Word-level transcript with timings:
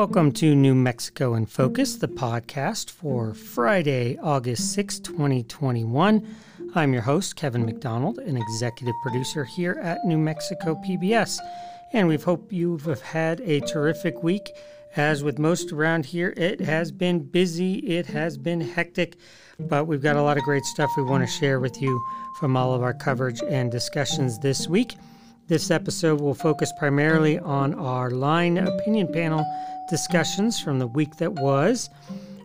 Welcome 0.00 0.32
to 0.32 0.54
New 0.54 0.74
Mexico 0.74 1.34
in 1.34 1.44
Focus, 1.44 1.96
the 1.96 2.08
podcast 2.08 2.88
for 2.88 3.34
Friday, 3.34 4.16
August 4.16 4.72
6, 4.72 4.98
2021. 5.00 6.26
I'm 6.74 6.94
your 6.94 7.02
host, 7.02 7.36
Kevin 7.36 7.66
McDonald, 7.66 8.18
an 8.18 8.38
executive 8.38 8.94
producer 9.02 9.44
here 9.44 9.78
at 9.82 10.02
New 10.06 10.16
Mexico 10.16 10.74
PBS. 10.76 11.38
And 11.92 12.08
we 12.08 12.16
hope 12.16 12.50
you've 12.50 12.86
had 13.02 13.42
a 13.42 13.60
terrific 13.60 14.22
week. 14.22 14.50
As 14.96 15.22
with 15.22 15.38
most 15.38 15.70
around 15.70 16.06
here, 16.06 16.32
it 16.34 16.60
has 16.62 16.90
been 16.90 17.22
busy, 17.22 17.74
it 17.80 18.06
has 18.06 18.38
been 18.38 18.62
hectic, 18.62 19.18
but 19.58 19.86
we've 19.86 20.00
got 20.00 20.16
a 20.16 20.22
lot 20.22 20.38
of 20.38 20.44
great 20.44 20.64
stuff 20.64 20.88
we 20.96 21.02
want 21.02 21.28
to 21.28 21.30
share 21.30 21.60
with 21.60 21.82
you 21.82 22.02
from 22.38 22.56
all 22.56 22.72
of 22.72 22.82
our 22.82 22.94
coverage 22.94 23.42
and 23.42 23.70
discussions 23.70 24.38
this 24.38 24.66
week. 24.66 24.94
This 25.50 25.72
episode 25.72 26.20
will 26.20 26.34
focus 26.34 26.72
primarily 26.78 27.36
on 27.40 27.74
our 27.74 28.12
line 28.12 28.56
opinion 28.56 29.08
panel 29.12 29.44
discussions 29.88 30.60
from 30.60 30.78
the 30.78 30.86
week 30.86 31.16
that 31.16 31.32
was. 31.32 31.90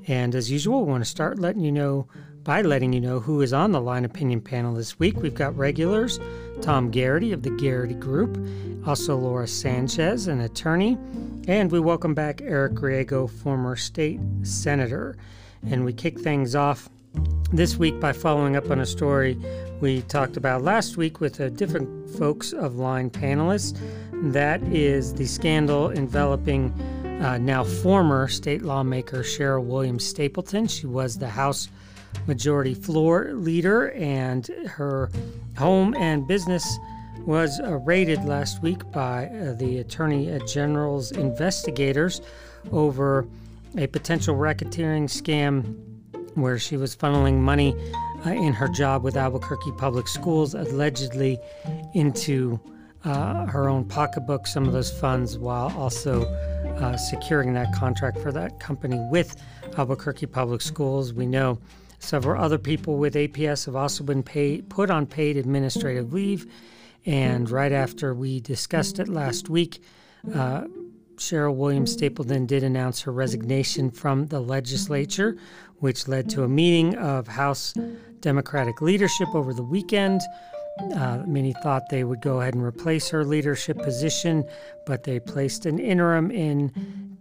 And 0.07 0.33
as 0.33 0.49
usual, 0.49 0.83
we 0.83 0.89
want 0.89 1.03
to 1.03 1.09
start 1.09 1.37
letting 1.37 1.61
you 1.61 1.71
know 1.71 2.07
by 2.43 2.63
letting 2.63 2.93
you 2.93 2.99
know 2.99 3.19
who 3.19 3.43
is 3.43 3.53
on 3.53 3.73
the 3.73 3.79
line 3.79 4.05
opinion 4.05 4.41
panel 4.41 4.73
this 4.73 4.97
week. 4.97 5.17
We've 5.17 5.35
got 5.35 5.55
regulars 5.55 6.19
Tom 6.63 6.89
Garrity 6.89 7.31
of 7.31 7.43
the 7.43 7.51
Garrity 7.51 7.93
Group, 7.93 8.43
also 8.87 9.15
Laura 9.15 9.47
Sanchez, 9.47 10.25
an 10.25 10.41
attorney, 10.41 10.97
and 11.47 11.71
we 11.71 11.79
welcome 11.79 12.15
back 12.15 12.41
Eric 12.41 12.73
Griego, 12.73 13.29
former 13.29 13.75
state 13.75 14.19
senator. 14.41 15.15
And 15.69 15.85
we 15.85 15.93
kick 15.93 16.19
things 16.19 16.55
off 16.55 16.89
this 17.51 17.77
week 17.77 17.99
by 17.99 18.11
following 18.11 18.55
up 18.55 18.69
on 18.69 18.79
a 18.79 18.85
story 18.85 19.37
we 19.79 20.01
talked 20.03 20.35
about 20.37 20.61
last 20.61 20.97
week 20.97 21.19
with 21.19 21.39
a 21.39 21.49
different 21.49 22.09
folks 22.17 22.53
of 22.53 22.75
line 22.75 23.09
panelists. 23.09 23.77
That 24.33 24.61
is 24.63 25.13
the 25.13 25.25
scandal 25.25 25.91
enveloping 25.91 26.71
uh, 27.21 27.37
now 27.37 27.63
former 27.63 28.27
state 28.27 28.61
lawmaker 28.61 29.19
Sheryl 29.19 29.63
Williams 29.63 30.05
Stapleton. 30.05 30.67
She 30.67 30.87
was 30.87 31.17
the 31.17 31.29
House 31.29 31.69
Majority 32.27 32.73
Floor 32.73 33.31
Leader, 33.33 33.91
and 33.91 34.47
her 34.67 35.09
home 35.57 35.93
and 35.95 36.27
business 36.27 36.77
was 37.25 37.59
uh, 37.59 37.77
raided 37.77 38.23
last 38.25 38.61
week 38.61 38.89
by 38.91 39.27
uh, 39.27 39.53
the 39.53 39.79
Attorney 39.79 40.39
General's 40.47 41.11
investigators 41.11 42.21
over 42.71 43.27
a 43.77 43.87
potential 43.87 44.35
racketeering 44.35 45.05
scam 45.05 45.84
where 46.35 46.59
she 46.59 46.77
was 46.77 46.95
funneling 46.95 47.39
money 47.39 47.75
uh, 48.25 48.29
in 48.29 48.53
her 48.53 48.67
job 48.67 49.03
with 49.03 49.17
Albuquerque 49.17 49.71
Public 49.77 50.07
Schools, 50.07 50.53
allegedly 50.53 51.39
into 51.93 52.59
uh, 53.03 53.45
her 53.45 53.69
own 53.69 53.85
pocketbook, 53.85 54.47
some 54.47 54.65
of 54.65 54.73
those 54.73 54.91
funds, 54.99 55.37
while 55.37 55.71
also 55.77 56.25
uh, 56.79 56.97
securing 56.97 57.53
that 57.53 57.73
contract 57.73 58.17
for 58.19 58.31
that 58.31 58.59
company 58.59 58.99
with 59.11 59.35
Albuquerque 59.77 60.25
Public 60.25 60.61
Schools. 60.61 61.13
We 61.13 61.25
know 61.25 61.59
several 61.99 62.41
other 62.41 62.57
people 62.57 62.97
with 62.97 63.15
APS 63.15 63.65
have 63.65 63.75
also 63.75 64.03
been 64.03 64.23
paid, 64.23 64.69
put 64.69 64.89
on 64.89 65.05
paid 65.05 65.37
administrative 65.37 66.13
leave. 66.13 66.45
And 67.05 67.49
right 67.49 67.71
after 67.71 68.13
we 68.13 68.39
discussed 68.39 68.99
it 68.99 69.07
last 69.07 69.49
week, 69.49 69.81
uh, 70.33 70.65
Sheryl 71.17 71.55
Williams 71.55 71.93
Stapleton 71.93 72.45
did 72.45 72.63
announce 72.63 73.01
her 73.01 73.11
resignation 73.11 73.91
from 73.91 74.27
the 74.27 74.39
legislature, 74.39 75.37
which 75.79 76.07
led 76.07 76.29
to 76.31 76.43
a 76.43 76.47
meeting 76.47 76.95
of 76.97 77.27
House 77.27 77.73
Democratic 78.19 78.81
leadership 78.81 79.27
over 79.33 79.53
the 79.53 79.63
weekend. 79.63 80.21
Uh, 80.95 81.23
many 81.25 81.53
thought 81.63 81.83
they 81.89 82.03
would 82.03 82.21
go 82.21 82.41
ahead 82.41 82.53
and 82.53 82.63
replace 82.63 83.09
her 83.09 83.23
leadership 83.23 83.77
position, 83.77 84.43
but 84.85 85.03
they 85.03 85.19
placed 85.19 85.65
an 85.65 85.79
interim 85.79 86.31
in 86.31 86.71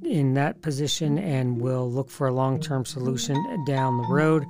in 0.02 0.34
that 0.34 0.60
position 0.60 1.18
and 1.18 1.60
will 1.60 1.90
look 1.90 2.10
for 2.10 2.26
a 2.26 2.32
long-term 2.32 2.84
solution 2.84 3.36
down 3.66 3.96
the 3.96 4.08
road. 4.08 4.44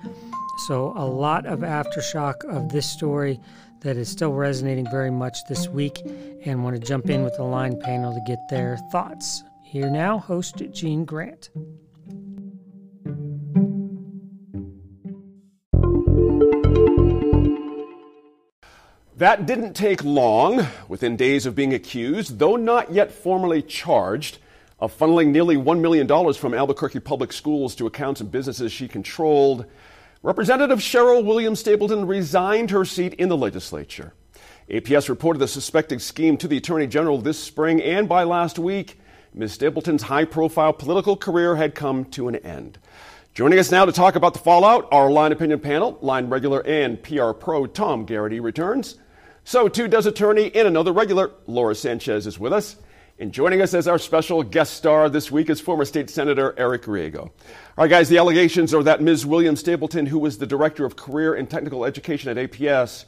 So 0.66 0.92
a 0.96 1.06
lot 1.06 1.46
of 1.46 1.60
aftershock 1.60 2.44
of 2.44 2.70
this 2.70 2.90
story 2.90 3.40
that 3.84 3.96
is 3.98 4.08
still 4.08 4.32
resonating 4.32 4.90
very 4.90 5.10
much 5.10 5.36
this 5.48 5.68
week, 5.68 6.00
and 6.44 6.64
want 6.64 6.74
to 6.74 6.84
jump 6.84 7.08
in 7.10 7.22
with 7.22 7.36
the 7.36 7.44
line 7.44 7.78
panel 7.78 8.12
to 8.12 8.20
get 8.26 8.38
their 8.48 8.78
thoughts. 8.90 9.44
Here 9.62 9.90
now, 9.90 10.18
host 10.18 10.62
Gene 10.72 11.04
Grant. 11.04 11.50
That 19.16 19.46
didn't 19.46 19.74
take 19.74 20.02
long. 20.02 20.66
Within 20.88 21.16
days 21.16 21.46
of 21.46 21.54
being 21.54 21.72
accused, 21.72 22.38
though 22.38 22.56
not 22.56 22.92
yet 22.92 23.12
formally 23.12 23.62
charged, 23.62 24.38
of 24.80 24.96
funneling 24.96 25.28
nearly 25.28 25.56
$1 25.56 25.80
million 25.80 26.34
from 26.34 26.54
Albuquerque 26.54 27.00
Public 27.00 27.32
Schools 27.32 27.74
to 27.76 27.86
accounts 27.86 28.20
and 28.20 28.30
businesses 28.30 28.72
she 28.72 28.88
controlled, 28.88 29.66
Representative 30.24 30.78
Sheryl 30.78 31.22
Williams 31.22 31.60
Stapleton 31.60 32.06
resigned 32.06 32.70
her 32.70 32.86
seat 32.86 33.12
in 33.12 33.28
the 33.28 33.36
legislature. 33.36 34.14
APS 34.70 35.10
reported 35.10 35.38
the 35.38 35.46
suspected 35.46 36.00
scheme 36.00 36.38
to 36.38 36.48
the 36.48 36.56
Attorney 36.56 36.86
General 36.86 37.18
this 37.18 37.38
spring, 37.38 37.82
and 37.82 38.08
by 38.08 38.24
last 38.24 38.58
week, 38.58 38.98
Ms. 39.34 39.52
Stapleton's 39.52 40.04
high 40.04 40.24
profile 40.24 40.72
political 40.72 41.14
career 41.14 41.56
had 41.56 41.74
come 41.74 42.06
to 42.06 42.28
an 42.28 42.36
end. 42.36 42.78
Joining 43.34 43.58
us 43.58 43.70
now 43.70 43.84
to 43.84 43.92
talk 43.92 44.16
about 44.16 44.32
the 44.32 44.38
fallout, 44.38 44.88
our 44.90 45.10
line 45.10 45.30
opinion 45.30 45.60
panel, 45.60 45.98
line 46.00 46.30
regular 46.30 46.66
and 46.66 47.02
PR 47.02 47.32
pro 47.32 47.66
Tom 47.66 48.06
Garrity 48.06 48.40
returns. 48.40 48.96
So 49.44 49.68
too 49.68 49.88
does 49.88 50.06
attorney 50.06 50.50
and 50.54 50.66
another 50.66 50.94
regular, 50.94 51.32
Laura 51.46 51.74
Sanchez, 51.74 52.26
is 52.26 52.38
with 52.38 52.54
us. 52.54 52.76
And 53.16 53.30
joining 53.32 53.62
us 53.62 53.74
as 53.74 53.86
our 53.86 54.00
special 54.00 54.42
guest 54.42 54.74
star 54.74 55.08
this 55.08 55.30
week 55.30 55.48
is 55.48 55.60
former 55.60 55.84
state 55.84 56.10
senator 56.10 56.52
Eric 56.58 56.82
Griego. 56.82 57.20
All 57.20 57.30
right, 57.76 57.88
guys, 57.88 58.08
the 58.08 58.18
allegations 58.18 58.74
are 58.74 58.82
that 58.82 59.02
Ms. 59.02 59.24
Williams 59.24 59.60
Stapleton, 59.60 60.06
who 60.06 60.18
was 60.18 60.36
the 60.36 60.48
director 60.48 60.84
of 60.84 60.96
career 60.96 61.34
and 61.34 61.48
technical 61.48 61.84
education 61.84 62.36
at 62.36 62.50
APS, 62.50 63.04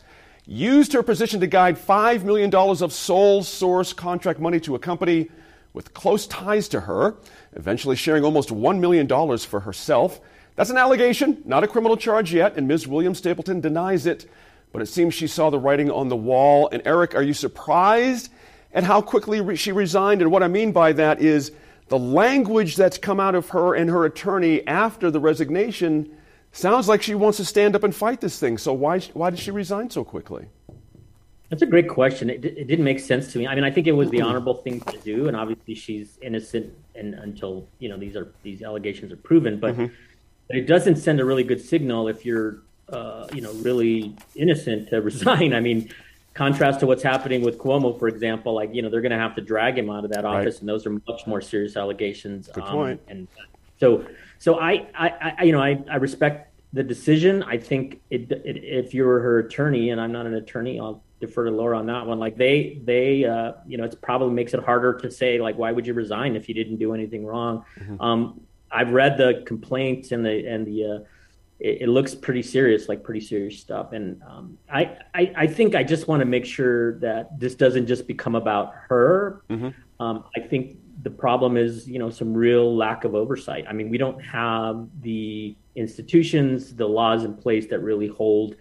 used 0.46 0.92
her 0.92 1.02
position 1.02 1.40
to 1.40 1.48
guide 1.48 1.76
$5 1.76 2.22
million 2.22 2.54
of 2.54 2.92
sole 2.92 3.42
source 3.42 3.92
contract 3.92 4.38
money 4.38 4.60
to 4.60 4.76
a 4.76 4.78
company 4.78 5.28
with 5.72 5.92
close 5.92 6.28
ties 6.28 6.68
to 6.68 6.82
her, 6.82 7.16
eventually 7.54 7.96
sharing 7.96 8.22
almost 8.22 8.50
$1 8.50 8.78
million 8.78 9.08
for 9.38 9.58
herself. 9.58 10.20
That's 10.54 10.70
an 10.70 10.76
allegation, 10.78 11.42
not 11.44 11.64
a 11.64 11.66
criminal 11.66 11.96
charge 11.96 12.32
yet, 12.32 12.56
and 12.56 12.68
Ms. 12.68 12.86
Williams 12.86 13.18
Stapleton 13.18 13.60
denies 13.60 14.06
it 14.06 14.30
but 14.72 14.82
it 14.82 14.86
seems 14.88 15.14
she 15.14 15.26
saw 15.26 15.48
the 15.48 15.58
writing 15.58 15.90
on 15.90 16.10
the 16.10 16.16
wall. 16.16 16.68
And 16.70 16.82
Eric, 16.84 17.14
are 17.14 17.22
you 17.22 17.32
surprised 17.32 18.30
at 18.76 18.84
how 18.84 19.02
quickly 19.02 19.40
re- 19.40 19.56
she 19.56 19.72
resigned? 19.72 20.22
And 20.22 20.30
what 20.30 20.44
I 20.44 20.48
mean 20.48 20.70
by 20.70 20.92
that 20.92 21.20
is 21.20 21.50
the 21.88 21.98
language 21.98 22.76
that's 22.76 22.98
come 22.98 23.18
out 23.18 23.34
of 23.34 23.48
her 23.48 23.74
and 23.74 23.90
her 23.90 24.04
attorney 24.04 24.64
after 24.68 25.10
the 25.10 25.18
resignation 25.18 26.16
sounds 26.52 26.86
like 26.88 27.02
she 27.02 27.16
wants 27.16 27.38
to 27.38 27.44
stand 27.44 27.74
up 27.74 27.82
and 27.82 27.94
fight 27.94 28.20
this 28.20 28.38
thing. 28.38 28.56
So 28.58 28.72
why, 28.72 29.00
why 29.14 29.30
did 29.30 29.40
she 29.40 29.50
resign 29.50 29.90
so 29.90 30.04
quickly? 30.04 30.46
That's 31.48 31.62
a 31.62 31.66
great 31.66 31.88
question. 31.88 32.30
It, 32.30 32.44
it 32.44 32.66
didn't 32.68 32.84
make 32.84 33.00
sense 33.00 33.32
to 33.32 33.38
me. 33.38 33.48
I 33.48 33.54
mean, 33.56 33.64
I 33.64 33.70
think 33.70 33.88
it 33.88 33.92
was 33.92 34.10
the 34.10 34.20
honorable 34.20 34.54
thing 34.54 34.80
to 34.80 34.98
do, 34.98 35.28
and 35.28 35.36
obviously 35.36 35.74
she's 35.74 36.18
innocent 36.20 36.72
and 36.94 37.14
until 37.14 37.68
you 37.78 37.88
know 37.88 37.96
these 37.96 38.16
are 38.16 38.32
these 38.42 38.62
allegations 38.62 39.12
are 39.12 39.16
proven. 39.16 39.60
But 39.60 39.76
mm-hmm. 39.76 39.94
it 40.50 40.66
doesn't 40.66 40.96
send 40.96 41.20
a 41.20 41.24
really 41.24 41.44
good 41.44 41.60
signal 41.60 42.08
if 42.08 42.26
you're 42.26 42.62
uh, 42.88 43.26
you 43.32 43.40
know, 43.40 43.52
really 43.54 44.14
innocent 44.34 44.88
to 44.90 45.00
resign. 45.02 45.54
I 45.54 45.60
mean, 45.60 45.88
contrast 46.36 46.80
to 46.80 46.86
what's 46.86 47.02
happening 47.02 47.40
with 47.42 47.56
Cuomo, 47.58 47.98
for 47.98 48.08
example, 48.08 48.52
like, 48.54 48.74
you 48.74 48.82
know, 48.82 48.90
they're 48.90 49.00
going 49.00 49.18
to 49.20 49.24
have 49.26 49.34
to 49.36 49.40
drag 49.40 49.78
him 49.78 49.88
out 49.88 50.04
of 50.04 50.10
that 50.12 50.24
office, 50.26 50.56
right. 50.56 50.60
and 50.60 50.68
those 50.68 50.84
are 50.86 50.90
much 50.90 51.26
more 51.26 51.40
serious 51.40 51.76
allegations. 51.76 52.48
Good 52.48 52.64
um, 52.64 52.72
point. 52.72 53.00
And 53.08 53.26
so, 53.80 54.06
so 54.38 54.60
I, 54.60 54.86
I, 54.94 55.34
I, 55.38 55.42
you 55.44 55.52
know, 55.52 55.62
I, 55.62 55.82
I 55.90 55.96
respect 55.96 56.52
the 56.74 56.82
decision. 56.82 57.42
I 57.42 57.56
think 57.56 58.02
it, 58.10 58.30
it, 58.30 58.56
if 58.62 58.92
you 58.92 59.06
were 59.06 59.20
her 59.20 59.38
attorney, 59.38 59.90
and 59.90 59.98
I'm 59.98 60.12
not 60.12 60.26
an 60.26 60.34
attorney, 60.34 60.78
I'll 60.78 61.02
defer 61.20 61.46
to 61.46 61.50
Laura 61.50 61.78
on 61.78 61.86
that 61.86 62.04
one. 62.06 62.18
Like 62.18 62.36
they, 62.36 62.82
they, 62.84 63.24
uh, 63.24 63.52
you 63.66 63.78
know, 63.78 63.84
it 63.84 63.98
probably 64.02 64.34
makes 64.34 64.52
it 64.52 64.62
harder 64.62 64.92
to 64.92 65.10
say, 65.10 65.40
like, 65.40 65.56
why 65.56 65.72
would 65.72 65.86
you 65.86 65.94
resign 65.94 66.36
if 66.36 66.50
you 66.50 66.54
didn't 66.54 66.76
do 66.76 66.92
anything 66.92 67.24
wrong? 67.24 67.64
Mm-hmm. 67.80 68.00
Um, 68.00 68.42
I've 68.70 68.90
read 68.90 69.16
the 69.16 69.42
complaints 69.46 70.12
and 70.12 70.22
the, 70.26 70.46
and 70.46 70.66
the, 70.66 70.84
uh, 70.84 70.98
it, 71.58 71.82
it, 71.82 71.88
looks 71.88 72.14
pretty 72.14 72.42
serious, 72.42 72.88
like 72.88 73.02
pretty 73.02 73.20
serious 73.20 73.58
stuff. 73.58 73.92
And 73.92 74.20
um, 74.22 74.58
I, 74.70 74.96
I, 75.14 75.32
I, 75.36 75.46
think 75.46 75.74
I 75.74 75.82
just 75.82 76.08
want 76.08 76.20
to 76.20 76.26
make 76.26 76.44
sure 76.44 76.98
that 77.00 77.38
this 77.38 77.54
doesn't 77.54 77.86
just 77.86 78.06
become 78.06 78.34
about 78.34 78.72
her. 78.88 79.42
Mm-hmm. 79.48 80.02
Um, 80.02 80.24
I 80.36 80.40
think 80.40 80.78
the 81.02 81.10
problem 81.10 81.56
is, 81.56 81.88
you 81.88 81.98
know, 81.98 82.10
some 82.10 82.34
real 82.34 82.76
lack 82.76 83.04
of 83.04 83.14
oversight. 83.14 83.64
I 83.68 83.72
mean, 83.72 83.88
we 83.88 83.98
don't 83.98 84.20
have 84.22 84.88
the 85.00 85.56
institutions, 85.74 86.74
the 86.74 86.86
laws 86.86 87.24
in 87.24 87.34
place 87.34 87.66
that 87.68 87.80
really 87.80 88.08
hold 88.08 88.56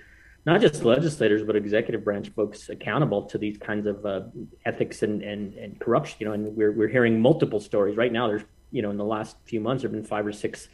not 0.45 0.61
just 0.61 0.83
legislators 0.83 1.43
but 1.43 1.55
executive 1.55 2.03
branch 2.03 2.29
folks 2.29 2.69
accountable 2.69 3.23
to 3.23 3.37
these 3.37 3.57
kinds 3.57 3.87
of 3.87 4.05
uh, 4.05 4.21
ethics 4.65 5.01
and, 5.01 5.23
and, 5.23 5.55
and 5.55 5.79
corruption. 5.79 6.17
You 6.19 6.27
know, 6.27 6.33
and 6.33 6.55
we're 6.55 6.71
we're 6.71 6.87
hearing 6.87 7.19
multiple 7.19 7.59
stories 7.59 7.97
right 7.97 8.11
now. 8.11 8.27
There's 8.27 8.43
you 8.71 8.81
know 8.81 8.91
in 8.91 8.97
the 8.97 9.05
last 9.05 9.37
few 9.45 9.59
months 9.59 9.81
there've 9.81 9.91
been 9.91 10.03
five 10.03 10.25
or 10.25 10.31
six 10.31 10.69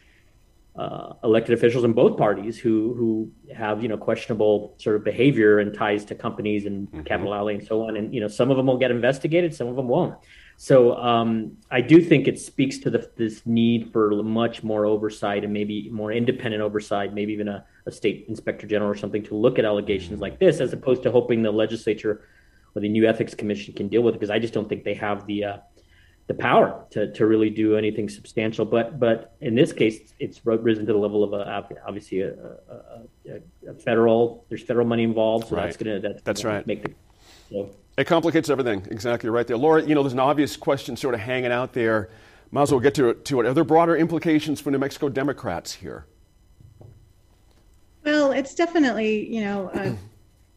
uh, 0.75 1.13
elected 1.23 1.53
officials 1.53 1.83
in 1.83 1.91
both 1.91 2.18
parties 2.18 2.57
who 2.57 2.94
who 2.94 3.31
have 3.53 3.81
you 3.83 3.89
know 3.89 3.97
questionable 3.97 4.73
sort 4.77 4.95
of 4.95 5.03
behavior 5.03 5.59
and 5.59 5.73
ties 5.73 6.06
to 6.06 6.15
companies 6.15 6.65
and 6.65 6.88
mm-hmm. 6.88 7.01
capital 7.03 7.33
outlay 7.33 7.56
and 7.56 7.65
so 7.65 7.88
on. 7.88 7.97
And 7.97 8.13
you 8.13 8.21
know 8.21 8.27
some 8.27 8.50
of 8.51 8.57
them 8.57 8.68
will 8.68 8.77
get 8.77 8.91
investigated, 8.91 9.53
some 9.53 9.68
of 9.68 9.75
them 9.75 9.88
won't. 9.88 10.15
So 10.57 10.95
um, 10.97 11.57
I 11.71 11.81
do 11.81 12.00
think 12.01 12.27
it 12.27 12.39
speaks 12.39 12.77
to 12.79 12.91
the, 12.91 13.09
this 13.18 13.41
need 13.47 13.91
for 13.91 14.12
much 14.21 14.62
more 14.63 14.85
oversight 14.85 15.44
and 15.44 15.51
maybe 15.51 15.89
more 15.89 16.12
independent 16.12 16.62
oversight, 16.62 17.15
maybe 17.15 17.33
even 17.33 17.47
a, 17.47 17.65
a 17.88 17.91
state 17.91 18.25
inspector 18.29 18.67
general 18.67 18.91
or 18.91 18.95
something 18.95 19.24
to 19.24 19.35
look 19.35 19.57
at 19.57 19.65
allegations 19.65 20.13
mm-hmm. 20.13 20.21
like 20.21 20.39
this, 20.39 20.59
as 20.59 20.71
opposed 20.71 21.01
to 21.03 21.12
hoping 21.12 21.41
the 21.41 21.51
legislature 21.51 22.27
or 22.75 22.81
the 22.81 22.88
new 22.88 23.07
ethics 23.07 23.33
commission 23.33 23.74
can 23.74 23.88
deal 23.88 24.03
with 24.03 24.13
it. 24.13 24.19
Because 24.19 24.29
I 24.29 24.38
just 24.38 24.53
don't 24.53 24.69
think 24.69 24.83
they 24.83 24.94
have 24.94 25.25
the 25.25 25.44
uh, 25.45 25.57
the 26.27 26.33
power 26.33 26.85
to, 26.91 27.12
to 27.13 27.25
really 27.25 27.50
do 27.50 27.75
anything 27.75 28.09
substantial. 28.09 28.65
But 28.65 29.00
but 29.00 29.35
in 29.41 29.56
this 29.56 29.73
case, 29.73 30.13
it's 30.19 30.41
risen 30.45 30.85
to 30.85 30.94
the 30.94 31.00
level 31.00 31.23
of 31.23 31.33
a, 31.33 31.79
obviously 31.85 32.21
a, 32.21 32.33
a, 32.33 33.39
a 33.69 33.73
federal. 33.73 34.45
There's 34.50 34.63
federal 34.63 34.88
money 34.88 35.03
involved, 35.03 35.47
so 35.47 35.56
right. 35.56 35.63
that's 35.63 35.77
gonna 35.77 36.00
that's, 36.00 36.21
that's 36.23 36.44
gonna 36.44 36.56
right. 36.56 36.68
Make 36.68 36.83
the, 36.83 36.94
so. 37.50 37.69
It 37.97 38.06
complicates 38.06 38.50
everything. 38.50 38.88
Exactly 38.89 39.29
right 39.29 39.45
there, 39.45 39.57
Laura. 39.57 39.83
You 39.83 39.94
know, 39.95 40.01
there's 40.01 40.13
an 40.13 40.19
obvious 40.19 40.56
question 40.56 40.95
sort 40.95 41.13
of 41.13 41.19
hanging 41.19 41.51
out 41.51 41.73
there. 41.73 42.09
Might 42.51 42.63
as 42.63 42.71
well 42.71 42.79
get 42.79 42.95
to 42.95 43.09
it. 43.09 43.25
To 43.25 43.41
it. 43.41 43.45
Are 43.45 43.53
there 43.53 43.63
broader 43.63 43.97
implications 43.97 44.62
for 44.62 44.71
New 44.71 44.79
Mexico 44.79 45.09
Democrats 45.09 45.74
here? 45.74 46.06
Well, 48.06 48.31
it's 48.31 48.56
definitely 48.56 49.27
you 49.27 49.41
know. 49.41 49.69
Uh, 49.69 49.95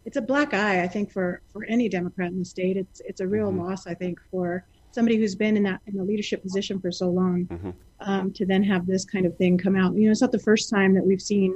it's 0.04 0.16
a 0.16 0.22
black 0.22 0.52
eye, 0.52 0.82
I 0.82 0.88
think, 0.88 1.10
for, 1.10 1.40
for 1.50 1.64
any 1.64 1.88
Democrat 1.88 2.30
in 2.30 2.38
the 2.38 2.44
state. 2.44 2.76
It's 2.76 3.00
it's 3.00 3.20
a 3.20 3.26
real 3.26 3.48
mm-hmm. 3.48 3.62
loss, 3.62 3.86
I 3.86 3.94
think, 3.94 4.20
for 4.30 4.64
somebody 4.94 5.16
who's 5.16 5.34
been 5.34 5.56
in 5.56 5.64
that 5.64 5.80
in 5.86 5.98
a 5.98 6.04
leadership 6.04 6.42
position 6.42 6.80
for 6.80 6.92
so 6.92 7.08
long 7.08 7.46
mm-hmm. 7.46 7.70
um, 8.00 8.32
to 8.32 8.46
then 8.46 8.62
have 8.62 8.86
this 8.86 9.04
kind 9.04 9.26
of 9.26 9.36
thing 9.36 9.58
come 9.58 9.76
out. 9.76 9.94
You 9.94 10.06
know, 10.06 10.12
it's 10.12 10.20
not 10.20 10.32
the 10.32 10.38
first 10.38 10.70
time 10.70 10.94
that 10.94 11.04
we've 11.04 11.20
seen 11.22 11.54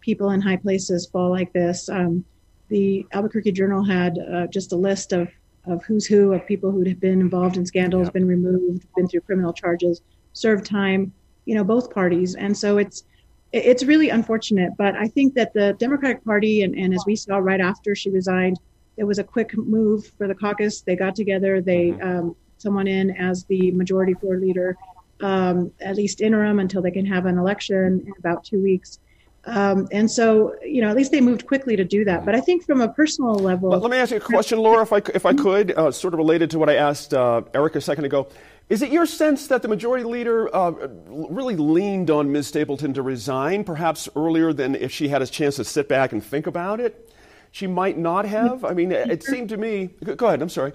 people 0.00 0.30
in 0.30 0.40
high 0.40 0.56
places 0.56 1.06
fall 1.06 1.30
like 1.30 1.52
this. 1.52 1.88
Um, 1.88 2.24
the 2.68 3.06
Albuquerque 3.12 3.52
Journal 3.52 3.84
had 3.84 4.18
uh, 4.18 4.46
just 4.46 4.72
a 4.72 4.76
list 4.76 5.12
of 5.12 5.28
of 5.66 5.84
who's 5.84 6.06
who 6.06 6.32
of 6.32 6.46
people 6.46 6.70
who 6.70 6.84
have 6.84 7.00
been 7.00 7.20
involved 7.20 7.56
in 7.56 7.66
scandals, 7.66 8.08
been 8.10 8.26
removed, 8.26 8.86
been 8.94 9.08
through 9.08 9.22
criminal 9.22 9.52
charges, 9.52 10.00
served 10.32 10.64
time. 10.64 11.12
You 11.44 11.54
know, 11.54 11.64
both 11.64 11.92
parties, 11.92 12.34
and 12.34 12.56
so 12.56 12.78
it's 12.78 13.04
it's 13.52 13.84
really 13.84 14.10
unfortunate. 14.10 14.72
But 14.76 14.96
I 14.96 15.08
think 15.08 15.34
that 15.34 15.52
the 15.54 15.76
Democratic 15.78 16.24
Party, 16.24 16.62
and, 16.62 16.74
and 16.76 16.92
as 16.92 17.04
we 17.06 17.16
saw 17.16 17.38
right 17.38 17.60
after 17.60 17.94
she 17.94 18.10
resigned, 18.10 18.58
it 18.96 19.04
was 19.04 19.18
a 19.18 19.24
quick 19.24 19.56
move 19.56 20.06
for 20.18 20.26
the 20.26 20.34
caucus. 20.34 20.80
They 20.80 20.96
got 20.96 21.14
together. 21.14 21.60
They 21.60 21.90
mm-hmm. 21.90 22.18
um, 22.18 22.36
someone 22.58 22.86
in 22.86 23.10
as 23.10 23.44
the 23.44 23.70
majority 23.72 24.14
floor 24.14 24.38
leader, 24.38 24.76
um, 25.20 25.72
at 25.80 25.96
least 25.96 26.20
interim 26.20 26.58
until 26.58 26.82
they 26.82 26.90
can 26.90 27.06
have 27.06 27.26
an 27.26 27.38
election 27.38 28.04
in 28.06 28.12
about 28.18 28.44
two 28.44 28.62
weeks. 28.62 28.98
Um, 29.46 29.86
and 29.92 30.10
so, 30.10 30.56
you 30.62 30.82
know, 30.82 30.88
at 30.88 30.96
least 30.96 31.12
they 31.12 31.20
moved 31.20 31.46
quickly 31.46 31.76
to 31.76 31.84
do 31.84 32.04
that. 32.04 32.24
But 32.24 32.34
I 32.34 32.40
think 32.40 32.64
from 32.64 32.80
a 32.80 32.88
personal 32.88 33.34
level. 33.34 33.70
But 33.70 33.80
let 33.80 33.90
me 33.90 33.96
ask 33.96 34.10
you 34.10 34.16
a 34.16 34.20
question, 34.20 34.58
Laura, 34.58 34.82
if 34.82 34.92
I, 34.92 35.00
if 35.14 35.24
I 35.24 35.34
could, 35.34 35.70
uh, 35.72 35.92
sort 35.92 36.14
of 36.14 36.18
related 36.18 36.50
to 36.50 36.58
what 36.58 36.68
I 36.68 36.74
asked 36.74 37.14
uh, 37.14 37.42
Eric 37.54 37.76
a 37.76 37.80
second 37.80 38.04
ago. 38.04 38.26
Is 38.68 38.82
it 38.82 38.90
your 38.90 39.06
sense 39.06 39.46
that 39.46 39.62
the 39.62 39.68
majority 39.68 40.02
leader 40.02 40.52
uh, 40.54 40.72
really 41.06 41.54
leaned 41.54 42.10
on 42.10 42.32
Ms. 42.32 42.48
Stapleton 42.48 42.92
to 42.94 43.02
resign, 43.02 43.62
perhaps 43.62 44.08
earlier 44.16 44.52
than 44.52 44.74
if 44.74 44.90
she 44.90 45.06
had 45.06 45.22
a 45.22 45.26
chance 45.26 45.54
to 45.56 45.64
sit 45.64 45.88
back 45.88 46.10
and 46.10 46.22
think 46.22 46.48
about 46.48 46.80
it? 46.80 47.12
She 47.52 47.68
might 47.68 47.96
not 47.96 48.26
have. 48.26 48.64
I 48.64 48.72
mean, 48.72 48.90
it 48.90 49.22
seemed 49.24 49.50
to 49.50 49.56
me. 49.56 49.90
Go 50.16 50.26
ahead. 50.26 50.42
I'm 50.42 50.48
sorry. 50.48 50.72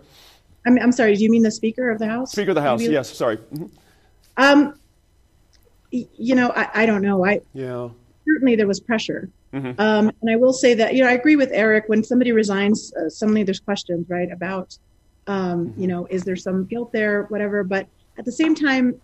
I'm, 0.66 0.78
I'm 0.80 0.92
sorry, 0.92 1.16
do 1.16 1.24
you 1.24 1.31
mean 1.31 1.44
the 1.44 1.52
Speaker 1.52 1.90
of 1.90 2.00
the 2.00 2.08
House? 2.08 2.31
Speaker 2.31 2.52
of 2.52 2.56
the 2.56 2.62
House, 2.62 2.81
Maybe? 2.81 2.94
yes, 2.94 3.16
sorry. 3.16 3.38
Mm-hmm. 3.38 3.66
Um, 4.38 4.80
you 5.92 6.36
know, 6.36 6.52
I, 6.56 6.84
I 6.84 6.86
don't 6.86 7.02
know. 7.02 7.25
I 7.25 7.42
yeah. 7.54 7.90
Certainly 8.25 8.56
there 8.56 8.68
was 8.68 8.80
pressure. 8.80 9.30
Mm-hmm. 9.54 9.80
Um, 9.81 10.12
and 10.22 10.30
I 10.30 10.38
will 10.38 10.54
say 10.54 10.74
that, 10.75 10.96
you 10.96 11.04
know, 11.04 11.10
I 11.10 11.13
agree 11.13 11.36
with 11.36 11.50
Eric. 11.52 11.86
When 11.88 12.04
somebody 12.04 12.31
resigns, 12.31 12.94
uh, 12.94 13.10
suddenly 13.10 13.44
there's 13.44 13.60
questions, 13.60 14.10
right, 14.10 14.31
about, 14.31 14.78
um, 15.28 15.68
mm-hmm. 15.68 15.81
you 15.81 15.88
know, 15.88 16.06
is 16.10 16.24
there 16.24 16.36
some 16.36 16.66
guilt 16.66 16.94
there, 16.94 17.24
whatever. 17.24 17.63
But 17.63 17.88
at 18.18 18.24
the 18.24 18.31
same 18.31 18.56
time, 18.56 19.00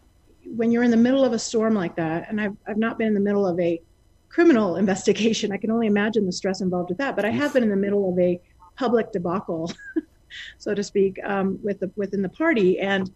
when 0.55 0.71
you're 0.71 0.83
in 0.83 0.91
the 0.91 0.97
middle 0.97 1.25
of 1.25 1.33
a 1.33 1.39
storm 1.39 1.73
like 1.73 1.95
that, 1.97 2.29
and 2.29 2.39
I've, 2.39 2.55
I've 2.65 2.77
not 2.77 2.97
been 2.97 3.07
in 3.07 3.13
the 3.13 3.19
middle 3.19 3.45
of 3.45 3.59
a 3.59 3.81
criminal 4.29 4.75
investigation, 4.77 5.51
I 5.51 5.57
can 5.57 5.71
only 5.71 5.87
imagine 5.87 6.25
the 6.25 6.31
stress 6.31 6.61
involved 6.61 6.89
with 6.89 6.99
that. 6.99 7.15
But 7.15 7.25
I 7.25 7.31
have 7.31 7.53
been 7.53 7.63
in 7.63 7.69
the 7.69 7.75
middle 7.75 8.09
of 8.09 8.17
a 8.17 8.39
public 8.77 9.11
debacle 9.11 9.71
so 10.57 10.73
to 10.73 10.83
speak, 10.83 11.19
um, 11.23 11.59
with 11.63 11.79
the, 11.79 11.91
within 11.95 12.21
the 12.21 12.29
party. 12.29 12.79
And 12.79 13.11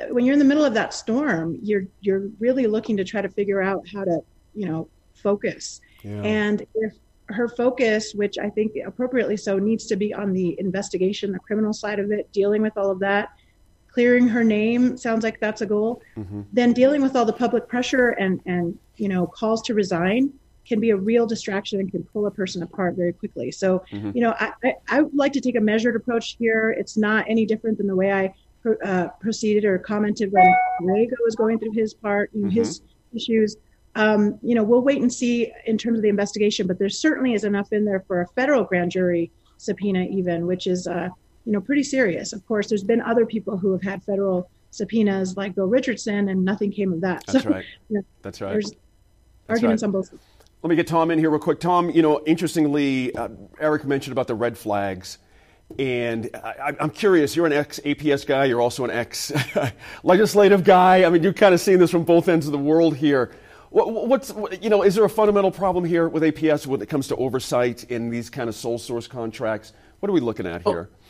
uh, 0.00 0.06
when 0.12 0.24
you're 0.24 0.32
in 0.32 0.38
the 0.38 0.44
middle 0.44 0.64
of 0.64 0.74
that 0.74 0.94
storm, 0.94 1.58
you're 1.62 1.84
you're 2.00 2.28
really 2.38 2.66
looking 2.66 2.96
to 2.96 3.04
try 3.04 3.22
to 3.22 3.28
figure 3.28 3.62
out 3.62 3.86
how 3.88 4.04
to, 4.04 4.20
you 4.54 4.66
know, 4.66 4.88
focus. 5.14 5.80
Yeah. 6.02 6.22
And 6.22 6.66
if 6.74 6.94
her 7.26 7.48
focus, 7.48 8.14
which 8.14 8.38
I 8.38 8.50
think 8.50 8.72
appropriately 8.84 9.36
so, 9.36 9.58
needs 9.58 9.86
to 9.86 9.96
be 9.96 10.12
on 10.12 10.32
the 10.32 10.58
investigation, 10.58 11.32
the 11.32 11.38
criminal 11.38 11.72
side 11.72 11.98
of 11.98 12.10
it, 12.10 12.30
dealing 12.32 12.62
with 12.62 12.76
all 12.76 12.90
of 12.90 12.98
that, 13.00 13.30
clearing 13.88 14.28
her 14.28 14.42
name 14.44 14.96
sounds 14.96 15.22
like 15.22 15.40
that's 15.40 15.60
a 15.60 15.66
goal. 15.66 16.02
Mm-hmm. 16.16 16.42
Then 16.52 16.72
dealing 16.72 17.02
with 17.02 17.16
all 17.16 17.24
the 17.24 17.32
public 17.32 17.68
pressure 17.68 18.10
and 18.10 18.40
and 18.46 18.78
you 18.96 19.08
know 19.08 19.26
calls 19.26 19.62
to 19.62 19.74
resign 19.74 20.32
can 20.66 20.80
be 20.80 20.90
a 20.90 20.96
real 20.96 21.26
distraction 21.26 21.80
and 21.80 21.90
can 21.90 22.04
pull 22.04 22.26
a 22.26 22.30
person 22.30 22.62
apart 22.62 22.94
very 22.94 23.12
quickly. 23.12 23.50
So, 23.50 23.84
mm-hmm. 23.90 24.12
you 24.14 24.22
know, 24.22 24.34
I, 24.38 24.52
I, 24.64 24.74
I, 24.88 25.02
would 25.02 25.14
like 25.14 25.32
to 25.32 25.40
take 25.40 25.56
a 25.56 25.60
measured 25.60 25.96
approach 25.96 26.36
here. 26.38 26.70
It's 26.70 26.96
not 26.96 27.24
any 27.28 27.44
different 27.44 27.78
than 27.78 27.88
the 27.88 27.96
way 27.96 28.12
I 28.12 28.34
uh, 28.84 29.08
proceeded 29.20 29.64
or 29.64 29.78
commented 29.78 30.30
when 30.32 30.54
Griego 30.82 31.14
was 31.24 31.34
going 31.34 31.58
through 31.58 31.72
his 31.72 31.94
part, 31.94 32.32
mm-hmm. 32.32 32.48
his 32.48 32.82
issues. 33.14 33.56
Um, 33.94 34.38
you 34.42 34.54
know, 34.54 34.62
we'll 34.62 34.82
wait 34.82 35.02
and 35.02 35.12
see 35.12 35.52
in 35.66 35.76
terms 35.76 35.98
of 35.98 36.02
the 36.02 36.08
investigation, 36.08 36.66
but 36.66 36.78
there 36.78 36.88
certainly 36.88 37.34
is 37.34 37.44
enough 37.44 37.72
in 37.72 37.84
there 37.84 38.00
for 38.00 38.22
a 38.22 38.26
federal 38.28 38.64
grand 38.64 38.90
jury 38.90 39.30
subpoena, 39.58 40.04
even, 40.04 40.46
which 40.46 40.66
is, 40.66 40.86
uh, 40.86 41.08
you 41.44 41.52
know, 41.52 41.60
pretty 41.60 41.82
serious. 41.82 42.32
Of 42.32 42.46
course, 42.46 42.68
there's 42.68 42.84
been 42.84 43.00
other 43.02 43.26
people 43.26 43.56
who 43.56 43.72
have 43.72 43.82
had 43.82 44.02
federal 44.02 44.48
subpoenas 44.70 45.36
like 45.36 45.54
Bill 45.54 45.66
Richardson, 45.66 46.28
and 46.28 46.44
nothing 46.44 46.72
came 46.72 46.92
of 46.92 47.00
that. 47.02 47.24
That's 47.26 47.44
so, 47.44 47.50
right. 47.50 47.64
You 47.88 47.98
know, 47.98 48.02
That's 48.22 48.40
right. 48.40 48.52
There's 48.52 48.70
That's 48.70 48.80
arguments 49.48 49.82
right. 49.82 49.88
on 49.88 49.92
both 49.92 50.08
sides. 50.08 50.22
Let 50.62 50.68
me 50.70 50.76
get 50.76 50.86
Tom 50.86 51.10
in 51.10 51.18
here 51.18 51.28
real 51.28 51.40
quick. 51.40 51.58
Tom, 51.58 51.90
you 51.90 52.02
know, 52.02 52.22
interestingly, 52.24 53.12
uh, 53.16 53.30
Eric 53.58 53.84
mentioned 53.84 54.12
about 54.12 54.28
the 54.28 54.36
red 54.36 54.56
flags. 54.56 55.18
And 55.76 56.30
I, 56.34 56.76
am 56.78 56.90
curious, 56.90 57.34
you're 57.34 57.46
an 57.46 57.52
ex 57.52 57.80
APS 57.80 58.24
guy, 58.24 58.44
you're 58.44 58.60
also 58.60 58.84
an 58.84 58.92
ex 58.92 59.32
legislative 60.04 60.62
guy. 60.64 61.04
I 61.04 61.10
mean, 61.10 61.24
you're 61.24 61.32
kind 61.32 61.52
of 61.52 61.60
seeing 61.60 61.80
this 61.80 61.90
from 61.90 62.04
both 62.04 62.28
ends 62.28 62.46
of 62.46 62.52
the 62.52 62.58
world 62.58 62.94
here. 62.96 63.32
What, 63.70 64.06
what's, 64.06 64.32
you 64.60 64.70
know, 64.70 64.82
is 64.84 64.94
there 64.94 65.04
a 65.04 65.10
fundamental 65.10 65.50
problem 65.50 65.84
here 65.84 66.08
with 66.08 66.22
APS 66.22 66.64
when 66.64 66.80
it 66.80 66.88
comes 66.88 67.08
to 67.08 67.16
oversight 67.16 67.82
in 67.84 68.08
these 68.08 68.30
kind 68.30 68.48
of 68.48 68.54
sole 68.54 68.78
source 68.78 69.08
contracts? 69.08 69.72
What 69.98 70.10
are 70.10 70.12
we 70.12 70.20
looking 70.20 70.46
at 70.46 70.62
here? 70.62 70.90
Oh. 70.92 71.01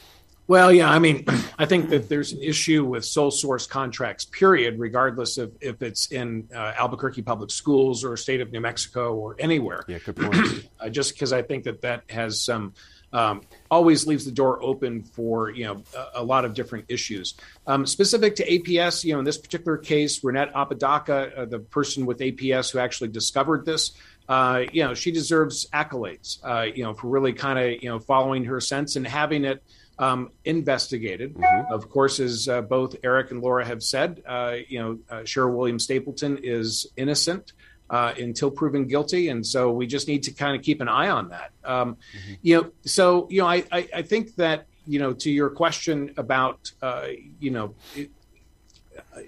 Well, 0.46 0.72
yeah, 0.72 0.90
I 0.90 0.98
mean, 0.98 1.24
I 1.58 1.66
think 1.66 1.90
that 1.90 2.08
there's 2.08 2.32
an 2.32 2.42
issue 2.42 2.84
with 2.84 3.04
sole 3.04 3.30
source 3.30 3.66
contracts, 3.66 4.24
period, 4.24 4.78
regardless 4.78 5.38
of 5.38 5.52
if 5.60 5.82
it's 5.82 6.10
in 6.10 6.48
uh, 6.54 6.72
Albuquerque 6.76 7.22
Public 7.22 7.50
Schools 7.50 8.04
or 8.04 8.16
state 8.16 8.40
of 8.40 8.52
New 8.52 8.60
Mexico 8.60 9.14
or 9.14 9.36
anywhere. 9.38 9.84
Yeah, 9.86 9.98
good 9.98 10.16
point. 10.16 10.68
uh, 10.80 10.88
just 10.88 11.14
because 11.14 11.32
I 11.32 11.42
think 11.42 11.64
that 11.64 11.82
that 11.82 12.04
has 12.10 12.42
some 12.42 12.74
um, 13.12 13.42
always 13.70 14.06
leaves 14.06 14.24
the 14.24 14.32
door 14.32 14.62
open 14.62 15.02
for 15.02 15.50
you 15.50 15.64
know 15.64 15.82
a, 15.96 16.20
a 16.20 16.24
lot 16.24 16.44
of 16.44 16.54
different 16.54 16.86
issues. 16.88 17.34
Um, 17.66 17.86
specific 17.86 18.36
to 18.36 18.46
APS, 18.48 19.04
you 19.04 19.12
know, 19.12 19.18
in 19.18 19.24
this 19.24 19.38
particular 19.38 19.76
case, 19.76 20.20
Renette 20.20 20.52
Apodaca, 20.54 21.30
uh, 21.36 21.44
the 21.44 21.58
person 21.58 22.06
with 22.06 22.18
APS 22.18 22.72
who 22.72 22.78
actually 22.78 23.08
discovered 23.08 23.66
this, 23.66 23.92
uh, 24.28 24.62
you 24.72 24.82
know, 24.82 24.94
she 24.94 25.12
deserves 25.12 25.66
accolades, 25.74 26.38
uh, 26.42 26.62
you 26.62 26.84
know, 26.84 26.94
for 26.94 27.08
really 27.08 27.32
kind 27.32 27.58
of 27.58 27.82
you 27.82 27.88
know 27.88 27.98
following 27.98 28.44
her 28.44 28.60
sense 28.60 28.96
and 28.96 29.06
having 29.06 29.44
it 29.44 29.62
um, 29.98 30.30
investigated. 30.44 31.34
Mm-hmm. 31.34 31.72
Of 31.72 31.88
course, 31.88 32.20
as 32.20 32.48
uh, 32.48 32.62
both 32.62 32.96
Eric 33.04 33.30
and 33.30 33.40
Laura 33.40 33.64
have 33.64 33.82
said, 33.82 34.22
uh, 34.26 34.56
you 34.68 34.78
know, 34.78 34.98
uh, 35.10 35.22
Sheryl 35.22 35.54
Williams 35.54 35.84
Stapleton 35.84 36.38
is 36.42 36.86
innocent. 36.96 37.52
Uh, 37.90 38.14
until 38.18 38.50
proven 38.50 38.86
guilty, 38.86 39.28
and 39.28 39.46
so 39.46 39.70
we 39.70 39.86
just 39.86 40.08
need 40.08 40.22
to 40.22 40.30
kind 40.30 40.56
of 40.56 40.62
keep 40.62 40.80
an 40.80 40.88
eye 40.88 41.10
on 41.10 41.28
that. 41.28 41.50
Um, 41.62 41.96
mm-hmm. 42.16 42.34
You 42.40 42.56
know, 42.56 42.72
so 42.86 43.28
you 43.28 43.42
know, 43.42 43.46
I, 43.46 43.64
I, 43.70 43.88
I 43.96 44.02
think 44.02 44.34
that 44.36 44.66
you 44.86 44.98
know 44.98 45.12
to 45.12 45.30
your 45.30 45.50
question 45.50 46.14
about 46.16 46.72
uh, 46.80 47.08
you 47.38 47.50
know, 47.50 47.74
it, 47.94 48.10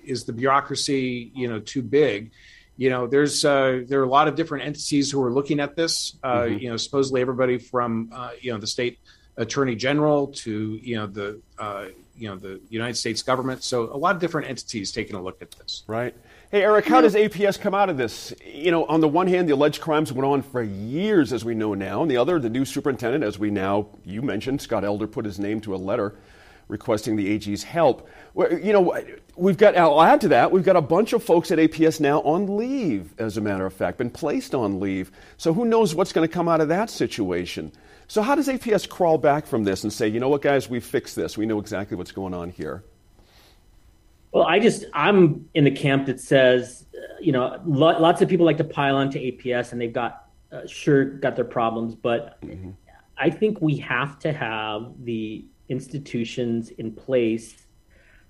is 0.02 0.24
the 0.24 0.32
bureaucracy 0.32 1.30
you 1.34 1.46
know 1.46 1.60
too 1.60 1.82
big? 1.82 2.30
you 2.76 2.90
know 2.90 3.06
there's 3.06 3.44
uh, 3.44 3.82
there 3.86 4.00
are 4.00 4.04
a 4.04 4.08
lot 4.08 4.28
of 4.28 4.34
different 4.34 4.64
entities 4.64 5.10
who 5.10 5.22
are 5.22 5.32
looking 5.32 5.60
at 5.60 5.76
this 5.76 6.16
uh, 6.22 6.40
mm-hmm. 6.40 6.58
you 6.58 6.70
know 6.70 6.76
supposedly 6.76 7.20
everybody 7.20 7.58
from 7.58 8.10
uh, 8.12 8.30
you 8.40 8.52
know 8.52 8.58
the 8.58 8.66
state 8.66 8.98
attorney 9.36 9.74
general 9.74 10.28
to 10.28 10.78
you 10.82 10.96
know 10.96 11.06
the 11.06 11.40
uh, 11.58 11.86
you 12.16 12.28
know 12.28 12.36
the 12.36 12.60
United 12.68 12.94
States 12.94 13.22
government. 13.22 13.62
So 13.62 13.92
a 13.92 13.96
lot 13.96 14.14
of 14.14 14.20
different 14.20 14.48
entities 14.48 14.92
taking 14.92 15.16
a 15.16 15.22
look 15.22 15.42
at 15.42 15.50
this. 15.52 15.82
Right. 15.86 16.14
Hey 16.50 16.62
Eric, 16.62 16.86
how 16.86 17.00
does 17.00 17.14
APS 17.14 17.58
come 17.58 17.74
out 17.74 17.90
of 17.90 17.96
this? 17.96 18.32
You 18.44 18.70
know, 18.70 18.84
on 18.86 19.00
the 19.00 19.08
one 19.08 19.26
hand, 19.26 19.48
the 19.48 19.54
alleged 19.54 19.80
crimes 19.80 20.12
went 20.12 20.26
on 20.26 20.42
for 20.42 20.62
years, 20.62 21.32
as 21.32 21.44
we 21.44 21.54
know 21.54 21.74
now. 21.74 22.02
On 22.02 22.08
the 22.08 22.16
other, 22.16 22.38
the 22.38 22.50
new 22.50 22.64
superintendent, 22.64 23.24
as 23.24 23.38
we 23.38 23.50
now 23.50 23.88
you 24.04 24.22
mentioned, 24.22 24.62
Scott 24.62 24.84
Elder 24.84 25.06
put 25.06 25.24
his 25.24 25.38
name 25.38 25.60
to 25.62 25.74
a 25.74 25.76
letter 25.76 26.14
requesting 26.68 27.16
the 27.16 27.28
AG's 27.30 27.62
help. 27.62 28.08
You 28.36 28.72
know, 28.72 28.98
we've 29.36 29.56
got, 29.56 29.76
I'll 29.76 30.02
add 30.02 30.20
to 30.22 30.28
that, 30.28 30.50
we've 30.50 30.64
got 30.64 30.76
a 30.76 30.80
bunch 30.80 31.12
of 31.12 31.22
folks 31.22 31.50
at 31.50 31.58
APS 31.58 32.00
now 32.00 32.20
on 32.22 32.56
leave, 32.56 33.12
as 33.18 33.36
a 33.36 33.40
matter 33.40 33.66
of 33.66 33.72
fact, 33.72 33.98
been 33.98 34.10
placed 34.10 34.54
on 34.54 34.80
leave. 34.80 35.12
So 35.36 35.52
who 35.52 35.64
knows 35.64 35.94
what's 35.94 36.12
going 36.12 36.26
to 36.26 36.32
come 36.32 36.48
out 36.48 36.60
of 36.60 36.68
that 36.68 36.90
situation. 36.90 37.72
So, 38.06 38.22
how 38.22 38.34
does 38.34 38.48
APS 38.48 38.88
crawl 38.88 39.18
back 39.18 39.46
from 39.46 39.64
this 39.64 39.84
and 39.84 39.92
say, 39.92 40.08
you 40.08 40.20
know 40.20 40.28
what, 40.28 40.42
guys, 40.42 40.68
we 40.68 40.80
fixed 40.80 41.16
this, 41.16 41.38
we 41.38 41.46
know 41.46 41.58
exactly 41.58 41.96
what's 41.96 42.12
going 42.12 42.34
on 42.34 42.50
here? 42.50 42.84
Well, 44.32 44.44
I 44.44 44.58
just, 44.58 44.84
I'm 44.92 45.48
in 45.54 45.64
the 45.64 45.70
camp 45.70 46.06
that 46.06 46.20
says, 46.20 46.86
you 47.20 47.30
know, 47.30 47.60
lots 47.64 48.20
of 48.20 48.28
people 48.28 48.44
like 48.44 48.58
to 48.58 48.64
pile 48.64 48.96
onto 48.96 49.18
APS 49.18 49.70
and 49.72 49.80
they've 49.80 49.92
got, 49.92 50.28
uh, 50.50 50.66
sure, 50.66 51.04
got 51.04 51.36
their 51.36 51.44
problems, 51.44 51.94
but 51.94 52.40
mm-hmm. 52.42 52.70
I 53.16 53.30
think 53.30 53.60
we 53.60 53.76
have 53.76 54.18
to 54.20 54.32
have 54.32 54.92
the 55.04 55.44
institutions 55.68 56.70
in 56.70 56.92
place 56.92 57.64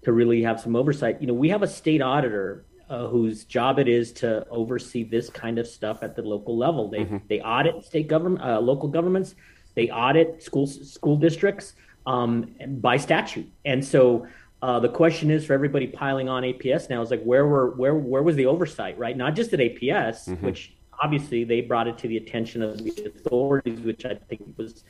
to 0.02 0.12
really 0.12 0.42
have 0.42 0.60
some 0.60 0.76
oversight. 0.76 1.20
You 1.20 1.26
know, 1.26 1.34
we 1.34 1.48
have 1.48 1.62
a 1.62 1.68
state 1.68 2.02
auditor 2.02 2.66
uh, 2.90 3.06
whose 3.06 3.44
job 3.44 3.78
it 3.78 3.88
is 3.88 4.12
to 4.12 4.46
oversee 4.50 5.04
this 5.04 5.30
kind 5.30 5.58
of 5.58 5.66
stuff 5.66 6.02
at 6.02 6.14
the 6.14 6.22
local 6.22 6.56
level. 6.56 6.88
They 6.88 7.00
mm-hmm. 7.00 7.16
they 7.28 7.40
audit 7.40 7.82
state 7.84 8.08
government, 8.08 8.44
uh, 8.44 8.60
local 8.60 8.88
governments. 8.88 9.34
They 9.74 9.90
audit 9.90 10.42
school 10.42 10.66
school 10.66 11.16
districts 11.16 11.74
um, 12.06 12.54
by 12.80 12.96
statute, 12.96 13.50
and 13.64 13.84
so 13.84 14.26
uh, 14.64 14.80
the 14.80 14.88
question 14.88 15.30
is 15.30 15.44
for 15.44 15.52
everybody 15.52 15.86
piling 15.86 16.28
on 16.28 16.42
APS 16.42 16.88
now 16.88 17.02
is 17.02 17.10
like 17.10 17.22
where 17.22 17.46
were 17.46 17.70
where 17.72 17.94
where 17.94 18.22
was 18.22 18.34
the 18.36 18.46
oversight, 18.46 18.96
right? 18.98 19.16
Not 19.16 19.34
just 19.36 19.52
at 19.52 19.60
APS, 19.60 20.28
mm-hmm. 20.28 20.46
which 20.46 20.74
obviously 21.02 21.44
they 21.44 21.60
brought 21.60 21.86
it 21.86 21.98
to 21.98 22.08
the 22.08 22.16
attention 22.16 22.62
of 22.62 22.78
the 22.78 23.12
authorities, 23.14 23.80
which 23.80 24.06
I 24.06 24.14
think 24.14 24.42
was 24.56 24.84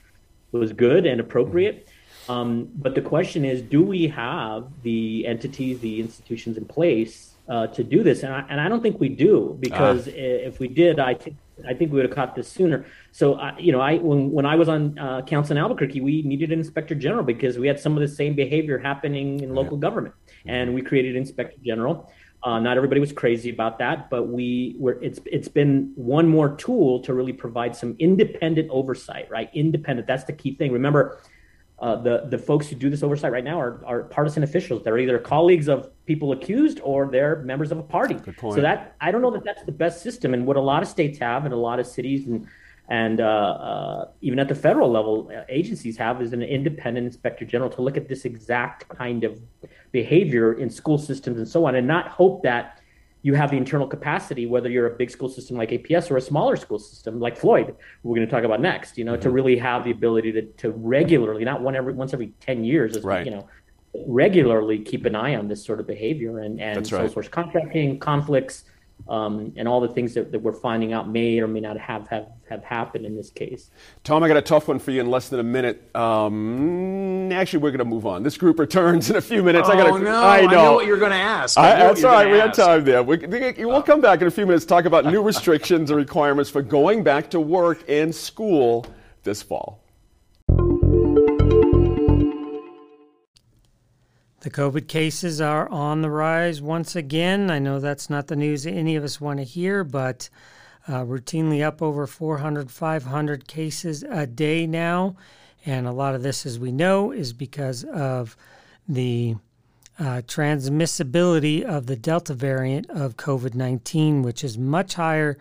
was 0.53 0.73
good 0.73 1.07
and 1.07 1.21
appropriate. 1.21 1.87
Mm-hmm. 1.87 2.33
Um, 2.33 2.69
but 2.77 2.95
the 2.95 3.03
question 3.03 3.45
is, 3.45 3.63
do 3.63 3.83
we 3.83 4.07
have 4.09 4.69
the 4.83 5.27
entities, 5.27 5.81
the 5.81 6.01
institutions 6.01 6.57
in 6.57 6.65
place 6.65 7.34
uh, 7.49 7.67
to 7.69 7.85
do 7.85 8.03
this? 8.03 8.23
And 8.23 8.33
I, 8.33 8.45
and 8.49 8.61
I 8.61 8.69
don't 8.69 8.83
think 8.83 9.01
we 9.01 9.09
do 9.09 9.57
because 9.61 10.09
uh. 10.09 10.13
if 10.15 10.61
we 10.61 10.69
did, 10.69 10.99
I 10.99 11.15
think 11.15 11.37
I 11.69 11.73
think 11.73 11.93
we 11.93 11.97
would 11.97 12.07
have 12.07 12.15
caught 12.15 12.35
this 12.35 12.49
sooner. 12.49 12.85
So, 13.13 13.35
uh, 13.35 13.55
you 13.59 13.71
know, 13.71 13.81
I 13.81 13.99
when 13.99 14.31
when 14.31 14.47
I 14.47 14.57
was 14.57 14.69
on 14.69 14.99
uh, 14.99 15.23
council 15.23 15.57
in 15.57 15.63
Albuquerque, 15.63 16.01
we 16.01 16.23
needed 16.23 16.51
an 16.53 16.59
inspector 16.59 16.95
general 16.95 17.23
because 17.23 17.59
we 17.59 17.69
had 17.69 17.79
some 17.79 17.95
of 17.97 18.01
the 18.01 18.09
same 18.09 18.35
behavior 18.35 18.79
happening 18.79 19.41
in 19.41 19.55
local 19.55 19.77
yeah. 19.77 19.83
government, 19.83 20.15
and 20.47 20.75
we 20.75 20.83
created 20.83 21.17
inspector 21.17 21.57
general. 21.65 22.11
Uh, 22.43 22.61
not 22.61 22.77
everybody 22.77 23.01
was 23.01 23.13
crazy 23.13 23.51
about 23.51 23.79
that, 23.79 24.11
but 24.11 24.29
we 24.29 24.77
were. 24.79 25.01
It's 25.03 25.21
it's 25.25 25.49
been 25.49 25.93
one 25.95 26.29
more 26.29 26.57
tool 26.57 27.01
to 27.01 27.15
really 27.15 27.33
provide 27.33 27.75
some 27.75 27.97
independent 27.99 28.69
oversight, 28.71 29.31
right? 29.31 29.49
Independent. 29.55 30.07
That's 30.07 30.25
the 30.25 30.35
key 30.35 30.55
thing. 30.57 30.73
Remember, 30.73 31.21
uh, 31.81 31.97
the 31.97 32.27
the 32.29 32.39
folks 32.39 32.69
who 32.69 32.77
do 32.77 32.89
this 32.89 33.03
oversight 33.03 33.33
right 33.33 33.45
now 33.45 33.59
are, 33.61 33.83
are 33.85 34.03
partisan 34.05 34.43
officials. 34.43 34.83
They're 34.85 34.99
either 34.99 35.19
colleagues 35.19 35.69
of 35.69 35.91
people 36.07 36.33
accused 36.33 36.81
or 36.83 37.09
they're 37.11 37.37
members 37.43 37.73
of 37.73 37.79
a 37.79 37.83
party. 37.83 38.17
So 38.57 38.63
that 38.63 38.95
I 39.01 39.11
don't 39.11 39.23
know 39.23 39.33
that 39.33 39.45
that's 39.45 39.65
the 39.65 39.73
best 39.73 40.03
system. 40.03 40.35
And 40.35 40.47
what 40.47 40.57
a 40.57 40.61
lot 40.61 40.83
of 40.83 40.89
states 40.89 41.19
have, 41.19 41.45
and 41.45 41.53
a 41.53 41.57
lot 41.57 41.81
of 41.81 41.87
cities 41.87 42.27
and 42.27 42.47
and 42.89 43.21
uh, 43.21 43.25
uh, 43.25 44.09
even 44.21 44.39
at 44.39 44.49
the 44.49 44.55
federal 44.55 44.91
level, 44.91 45.31
uh, 45.35 45.43
agencies 45.49 45.97
have 45.97 46.21
is 46.21 46.33
an 46.33 46.43
independent 46.43 47.07
inspector 47.07 47.45
general 47.45 47.71
to 47.71 47.83
look 47.83 47.97
at 47.97 48.09
this 48.09 48.25
exact 48.25 48.89
kind 48.89 49.25
of 49.25 49.41
behavior 49.91 50.53
in 50.53 50.69
school 50.69 50.99
systems 50.99 51.39
and 51.39 51.49
so 51.49 51.65
on, 51.65 51.75
and 51.75 51.87
not 51.87 52.09
hope 52.09 52.43
that 52.43 52.81
you 53.25 53.33
have 53.33 53.51
the 53.51 53.57
internal 53.57 53.87
capacity, 53.87 54.45
whether 54.45 54.69
you're 54.69 54.87
a 54.87 54.97
big 54.97 55.11
school 55.11 55.31
system 55.31 55.57
like 55.57 55.71
APS 55.71 56.11
or 56.11 56.19
a 56.19 56.21
smaller 56.21 56.57
school 56.57 56.79
system 56.79 57.19
like 57.19 57.39
Floyd, 57.39 57.75
we're 58.03 58.15
going 58.15 58.29
to 58.29 58.31
talk 58.31 58.45
about 58.45 58.61
next, 58.61 58.99
you 58.99 59.05
know, 59.05 59.15
mm-hmm. 59.15 59.23
to 59.23 59.31
really 59.31 59.57
have 59.57 59.83
the 59.83 59.91
ability 59.91 60.31
to, 60.31 60.43
to 60.43 60.73
regularly, 60.73 61.43
not 61.43 61.63
one 61.63 61.75
every 61.75 61.95
once 61.95 62.13
every 62.13 62.35
10 62.41 62.65
years, 62.65 63.03
right. 63.03 63.25
you 63.25 63.31
know, 63.31 63.49
regularly 64.07 64.79
keep 64.79 65.07
an 65.07 65.17
eye 65.17 65.37
on 65.37 65.49
this 65.49 65.65
sort 65.65 65.81
of 65.81 65.87
behavior 65.87 66.41
and, 66.41 66.61
and 66.61 66.87
sole 66.87 67.01
right. 67.01 67.11
source 67.11 67.27
contracting, 67.27 67.99
conflicts, 67.99 68.65
um, 69.09 69.53
and 69.57 69.69
all 69.69 69.81
the 69.81 69.89
things 69.89 70.15
that, 70.15 70.33
that, 70.33 70.39
we're 70.39 70.53
finding 70.53 70.95
out 70.95 71.09
may 71.09 71.39
or 71.39 71.47
may 71.47 71.61
not 71.61 71.77
have, 71.77 72.09
have, 72.09 72.29
have 72.49 72.65
happened 72.65 73.05
in 73.05 73.15
this 73.15 73.29
case. 73.29 73.71
Tom, 74.03 74.23
I 74.23 74.29
got 74.29 74.39
a 74.39 74.43
tough 74.43 74.67
one 74.67 74.79
for 74.79 74.93
you 74.93 75.01
in 75.03 75.11
less 75.11 75.29
than 75.29 75.41
a 75.41 75.45
minute. 75.45 75.95
Um, 75.95 77.31
actually, 77.31 77.59
we're 77.59 77.71
going 77.71 77.81
to 77.81 77.85
move 77.85 78.07
on. 78.07 78.23
This 78.23 78.39
group 78.39 78.59
returns 78.59 79.11
in 79.11 79.17
a 79.17 79.21
few 79.21 79.43
minutes. 79.43 79.69
Oh, 79.69 79.73
I, 79.73 79.77
gotta, 79.77 79.99
no, 80.03 80.25
I 80.25 80.41
know. 80.41 80.49
I 80.49 80.53
know 80.53 80.73
what 80.73 80.87
you're 80.87 80.99
going 80.99 81.11
to 81.11 81.17
ask. 81.17 81.59
I, 81.59 81.77
that's 81.77 82.03
all 82.03 82.13
right. 82.13 82.31
We 82.31 82.39
have 82.39 82.55
time 82.55 82.85
there. 82.85 83.03
We, 83.03 83.19
will 83.65 83.83
come 83.83 84.01
back 84.01 84.23
in 84.23 84.27
a 84.27 84.31
few 84.31 84.47
minutes 84.47 84.65
to 84.65 84.69
talk 84.69 84.87
about 84.87 85.05
new 85.05 85.23
restrictions 85.23 85.91
and 85.91 85.99
requirements 85.99 86.49
for 86.49 86.63
going 86.63 87.05
back 87.05 87.29
to 87.31 87.41
work 87.41 87.85
and 87.89 88.15
school 88.15 88.87
this 89.23 89.43
fall. 89.43 89.84
The 94.45 94.51
COVID 94.51 94.89
cases 94.89 95.41
are 95.41 95.67
on 95.71 96.03
the 96.03 96.11
rise 96.11 96.61
once 96.61 96.95
again. 96.95 97.51
I 97.51 97.59
know 97.59 97.81
that's 97.81 98.11
not 98.11 98.27
the 98.27 98.37
news 98.37 98.67
any 98.67 98.95
of 98.95 99.03
us 99.03 99.19
want 99.19 99.39
to 99.39 99.43
hear, 99.43 99.85
but 99.85 100.29
uh, 100.87 101.03
routinely 101.03 101.63
up 101.65 101.81
over 101.81 102.07
400, 102.07 102.71
500 102.71 103.49
cases 103.49 104.03
a 104.03 104.27
day 104.27 104.67
now. 104.67 105.17
And 105.65 105.87
a 105.87 105.93
lot 105.93 106.15
of 106.15 106.23
this, 106.23 106.45
as 106.45 106.59
we 106.59 106.73
know, 106.73 107.11
is 107.11 107.33
because 107.33 107.85
of 107.85 108.37
the 108.87 109.37
uh, 109.99 110.21
transmissibility 110.27 111.63
of 111.63 111.87
the 111.87 111.97
Delta 111.97 112.35
variant 112.35 112.91
of 112.91 113.17
COVID 113.17 113.55
19, 113.55 114.21
which 114.21 114.45
is 114.45 114.59
much 114.59 114.93
higher 114.93 115.39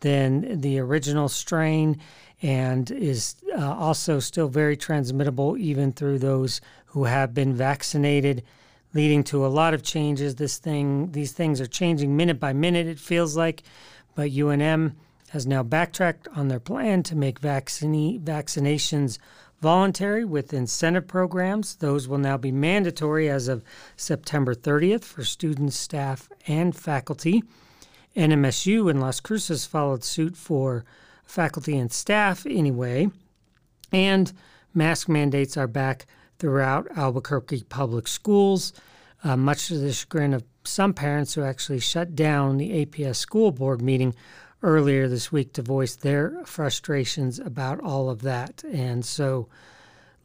than 0.00 0.60
the 0.60 0.78
original 0.78 1.30
strain 1.30 1.98
and 2.42 2.90
is 2.90 3.36
uh, 3.56 3.74
also 3.74 4.18
still 4.18 4.48
very 4.48 4.76
transmittable 4.76 5.56
even 5.56 5.92
through 5.92 6.18
those 6.18 6.60
who 6.86 7.04
have 7.04 7.32
been 7.32 7.54
vaccinated, 7.54 8.42
leading 8.92 9.22
to 9.22 9.46
a 9.46 9.48
lot 9.48 9.72
of 9.72 9.82
changes. 9.82 10.34
This 10.34 10.58
thing, 10.58 11.12
these 11.12 11.32
things 11.32 11.60
are 11.60 11.66
changing 11.66 12.16
minute 12.16 12.40
by 12.40 12.52
minute. 12.52 12.88
It 12.88 12.98
feels 12.98 13.36
like, 13.36 13.62
but 14.14 14.32
UNM 14.32 14.94
has 15.30 15.46
now 15.46 15.62
backtracked 15.62 16.28
on 16.34 16.48
their 16.48 16.60
plan 16.60 17.02
to 17.04 17.16
make 17.16 17.38
vaccine, 17.38 18.20
vaccinations 18.20 19.18
voluntary 19.62 20.24
with 20.24 20.52
incentive 20.52 21.06
programs. 21.06 21.76
Those 21.76 22.08
will 22.08 22.18
now 22.18 22.36
be 22.36 22.50
mandatory 22.50 23.30
as 23.30 23.46
of 23.46 23.62
September 23.96 24.54
30th 24.54 25.04
for 25.04 25.22
students, 25.24 25.76
staff, 25.76 26.28
and 26.48 26.76
faculty. 26.76 27.44
NMSU 28.16 28.90
in 28.90 29.00
Las 29.00 29.20
Cruces 29.20 29.64
followed 29.64 30.02
suit 30.02 30.36
for 30.36 30.84
faculty 31.32 31.78
and 31.78 31.90
staff 31.90 32.44
anyway. 32.46 33.08
And 33.90 34.32
mask 34.74 35.08
mandates 35.08 35.56
are 35.56 35.66
back 35.66 36.06
throughout 36.38 36.86
Albuquerque 36.94 37.62
public 37.64 38.06
schools, 38.06 38.72
uh, 39.24 39.36
much 39.36 39.68
to 39.68 39.78
the 39.78 39.92
chagrin 39.92 40.34
of 40.34 40.44
some 40.64 40.92
parents 40.92 41.34
who 41.34 41.42
actually 41.42 41.80
shut 41.80 42.14
down 42.14 42.58
the 42.58 42.84
APS 42.84 43.16
school 43.16 43.50
board 43.50 43.80
meeting 43.80 44.14
earlier 44.62 45.08
this 45.08 45.32
week 45.32 45.54
to 45.54 45.62
voice 45.62 45.96
their 45.96 46.42
frustrations 46.44 47.38
about 47.38 47.80
all 47.80 48.10
of 48.10 48.22
that. 48.22 48.62
And 48.70 49.04
so, 49.04 49.48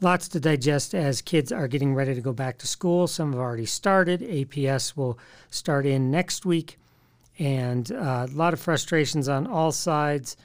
lots 0.02 0.28
to 0.30 0.40
digest 0.40 0.94
as 0.94 1.22
kids 1.22 1.52
are 1.52 1.68
getting 1.68 1.96
ready 1.96 2.16
to 2.16 2.22
go 2.22 2.34
back 2.34 2.58
to 2.60 2.68
school. 2.68 3.08
Some 3.08 3.32
have 3.32 3.40
already 3.40 3.66
started. 3.66 4.22
APS 4.22 4.98
will 4.98 5.18
start 5.50 5.86
in 5.86 6.12
next 6.12 6.46
week. 6.46 6.78
And 7.40 7.92
uh, 7.92 8.28
a 8.30 8.36
lot 8.36 8.54
of 8.54 8.60
frustrations 8.60 9.30
on 9.30 9.48
all 9.48 9.72
sides. 9.72 10.36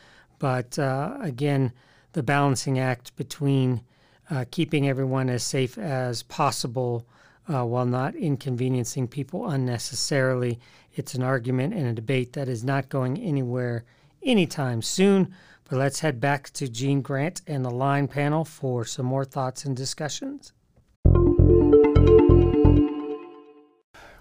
But 0.42 0.76
uh, 0.76 1.18
again, 1.20 1.72
the 2.14 2.22
balancing 2.24 2.76
act 2.76 3.14
between 3.14 3.82
uh, 4.28 4.44
keeping 4.50 4.88
everyone 4.88 5.30
as 5.30 5.44
safe 5.44 5.78
as 5.78 6.24
possible 6.24 7.06
uh, 7.48 7.64
while 7.64 7.86
not 7.86 8.16
inconveniencing 8.16 9.06
people 9.06 9.48
unnecessarily. 9.48 10.58
It's 10.96 11.14
an 11.14 11.22
argument 11.22 11.74
and 11.74 11.86
a 11.86 11.92
debate 11.92 12.32
that 12.32 12.48
is 12.48 12.64
not 12.64 12.88
going 12.88 13.18
anywhere 13.18 13.84
anytime 14.20 14.82
soon. 14.82 15.32
But 15.70 15.78
let's 15.78 16.00
head 16.00 16.18
back 16.20 16.50
to 16.54 16.66
Gene 16.66 17.02
Grant 17.02 17.42
and 17.46 17.64
the 17.64 17.70
line 17.70 18.08
panel 18.08 18.44
for 18.44 18.84
some 18.84 19.06
more 19.06 19.24
thoughts 19.24 19.64
and 19.64 19.76
discussions. 19.76 20.52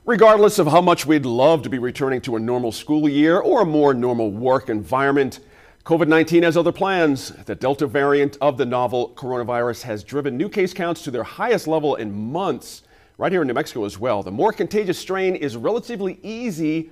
Regardless 0.05 0.59
of 0.59 0.67
how 0.67 0.81
much 0.81 1.07
we'd 1.07 1.25
love 1.25 1.63
to 1.63 1.69
be 1.69 1.79
returning 1.79 2.21
to 2.21 2.35
a 2.35 2.39
normal 2.39 2.71
school 2.71 3.09
year 3.09 3.39
or 3.39 3.61
a 3.61 3.65
more 3.65 3.95
normal 3.95 4.29
work 4.29 4.69
environment, 4.69 5.39
COVID 5.83 6.07
19 6.07 6.43
has 6.43 6.57
other 6.57 6.71
plans. 6.71 7.29
The 7.29 7.55
Delta 7.55 7.88
variant 7.88 8.38
of 8.39 8.55
the 8.55 8.67
novel 8.67 9.13
coronavirus 9.15 9.81
has 9.81 10.03
driven 10.03 10.38
new 10.38 10.47
case 10.47 10.75
counts 10.75 11.01
to 11.03 11.11
their 11.11 11.23
highest 11.23 11.67
level 11.67 11.95
in 11.95 12.31
months, 12.31 12.83
right 13.17 13.31
here 13.31 13.41
in 13.41 13.47
New 13.47 13.55
Mexico 13.55 13.83
as 13.83 13.97
well. 13.97 14.21
The 14.21 14.29
more 14.29 14.53
contagious 14.53 15.00
strain 15.00 15.35
is 15.35 15.57
relatively 15.57 16.19
easy 16.21 16.91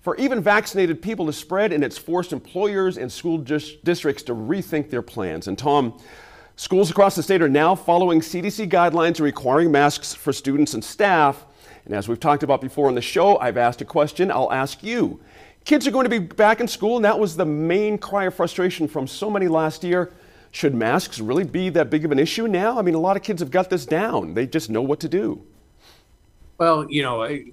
for 0.00 0.16
even 0.16 0.40
vaccinated 0.42 1.02
people 1.02 1.26
to 1.26 1.34
spread, 1.34 1.70
and 1.70 1.84
it's 1.84 1.98
forced 1.98 2.32
employers 2.32 2.96
and 2.96 3.12
school 3.12 3.36
dis- 3.36 3.74
districts 3.84 4.22
to 4.22 4.34
rethink 4.34 4.88
their 4.88 5.02
plans. 5.02 5.46
And 5.46 5.58
Tom, 5.58 5.98
schools 6.56 6.90
across 6.90 7.16
the 7.16 7.22
state 7.22 7.42
are 7.42 7.48
now 7.48 7.74
following 7.74 8.20
CDC 8.20 8.70
guidelines 8.70 9.20
requiring 9.20 9.70
masks 9.70 10.14
for 10.14 10.32
students 10.32 10.72
and 10.72 10.82
staff. 10.82 11.44
And 11.84 11.94
as 11.94 12.08
we've 12.08 12.18
talked 12.18 12.42
about 12.42 12.62
before 12.62 12.88
on 12.88 12.94
the 12.94 13.02
show, 13.02 13.38
I've 13.38 13.58
asked 13.58 13.82
a 13.82 13.84
question, 13.84 14.30
I'll 14.30 14.50
ask 14.50 14.82
you. 14.82 15.20
Kids 15.70 15.86
are 15.86 15.92
going 15.92 16.02
to 16.02 16.10
be 16.10 16.18
back 16.18 16.60
in 16.60 16.66
school, 16.66 16.96
and 16.96 17.04
that 17.04 17.16
was 17.16 17.36
the 17.36 17.44
main 17.44 17.96
cry 17.96 18.24
of 18.24 18.34
frustration 18.34 18.88
from 18.88 19.06
so 19.06 19.30
many 19.30 19.46
last 19.46 19.84
year. 19.84 20.10
should 20.50 20.74
masks 20.74 21.20
really 21.20 21.44
be 21.44 21.68
that 21.68 21.90
big 21.90 22.04
of 22.04 22.10
an 22.10 22.18
issue 22.18 22.48
now? 22.48 22.76
I 22.76 22.82
mean, 22.82 22.96
a 22.96 22.98
lot 22.98 23.16
of 23.16 23.22
kids 23.22 23.40
have 23.40 23.52
got 23.52 23.70
this 23.70 23.86
down. 23.86 24.34
They 24.34 24.48
just 24.48 24.68
know 24.68 24.82
what 24.82 24.98
to 24.98 25.08
do. 25.08 25.46
Well, 26.58 26.90
you 26.90 27.04
know, 27.04 27.22
I, 27.22 27.44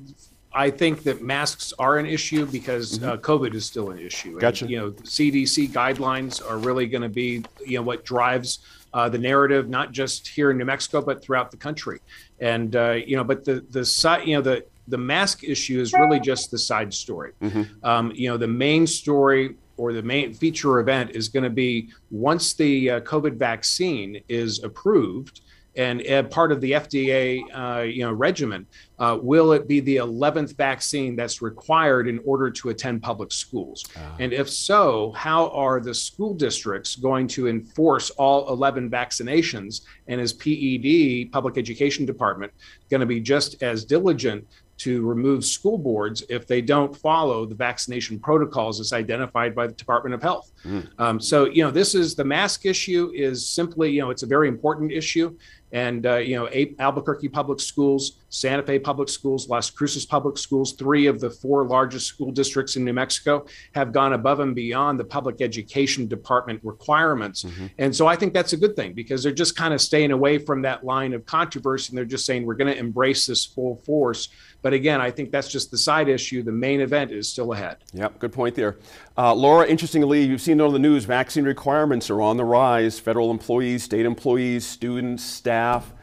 I 0.51 0.71
think 0.71 1.03
that 1.03 1.21
masks 1.21 1.73
are 1.77 1.99
an 1.99 2.07
issue 2.07 2.47
because 2.47 2.97
mm-hmm. 2.97 3.07
uh, 3.07 3.17
COVID 3.17 3.53
is 3.53 3.67
still 3.67 3.91
an 3.91 3.99
issue. 3.99 4.39
Gotcha. 4.39 4.65
And, 4.65 4.71
you 4.71 4.79
know, 4.79 4.91
CDC 4.93 5.69
guidelines 5.69 6.41
are 6.43 6.57
really 6.57 6.87
going 6.87 7.03
to 7.03 7.09
be, 7.09 7.45
you 7.67 7.77
know, 7.77 7.83
what 7.83 8.03
drives 8.03 8.61
uh, 8.95 9.07
the 9.07 9.19
narrative, 9.19 9.69
not 9.69 9.91
just 9.91 10.27
here 10.27 10.49
in 10.49 10.57
New 10.57 10.65
Mexico, 10.65 11.01
but 11.01 11.21
throughout 11.21 11.51
the 11.51 11.57
country. 11.57 11.99
And 12.39 12.75
uh, 12.75 12.93
you 12.93 13.15
know, 13.15 13.23
but 13.23 13.45
the 13.45 13.63
the 13.69 13.85
side, 13.85 14.27
you 14.27 14.35
know, 14.35 14.41
the 14.41 14.65
the 14.87 14.97
mask 14.97 15.43
issue 15.43 15.79
is 15.79 15.93
really 15.93 16.19
just 16.19 16.51
the 16.51 16.57
side 16.57 16.93
story. 16.93 17.33
Mm-hmm. 17.41 17.85
Um, 17.85 18.11
you 18.15 18.29
know, 18.29 18.37
the 18.37 18.47
main 18.47 18.87
story 18.87 19.55
or 19.77 19.93
the 19.93 20.01
main 20.01 20.33
feature 20.33 20.79
event 20.79 21.11
is 21.11 21.29
going 21.29 21.43
to 21.43 21.49
be 21.49 21.89
once 22.09 22.53
the 22.53 22.89
uh, 22.89 22.99
COVID 23.01 23.37
vaccine 23.37 24.21
is 24.27 24.63
approved 24.63 25.41
and 25.77 26.05
uh, 26.07 26.23
part 26.23 26.51
of 26.51 26.59
the 26.59 26.71
FDA, 26.71 27.41
uh, 27.53 27.83
you 27.83 28.03
know, 28.03 28.11
regimen. 28.11 28.65
Uh, 28.97 29.17
will 29.21 29.51
it 29.51 29.67
be 29.67 29.79
the 29.79 29.97
11th 29.97 30.57
vaccine 30.57 31.15
that's 31.15 31.41
required 31.41 32.07
in 32.07 32.19
order 32.25 32.49
to 32.49 32.69
attend 32.69 33.03
public 33.03 33.31
schools? 33.31 33.85
Uh. 33.95 33.99
And 34.19 34.33
if 34.33 34.49
so, 34.49 35.11
how 35.11 35.49
are 35.49 35.79
the 35.79 35.93
school 35.93 36.33
districts 36.33 36.95
going 36.95 37.27
to 37.27 37.47
enforce 37.47 38.09
all 38.11 38.49
11 38.51 38.89
vaccinations? 38.89 39.81
And 40.07 40.19
is 40.19 40.33
PED, 40.33 41.31
Public 41.31 41.59
Education 41.59 42.05
Department, 42.07 42.51
going 42.89 43.01
to 43.01 43.05
be 43.05 43.19
just 43.19 43.61
as 43.61 43.85
diligent 43.85 44.47
to 44.77 45.05
remove 45.05 45.43
school 45.43 45.77
boards 45.77 46.23
if 46.29 46.45
they 46.47 46.61
don't 46.61 46.95
follow 46.95 47.45
the 47.45 47.55
vaccination 47.55 48.19
protocols 48.19 48.79
as 48.79 48.93
identified 48.93 49.55
by 49.55 49.67
the 49.67 49.73
Department 49.73 50.13
of 50.13 50.21
Health. 50.21 50.51
Mm. 50.63 50.87
Um, 50.99 51.19
so, 51.19 51.45
you 51.45 51.63
know, 51.63 51.71
this 51.71 51.95
is 51.95 52.15
the 52.15 52.23
mask 52.23 52.65
issue 52.65 53.11
is 53.15 53.47
simply, 53.47 53.91
you 53.91 54.01
know, 54.01 54.11
it's 54.11 54.23
a 54.23 54.27
very 54.27 54.47
important 54.47 54.91
issue. 54.91 55.35
And, 55.73 56.05
uh, 56.05 56.17
you 56.17 56.37
know, 56.37 56.47
Albuquerque 56.79 57.27
Public 57.29 57.59
Schools, 57.59 58.19
Santa 58.29 58.63
Fe 58.63 58.79
Public 58.79 59.09
Schools, 59.09 59.47
Las 59.49 59.69
Cruces 59.69 60.05
Public 60.05 60.37
Schools, 60.37 60.73
three 60.73 61.07
of 61.07 61.19
the 61.19 61.29
four 61.29 61.65
largest 61.65 62.07
school 62.07 62.31
districts 62.31 62.75
in 62.75 62.83
New 62.83 62.93
Mexico 62.93 63.45
have 63.73 63.91
gone 63.91 64.13
above 64.13 64.39
and 64.39 64.53
beyond 64.53 64.99
the 64.99 65.03
public 65.03 65.41
education 65.41 66.07
department 66.07 66.59
requirements. 66.63 67.43
Mm-hmm. 67.43 67.67
And 67.77 67.95
so 67.95 68.07
I 68.07 68.15
think 68.15 68.33
that's 68.33 68.53
a 68.53 68.57
good 68.57 68.75
thing 68.75 68.93
because 68.93 69.23
they're 69.23 69.31
just 69.31 69.55
kind 69.55 69.73
of 69.73 69.81
staying 69.81 70.11
away 70.11 70.37
from 70.37 70.61
that 70.63 70.83
line 70.83 71.13
of 71.13 71.25
controversy. 71.25 71.91
And 71.91 71.97
they're 71.97 72.05
just 72.05 72.25
saying 72.25 72.45
we're 72.45 72.55
going 72.55 72.73
to 72.73 72.79
embrace 72.79 73.25
this 73.25 73.45
full 73.45 73.77
force 73.77 74.29
but 74.61 74.73
again, 74.73 74.99
I 74.99 75.11
think 75.11 75.31
that's 75.31 75.47
just 75.47 75.71
the 75.71 75.77
side 75.77 76.09
issue. 76.09 76.43
The 76.43 76.51
main 76.51 76.81
event 76.81 77.11
is 77.11 77.29
still 77.29 77.53
ahead. 77.53 77.77
Yep, 77.93 78.19
good 78.19 78.33
point 78.33 78.55
there. 78.55 78.77
Uh, 79.17 79.33
Laura, 79.33 79.67
interestingly, 79.67 80.23
you've 80.23 80.41
seen 80.41 80.59
on 80.61 80.73
the 80.73 80.79
news 80.79 81.05
vaccine 81.05 81.45
requirements 81.45 82.09
are 82.09 82.21
on 82.21 82.37
the 82.37 82.45
rise. 82.45 82.99
Federal 82.99 83.31
employees, 83.31 83.83
state 83.83 84.05
employees, 84.05 84.65
students, 84.65 85.23
staff 85.23 85.93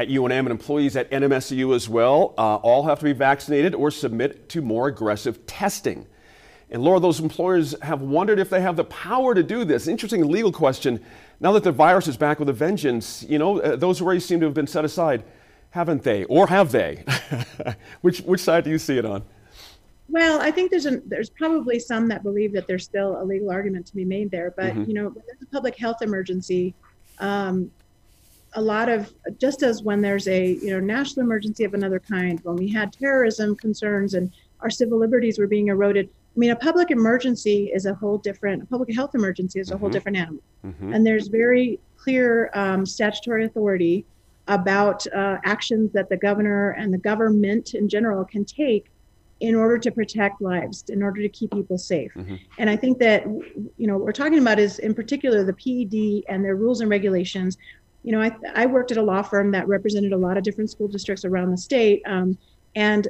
at 0.00 0.08
UNM, 0.08 0.30
and 0.30 0.50
employees 0.50 0.96
at 0.96 1.10
NMSU 1.10 1.74
as 1.74 1.88
well 1.88 2.34
uh, 2.38 2.56
all 2.56 2.84
have 2.84 2.98
to 3.00 3.04
be 3.04 3.12
vaccinated 3.12 3.74
or 3.74 3.90
submit 3.90 4.48
to 4.50 4.62
more 4.62 4.88
aggressive 4.88 5.46
testing. 5.46 6.06
And 6.70 6.82
Laura, 6.82 7.00
those 7.00 7.20
employers 7.20 7.74
have 7.82 8.00
wondered 8.00 8.38
if 8.38 8.48
they 8.48 8.60
have 8.60 8.76
the 8.76 8.84
power 8.84 9.34
to 9.34 9.42
do 9.42 9.64
this. 9.64 9.88
Interesting 9.88 10.26
legal 10.28 10.52
question. 10.52 11.04
Now 11.40 11.52
that 11.52 11.64
the 11.64 11.72
virus 11.72 12.06
is 12.06 12.16
back 12.16 12.38
with 12.38 12.48
a 12.48 12.52
vengeance, 12.52 13.24
you 13.28 13.38
know, 13.38 13.60
uh, 13.60 13.76
those 13.76 14.00
worries 14.00 14.24
seem 14.24 14.40
to 14.40 14.46
have 14.46 14.54
been 14.54 14.66
set 14.66 14.84
aside 14.84 15.24
haven't 15.70 16.02
they? 16.02 16.24
Or 16.24 16.46
have 16.46 16.72
they? 16.72 17.04
which, 18.00 18.20
which 18.20 18.40
side 18.40 18.64
do 18.64 18.70
you 18.70 18.78
see 18.78 18.98
it 18.98 19.04
on? 19.04 19.22
Well, 20.08 20.40
I 20.40 20.50
think 20.50 20.72
there's 20.72 20.86
a, 20.86 21.00
there's 21.06 21.30
probably 21.30 21.78
some 21.78 22.08
that 22.08 22.24
believe 22.24 22.52
that 22.54 22.66
there's 22.66 22.84
still 22.84 23.22
a 23.22 23.24
legal 23.24 23.50
argument 23.50 23.86
to 23.86 23.94
be 23.94 24.04
made 24.04 24.30
there. 24.30 24.52
But 24.56 24.74
mm-hmm. 24.74 24.84
you 24.84 24.94
know, 24.94 25.04
when 25.04 25.22
there's 25.26 25.42
a 25.42 25.46
public 25.46 25.76
health 25.76 26.02
emergency, 26.02 26.74
um, 27.20 27.70
a 28.54 28.60
lot 28.60 28.88
of 28.88 29.12
just 29.38 29.62
as 29.62 29.82
when 29.82 30.00
there's 30.00 30.26
a 30.28 30.54
you 30.54 30.70
know 30.70 30.80
national 30.80 31.24
emergency 31.24 31.64
of 31.64 31.74
another 31.74 32.00
kind, 32.00 32.40
when 32.42 32.56
we 32.56 32.68
had 32.68 32.92
terrorism 32.92 33.56
concerns 33.56 34.14
and 34.14 34.32
our 34.60 34.70
civil 34.70 34.98
liberties 34.98 35.38
were 35.38 35.46
being 35.46 35.68
eroded. 35.68 36.08
I 36.08 36.38
mean, 36.38 36.50
a 36.50 36.56
public 36.56 36.90
emergency 36.90 37.70
is 37.74 37.86
a 37.86 37.94
whole 37.94 38.18
different. 38.18 38.62
A 38.62 38.66
public 38.66 38.94
health 38.94 39.14
emergency 39.14 39.60
is 39.60 39.70
a 39.70 39.72
mm-hmm. 39.72 39.80
whole 39.80 39.90
different 39.90 40.16
animal, 40.16 40.42
mm-hmm. 40.64 40.92
and 40.92 41.06
there's 41.06 41.28
very 41.28 41.80
clear 41.96 42.50
um, 42.54 42.86
statutory 42.86 43.44
authority 43.44 44.04
about 44.48 45.06
uh, 45.08 45.38
actions 45.44 45.92
that 45.92 46.08
the 46.08 46.16
governor 46.16 46.70
and 46.70 46.92
the 46.92 46.98
government 46.98 47.74
in 47.74 47.88
general 47.88 48.24
can 48.24 48.44
take 48.44 48.90
in 49.40 49.54
order 49.54 49.78
to 49.78 49.90
protect 49.90 50.40
lives, 50.42 50.84
in 50.88 51.02
order 51.02 51.22
to 51.22 51.28
keep 51.28 51.50
people 51.52 51.78
safe. 51.78 52.12
Mm-hmm. 52.14 52.36
And 52.58 52.68
I 52.68 52.76
think 52.76 52.98
that 52.98 53.24
you 53.26 53.86
know 53.86 53.94
what 53.96 54.04
we're 54.04 54.12
talking 54.12 54.38
about 54.38 54.58
is 54.58 54.78
in 54.78 54.94
particular 54.94 55.44
the 55.44 55.54
PED 55.54 56.24
and 56.32 56.44
their 56.44 56.56
rules 56.56 56.80
and 56.80 56.90
regulations. 56.90 57.56
You 58.02 58.12
know, 58.12 58.20
I, 58.20 58.34
I 58.54 58.66
worked 58.66 58.90
at 58.90 58.96
a 58.96 59.02
law 59.02 59.22
firm 59.22 59.50
that 59.52 59.68
represented 59.68 60.12
a 60.12 60.16
lot 60.16 60.36
of 60.36 60.42
different 60.42 60.70
school 60.70 60.88
districts 60.88 61.24
around 61.24 61.50
the 61.50 61.58
state, 61.58 62.02
um, 62.06 62.38
and 62.74 63.08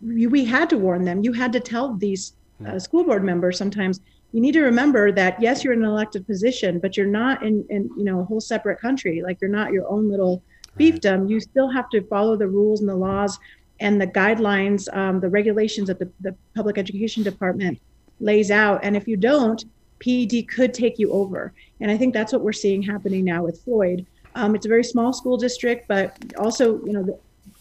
we, 0.00 0.26
we 0.26 0.44
had 0.44 0.70
to 0.70 0.78
warn 0.78 1.04
them. 1.04 1.24
You 1.24 1.32
had 1.32 1.52
to 1.52 1.60
tell 1.60 1.94
these 1.94 2.34
uh, 2.66 2.78
school 2.78 3.04
board 3.04 3.24
members 3.24 3.58
sometimes 3.58 4.00
you 4.32 4.40
need 4.40 4.52
to 4.52 4.62
remember 4.62 5.12
that 5.12 5.40
yes 5.40 5.62
you're 5.62 5.72
in 5.72 5.80
an 5.80 5.88
elected 5.88 6.26
position 6.26 6.78
but 6.78 6.96
you're 6.96 7.06
not 7.06 7.42
in, 7.42 7.64
in 7.70 7.90
you 7.96 8.04
know 8.04 8.20
a 8.20 8.24
whole 8.24 8.40
separate 8.40 8.80
country. 8.80 9.22
Like 9.22 9.40
you're 9.40 9.50
not 9.50 9.72
your 9.72 9.88
own 9.88 10.10
little 10.10 10.42
fiefdom. 10.78 11.28
You 11.28 11.38
still 11.40 11.70
have 11.70 11.90
to 11.90 12.02
follow 12.02 12.36
the 12.36 12.48
rules 12.48 12.80
and 12.80 12.88
the 12.88 12.94
laws 12.94 13.38
and 13.80 14.00
the 14.00 14.06
guidelines 14.06 14.94
um, 14.96 15.20
the 15.20 15.28
regulations 15.28 15.88
that 15.88 15.98
the, 15.98 16.10
the 16.20 16.34
public 16.54 16.78
education 16.78 17.22
department 17.22 17.80
lays 18.20 18.50
out. 18.50 18.80
And 18.82 18.96
if 18.96 19.06
you 19.06 19.16
don't 19.16 19.64
ped 20.00 20.48
could 20.48 20.72
take 20.72 20.98
you 20.98 21.12
over 21.12 21.52
and 21.82 21.90
i 21.90 21.96
think 21.96 22.14
that's 22.14 22.32
what 22.32 22.40
we're 22.42 22.52
seeing 22.52 22.80
happening 22.80 23.24
now 23.24 23.42
with 23.42 23.60
floyd 23.62 24.06
um, 24.34 24.54
it's 24.54 24.64
a 24.64 24.68
very 24.68 24.84
small 24.84 25.12
school 25.12 25.36
district 25.36 25.86
but 25.88 26.16
also 26.38 26.82
you 26.84 26.92
know 26.92 27.02
the, 27.02 27.18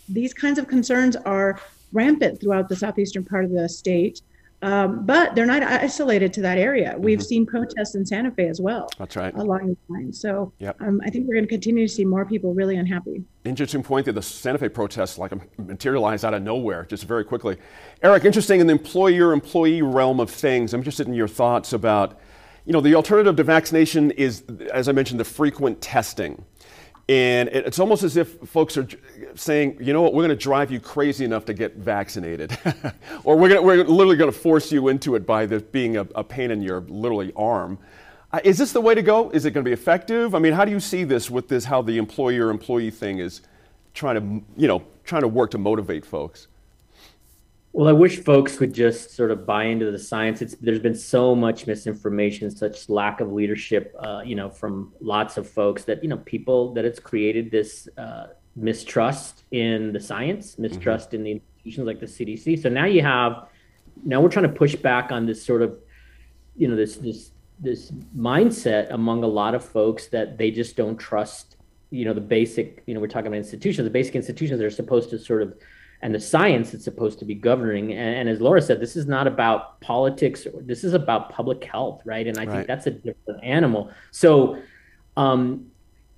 these 0.07 0.33
kinds 0.33 0.57
of 0.57 0.67
concerns 0.67 1.15
are 1.17 1.59
rampant 1.91 2.39
throughout 2.39 2.69
the 2.69 2.75
southeastern 2.75 3.25
part 3.25 3.43
of 3.43 3.51
the 3.51 3.67
state 3.67 4.21
um, 4.63 5.05
but 5.05 5.33
they're 5.33 5.47
not 5.47 5.63
isolated 5.63 6.33
to 6.33 6.41
that 6.41 6.57
area. 6.59 6.95
We've 6.97 7.17
mm-hmm. 7.17 7.25
seen 7.25 7.45
protests 7.47 7.95
in 7.95 8.05
Santa 8.05 8.29
Fe 8.29 8.47
as 8.47 8.61
well. 8.61 8.89
That's 8.97 9.15
right. 9.15 9.33
Along 9.33 9.69
the 9.69 9.77
line. 9.93 10.13
So 10.13 10.53
yep. 10.59 10.79
um, 10.81 11.01
I 11.03 11.09
think 11.09 11.27
we're 11.27 11.33
going 11.33 11.45
to 11.45 11.49
continue 11.49 11.87
to 11.87 11.93
see 11.93 12.05
more 12.05 12.25
people 12.25 12.53
really 12.53 12.75
unhappy. 12.75 13.23
Interesting 13.43 13.81
point 13.81 14.05
that 14.05 14.13
the 14.13 14.21
Santa 14.21 14.59
Fe 14.59 14.69
protests 14.69 15.17
like 15.17 15.31
materialized 15.57 16.23
out 16.25 16.35
of 16.35 16.43
nowhere 16.43 16.85
just 16.85 17.05
very 17.05 17.23
quickly. 17.23 17.57
Eric, 18.03 18.23
interesting 18.23 18.59
in 18.59 18.67
the 18.67 18.73
employer 18.73 19.33
employee 19.33 19.81
realm 19.81 20.19
of 20.19 20.29
things. 20.29 20.75
I'm 20.75 20.81
interested 20.81 21.07
in 21.07 21.15
your 21.15 21.27
thoughts 21.27 21.73
about, 21.73 22.19
you 22.65 22.73
know, 22.73 22.81
the 22.81 22.95
alternative 22.95 23.35
to 23.35 23.43
vaccination 23.43 24.11
is, 24.11 24.43
as 24.71 24.87
I 24.87 24.91
mentioned, 24.91 25.19
the 25.19 25.25
frequent 25.25 25.81
testing. 25.81 26.45
And 27.09 27.49
it's 27.49 27.79
almost 27.79 28.03
as 28.03 28.15
if 28.15 28.39
folks 28.41 28.77
are 28.77 28.87
saying, 29.35 29.77
you 29.81 29.91
know 29.91 30.01
what, 30.01 30.13
we're 30.13 30.25
going 30.25 30.37
to 30.37 30.41
drive 30.41 30.71
you 30.71 30.79
crazy 30.79 31.25
enough 31.25 31.43
to 31.45 31.53
get 31.53 31.75
vaccinated. 31.75 32.57
or 33.23 33.37
we're, 33.37 33.49
gonna, 33.49 33.61
we're 33.61 33.83
literally 33.83 34.15
going 34.15 34.31
to 34.31 34.37
force 34.37 34.71
you 34.71 34.87
into 34.87 35.15
it 35.15 35.25
by 35.25 35.45
this 35.45 35.61
being 35.61 35.97
a, 35.97 36.07
a 36.15 36.23
pain 36.23 36.51
in 36.51 36.61
your 36.61 36.81
literally 36.81 37.33
arm. 37.35 37.79
Uh, 38.31 38.39
is 38.43 38.57
this 38.57 38.71
the 38.71 38.79
way 38.79 38.95
to 38.95 39.01
go? 39.01 39.29
Is 39.31 39.43
it 39.45 39.51
going 39.51 39.65
to 39.65 39.67
be 39.67 39.73
effective? 39.73 40.35
I 40.35 40.39
mean, 40.39 40.53
how 40.53 40.63
do 40.63 40.71
you 40.71 40.79
see 40.79 41.03
this 41.03 41.29
with 41.29 41.49
this, 41.49 41.65
how 41.65 41.81
the 41.81 41.97
employer 41.97 42.49
employee 42.49 42.91
thing 42.91 43.19
is 43.19 43.41
trying 43.93 44.15
to, 44.15 44.45
you 44.55 44.67
know, 44.67 44.83
trying 45.03 45.23
to 45.23 45.27
work 45.27 45.51
to 45.51 45.57
motivate 45.57 46.05
folks? 46.05 46.47
Well, 47.73 47.87
I 47.87 47.93
wish 47.93 48.19
folks 48.19 48.59
would 48.59 48.73
just 48.73 49.15
sort 49.15 49.31
of 49.31 49.45
buy 49.45 49.65
into 49.65 49.91
the 49.91 49.99
science. 49.99 50.41
It's 50.41 50.55
there's 50.55 50.79
been 50.79 50.95
so 50.95 51.33
much 51.33 51.67
misinformation, 51.67 52.51
such 52.51 52.89
lack 52.89 53.21
of 53.21 53.31
leadership, 53.31 53.95
uh, 53.97 54.21
you 54.25 54.35
know, 54.35 54.49
from 54.49 54.91
lots 54.99 55.37
of 55.37 55.49
folks 55.49 55.85
that 55.85 56.03
you 56.03 56.09
know 56.09 56.17
people 56.17 56.73
that 56.73 56.83
it's 56.83 56.99
created 56.99 57.49
this 57.49 57.87
uh, 57.97 58.27
mistrust 58.57 59.43
in 59.51 59.93
the 59.93 59.99
science, 60.01 60.59
mistrust 60.59 61.09
mm-hmm. 61.09 61.15
in 61.15 61.23
the 61.23 61.31
institutions 61.31 61.87
like 61.87 61.99
the 62.01 62.05
CDC. 62.05 62.61
So 62.61 62.67
now 62.67 62.85
you 62.85 63.01
have, 63.03 63.47
now 64.03 64.19
we're 64.19 64.29
trying 64.29 64.51
to 64.51 64.53
push 64.53 64.75
back 64.75 65.13
on 65.13 65.25
this 65.25 65.41
sort 65.41 65.61
of, 65.61 65.79
you 66.57 66.67
know, 66.67 66.75
this 66.75 66.97
this 66.97 67.31
this 67.57 67.91
mindset 68.17 68.91
among 68.91 69.23
a 69.23 69.27
lot 69.27 69.55
of 69.55 69.63
folks 69.63 70.07
that 70.07 70.37
they 70.37 70.51
just 70.51 70.75
don't 70.75 70.97
trust, 70.97 71.55
you 71.89 72.03
know, 72.03 72.13
the 72.13 72.19
basic, 72.19 72.83
you 72.85 72.93
know, 72.93 72.99
we're 72.99 73.07
talking 73.07 73.27
about 73.27 73.37
institutions, 73.37 73.85
the 73.85 73.89
basic 73.89 74.15
institutions 74.15 74.59
that 74.59 74.65
are 74.65 74.69
supposed 74.69 75.09
to 75.11 75.17
sort 75.17 75.41
of 75.41 75.53
and 76.01 76.15
the 76.15 76.19
science 76.19 76.71
that's 76.71 76.83
supposed 76.83 77.19
to 77.19 77.25
be 77.25 77.35
governing. 77.35 77.91
And, 77.93 78.15
and, 78.15 78.29
as 78.29 78.41
Laura 78.41 78.61
said, 78.61 78.79
this 78.79 78.95
is 78.95 79.05
not 79.05 79.27
about 79.27 79.79
politics. 79.81 80.47
This 80.61 80.83
is 80.83 80.93
about 80.93 81.29
public 81.29 81.63
health, 81.63 82.01
right? 82.05 82.25
And 82.25 82.37
I 82.37 82.45
right. 82.45 82.55
think 82.55 82.67
that's 82.67 82.87
a 82.87 82.91
different 82.91 83.43
animal. 83.43 83.91
So, 84.11 84.61
um, 85.15 85.67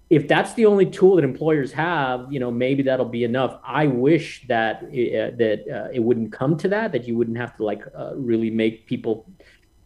if 0.09 0.27
that's 0.27 0.53
the 0.53 0.65
only 0.65 0.85
tool 0.85 1.15
that 1.15 1.23
employers 1.23 1.71
have, 1.71 2.31
you 2.31 2.39
know, 2.39 2.51
maybe 2.51 2.83
that'll 2.83 3.05
be 3.05 3.23
enough. 3.23 3.59
I 3.65 3.87
wish 3.87 4.45
that 4.47 4.83
it, 4.91 5.33
uh, 5.33 5.35
that 5.37 5.85
uh, 5.85 5.89
it 5.91 6.01
wouldn't 6.01 6.31
come 6.31 6.55
to 6.57 6.67
that. 6.67 6.91
That 6.91 7.07
you 7.07 7.17
wouldn't 7.17 7.37
have 7.37 7.57
to 7.57 7.63
like 7.63 7.83
uh, 7.97 8.11
really 8.15 8.51
make 8.51 8.85
people 8.85 9.25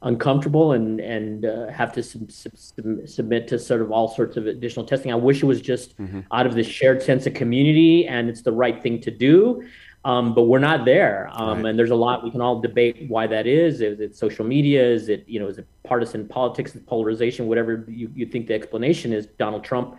uncomfortable 0.03 0.73
and 0.73 0.99
and 0.99 1.45
uh, 1.45 1.67
have 1.67 1.91
to 1.93 2.03
sub- 2.03 2.31
sub- 2.31 3.07
submit 3.07 3.47
to 3.47 3.57
sort 3.57 3.81
of 3.81 3.91
all 3.91 4.07
sorts 4.07 4.37
of 4.37 4.47
additional 4.47 4.85
testing. 4.85 5.11
I 5.11 5.15
wish 5.15 5.41
it 5.41 5.45
was 5.45 5.61
just 5.61 5.97
mm-hmm. 5.97 6.21
out 6.31 6.45
of 6.45 6.55
this 6.55 6.67
shared 6.67 7.01
sense 7.01 7.25
of 7.25 7.33
community 7.33 8.05
and 8.05 8.29
it's 8.29 8.41
the 8.41 8.51
right 8.51 8.81
thing 8.81 8.99
to 9.01 9.11
do. 9.11 9.63
Um, 10.05 10.33
but 10.33 10.43
we're 10.43 10.59
not 10.59 10.85
there, 10.85 11.29
um, 11.33 11.63
right. 11.63 11.69
and 11.69 11.79
there's 11.79 11.89
a 11.89 11.95
lot 11.95 12.23
we 12.23 12.31
can 12.31 12.39
all 12.39 12.61
debate 12.61 13.09
why 13.09 13.27
that 13.27 13.45
is. 13.45 13.81
Is 13.81 13.99
it 13.99 14.15
social 14.15 14.45
media? 14.45 14.85
Is 14.85 15.09
it 15.09 15.25
you 15.27 15.39
know 15.39 15.47
is 15.47 15.57
it 15.57 15.67
partisan 15.83 16.27
politics, 16.27 16.77
polarization, 16.85 17.47
whatever 17.47 17.83
you, 17.89 18.09
you 18.15 18.25
think 18.25 18.47
the 18.47 18.53
explanation 18.53 19.11
is? 19.11 19.25
Donald 19.37 19.63
Trump. 19.63 19.97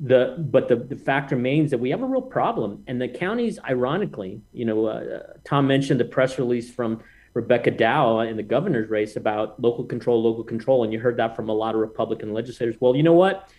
The 0.00 0.36
but 0.38 0.68
the, 0.68 0.76
the 0.76 0.96
fact 0.96 1.32
remains 1.32 1.70
that 1.70 1.78
we 1.78 1.90
have 1.90 2.02
a 2.02 2.06
real 2.06 2.22
problem, 2.22 2.82
and 2.86 3.00
the 3.00 3.08
counties, 3.08 3.58
ironically, 3.68 4.40
you 4.52 4.64
know, 4.64 4.86
uh, 4.86 5.34
Tom 5.44 5.66
mentioned 5.66 6.00
the 6.00 6.04
press 6.04 6.38
release 6.38 6.70
from 6.70 7.02
Rebecca 7.36 7.70
Dow 7.70 8.20
in 8.20 8.36
the 8.38 8.42
governor's 8.42 8.88
race 8.88 9.16
about 9.16 9.60
local 9.60 9.84
control, 9.84 10.22
local 10.22 10.44
control, 10.44 10.84
and 10.84 10.92
you 10.92 10.98
heard 10.98 11.18
that 11.18 11.36
from 11.36 11.50
a 11.50 11.52
lot 11.52 11.74
of 11.74 11.82
Republican 11.82 12.32
legislators. 12.32 12.76
Well, 12.80 12.96
you 12.96 13.02
know 13.02 13.12
what? 13.12 13.50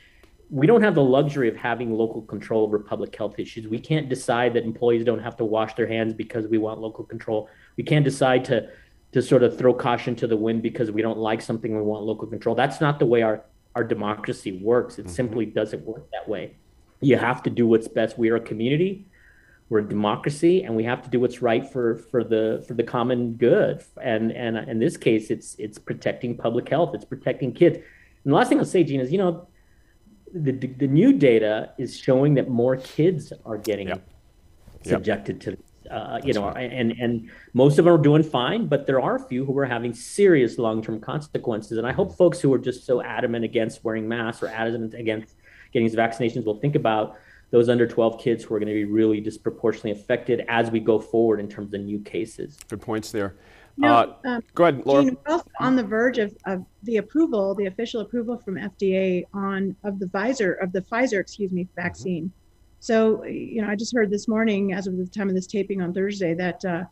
We 0.49 0.65
don't 0.65 0.81
have 0.81 0.95
the 0.95 1.03
luxury 1.03 1.49
of 1.49 1.57
having 1.57 1.93
local 1.93 2.21
control 2.21 2.63
over 2.63 2.79
public 2.79 3.15
health 3.15 3.37
issues. 3.37 3.67
We 3.67 3.79
can't 3.79 4.07
decide 4.07 4.53
that 4.53 4.63
employees 4.63 5.03
don't 5.03 5.19
have 5.19 5.35
to 5.37 5.45
wash 5.45 5.73
their 5.73 5.87
hands 5.87 6.13
because 6.13 6.47
we 6.47 6.57
want 6.57 6.79
local 6.79 7.03
control. 7.03 7.49
We 7.75 7.83
can't 7.83 8.05
decide 8.05 8.45
to 8.45 8.69
to 9.13 9.21
sort 9.21 9.41
of 9.41 9.57
throw 9.57 9.73
caution 9.73 10.15
to 10.17 10.27
the 10.27 10.35
wind 10.35 10.61
because 10.61 10.91
we 10.91 11.01
don't 11.01 11.17
like 11.17 11.41
something 11.41 11.75
we 11.75 11.81
want 11.81 12.03
local 12.03 12.27
control. 12.27 12.55
That's 12.55 12.79
not 12.79 12.99
the 12.99 13.05
way 13.05 13.21
our 13.21 13.43
our 13.75 13.83
democracy 13.83 14.59
works. 14.63 14.97
It 14.97 15.03
mm-hmm. 15.03 15.11
simply 15.11 15.45
doesn't 15.45 15.83
work 15.85 16.09
that 16.11 16.27
way. 16.27 16.55
You 17.01 17.17
have 17.17 17.43
to 17.43 17.49
do 17.49 17.67
what's 17.67 17.87
best. 17.87 18.17
We 18.17 18.29
are 18.29 18.37
a 18.37 18.41
community. 18.41 19.05
We're 19.69 19.79
a 19.79 19.87
democracy, 19.87 20.63
and 20.63 20.75
we 20.77 20.85
have 20.85 21.01
to 21.03 21.09
do 21.09 21.19
what's 21.19 21.41
right 21.41 21.69
for 21.69 21.97
for 21.97 22.23
the 22.23 22.63
for 22.65 22.73
the 22.73 22.83
common 22.83 23.33
good. 23.33 23.83
And 24.01 24.31
and 24.31 24.57
in 24.69 24.79
this 24.79 24.95
case, 24.95 25.29
it's 25.29 25.55
it's 25.59 25.77
protecting 25.77 26.37
public 26.37 26.69
health. 26.69 26.95
It's 26.95 27.03
protecting 27.03 27.53
kids. 27.53 27.75
And 27.75 28.33
the 28.33 28.35
last 28.35 28.47
thing 28.47 28.59
I'll 28.59 28.65
say, 28.65 28.85
Gene, 28.85 29.01
is 29.01 29.11
you 29.11 29.17
know 29.17 29.47
the, 30.33 30.51
the 30.51 30.87
new 30.87 31.13
data 31.13 31.71
is 31.77 31.97
showing 31.97 32.33
that 32.35 32.49
more 32.49 32.77
kids 32.77 33.31
are 33.45 33.57
getting 33.57 33.87
yep. 33.87 34.07
subjected 34.83 35.43
yep. 35.45 35.57
to 35.57 35.63
uh, 35.91 36.19
you 36.23 36.33
know, 36.33 36.49
right. 36.49 36.71
and 36.71 36.91
and 36.99 37.29
most 37.53 37.79
of 37.79 37.85
them 37.85 37.93
are 37.93 37.97
doing 37.97 38.23
fine, 38.23 38.67
but 38.67 38.85
there 38.85 38.99
are 39.01 39.15
a 39.15 39.19
few 39.27 39.45
who 39.45 39.57
are 39.57 39.65
having 39.65 39.93
serious 39.93 40.57
long-term 40.57 40.99
consequences. 40.99 41.77
And 41.77 41.87
I 41.87 41.91
hope 41.91 42.17
folks 42.17 42.39
who 42.39 42.53
are 42.53 42.59
just 42.59 42.85
so 42.85 43.01
adamant 43.01 43.45
against 43.45 43.83
wearing 43.83 44.07
masks 44.07 44.43
or 44.43 44.47
adamant 44.47 44.93
against 44.93 45.35
getting 45.71 45.87
these 45.87 45.95
vaccinations 45.95 46.45
will 46.45 46.59
think 46.59 46.75
about 46.75 47.17
those 47.51 47.69
under 47.69 47.87
12 47.87 48.19
kids 48.19 48.43
who 48.43 48.53
are 48.55 48.59
going 48.59 48.67
to 48.67 48.73
be 48.73 48.83
really 48.83 49.21
disproportionately 49.21 49.91
affected 49.91 50.43
as 50.49 50.69
we 50.69 50.79
go 50.79 50.99
forward 50.99 51.39
in 51.39 51.47
terms 51.47 51.73
of 51.73 51.81
new 51.81 51.99
cases. 51.99 52.57
Good 52.67 52.81
points 52.81 53.11
there. 53.11 53.35
No, 53.77 53.93
uh, 53.93 54.15
um, 54.25 54.43
go 54.55 54.63
ahead, 54.63 54.85
Laura. 54.85 55.03
Gene, 55.03 55.17
we're 55.25 55.33
also 55.33 55.49
on 55.59 55.75
the 55.75 55.83
verge 55.83 56.17
of, 56.17 56.35
of 56.45 56.65
the 56.83 56.97
approval, 56.97 57.53
the 57.53 57.67
official 57.67 58.01
approval 58.01 58.37
from 58.37 58.55
FDA 58.55 59.23
on 59.33 59.75
of 59.83 59.99
the 59.99 60.07
Pfizer 60.07 60.61
of 60.61 60.71
the 60.71 60.81
Pfizer, 60.81 61.19
excuse 61.19 61.51
me, 61.51 61.67
vaccine. 61.75 62.25
Mm-hmm. 62.25 62.33
So, 62.79 63.23
you 63.25 63.61
know, 63.61 63.69
I 63.69 63.75
just 63.75 63.93
heard 63.93 64.09
this 64.09 64.27
morning, 64.27 64.73
as 64.73 64.87
of 64.87 64.97
the 64.97 65.05
time 65.05 65.29
of 65.29 65.35
this 65.35 65.47
taping 65.47 65.81
on 65.81 65.93
Thursday, 65.93 66.33
that 66.33 66.63
uh, 66.65 66.85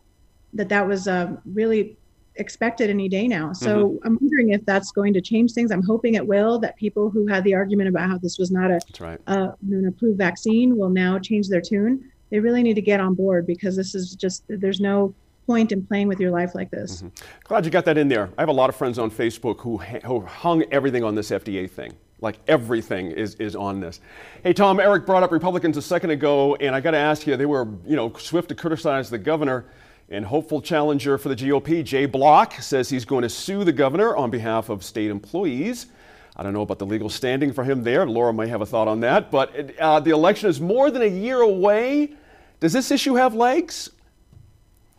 that 0.54 0.70
that 0.70 0.88
was 0.88 1.08
uh, 1.08 1.36
really 1.46 1.98
expected 2.36 2.90
any 2.90 3.08
day 3.08 3.28
now. 3.28 3.54
So 3.54 3.90
mm-hmm. 3.90 4.08
I'm 4.08 4.18
wondering 4.22 4.50
if 4.50 4.66
that's 4.66 4.92
going 4.92 5.14
to 5.14 5.22
change 5.22 5.54
things. 5.54 5.72
I'm 5.72 5.84
hoping 5.84 6.16
it 6.16 6.26
will. 6.26 6.60
That 6.60 6.76
people 6.76 7.10
who 7.10 7.26
had 7.26 7.44
the 7.44 7.56
argument 7.56 7.90
about 7.90 8.10
how 8.10 8.18
this 8.18 8.38
was 8.38 8.52
not 8.52 8.70
a 8.70 8.80
right. 9.00 9.20
uh, 9.28 9.52
an 9.72 9.88
approved 9.88 10.18
vaccine 10.18 10.78
will 10.78 10.90
now 10.90 11.18
change 11.18 11.50
their 11.50 11.62
tune. 11.62 12.12
They 12.30 12.40
really 12.40 12.64
need 12.64 12.76
to 12.76 12.82
get 12.82 13.00
on 13.00 13.16
board 13.16 13.48
because 13.48 13.76
this 13.76 13.96
is 13.96 14.16
just 14.16 14.44
there's 14.48 14.80
no 14.80 15.16
point 15.46 15.72
in 15.72 15.86
playing 15.86 16.08
with 16.08 16.20
your 16.20 16.32
life 16.32 16.56
like 16.56 16.72
this. 16.72 16.98
Mm-hmm. 16.98 17.08
Glad 17.44 17.66
you 17.66 17.72
got 17.72 17.86
that 17.86 17.98
in 17.98 18.08
there. 18.08 18.30
I 18.38 18.42
have 18.42 18.50
a 18.50 18.54
lot 18.54 18.70
of 18.70 18.76
friends 18.76 19.00
on 19.00 19.12
Facebook 19.12 19.60
who, 19.60 19.78
who 19.78 20.22
hung 20.22 20.64
everything 20.72 21.04
on 21.04 21.16
this 21.16 21.30
FDA 21.30 21.70
thing. 21.70 21.94
Like 22.22 22.40
everything 22.48 23.12
is, 23.12 23.36
is 23.36 23.56
on 23.56 23.80
this. 23.80 24.00
Hey, 24.44 24.54
Tom, 24.54 24.80
Eric 24.80 25.06
brought 25.06 25.24
up 25.24 25.32
Republicans 25.32 25.78
a 25.78 25.82
second 25.82 26.12
ago, 26.12 26.56
and 26.56 26.74
I 26.74 26.80
got 26.80 26.92
to 26.92 26.98
ask 26.98 27.28
you, 27.28 27.36
they 27.36 27.46
were, 27.46 27.68
you 27.86 27.96
know, 27.96 28.14
swift 28.14 28.50
to 28.50 28.56
criticize 28.56 29.10
the 29.10 29.18
governor. 29.18 29.66
And 30.08 30.24
hopeful 30.24 30.62
challenger 30.62 31.18
for 31.18 31.30
the 31.30 31.36
GOP, 31.36 31.84
Jay 31.84 32.06
Block, 32.06 32.54
says 32.62 32.90
he's 32.90 33.06
going 33.06 33.24
to 33.24 33.30
sue 33.30 33.64
the 33.64 33.72
governor 33.72 34.16
on 34.16 34.30
behalf 34.30 34.70
of 34.70 34.84
state 34.84 35.10
employees. 35.10 35.88
I 36.36 36.44
don't 36.44 36.54
know 36.54 36.62
about 36.62 36.78
the 36.78 36.86
legal 36.86 37.10
standing 37.10 37.52
for 37.52 37.64
him 37.64 37.82
there. 37.84 38.06
Laura 38.06 38.32
might 38.32 38.50
have 38.50 38.62
a 38.62 38.68
thought 38.68 38.88
on 38.88 39.00
that. 39.00 39.32
But 39.32 39.80
uh, 39.80 40.00
the 40.02 40.12
election 40.12 40.48
is 40.48 40.62
more 40.62 40.92
than 40.92 41.02
a 41.02 41.08
year 41.08 41.42
away. 41.42 42.14
Does 42.60 42.72
this 42.72 42.92
issue 42.92 43.16
have 43.16 43.34
legs? 43.34 43.90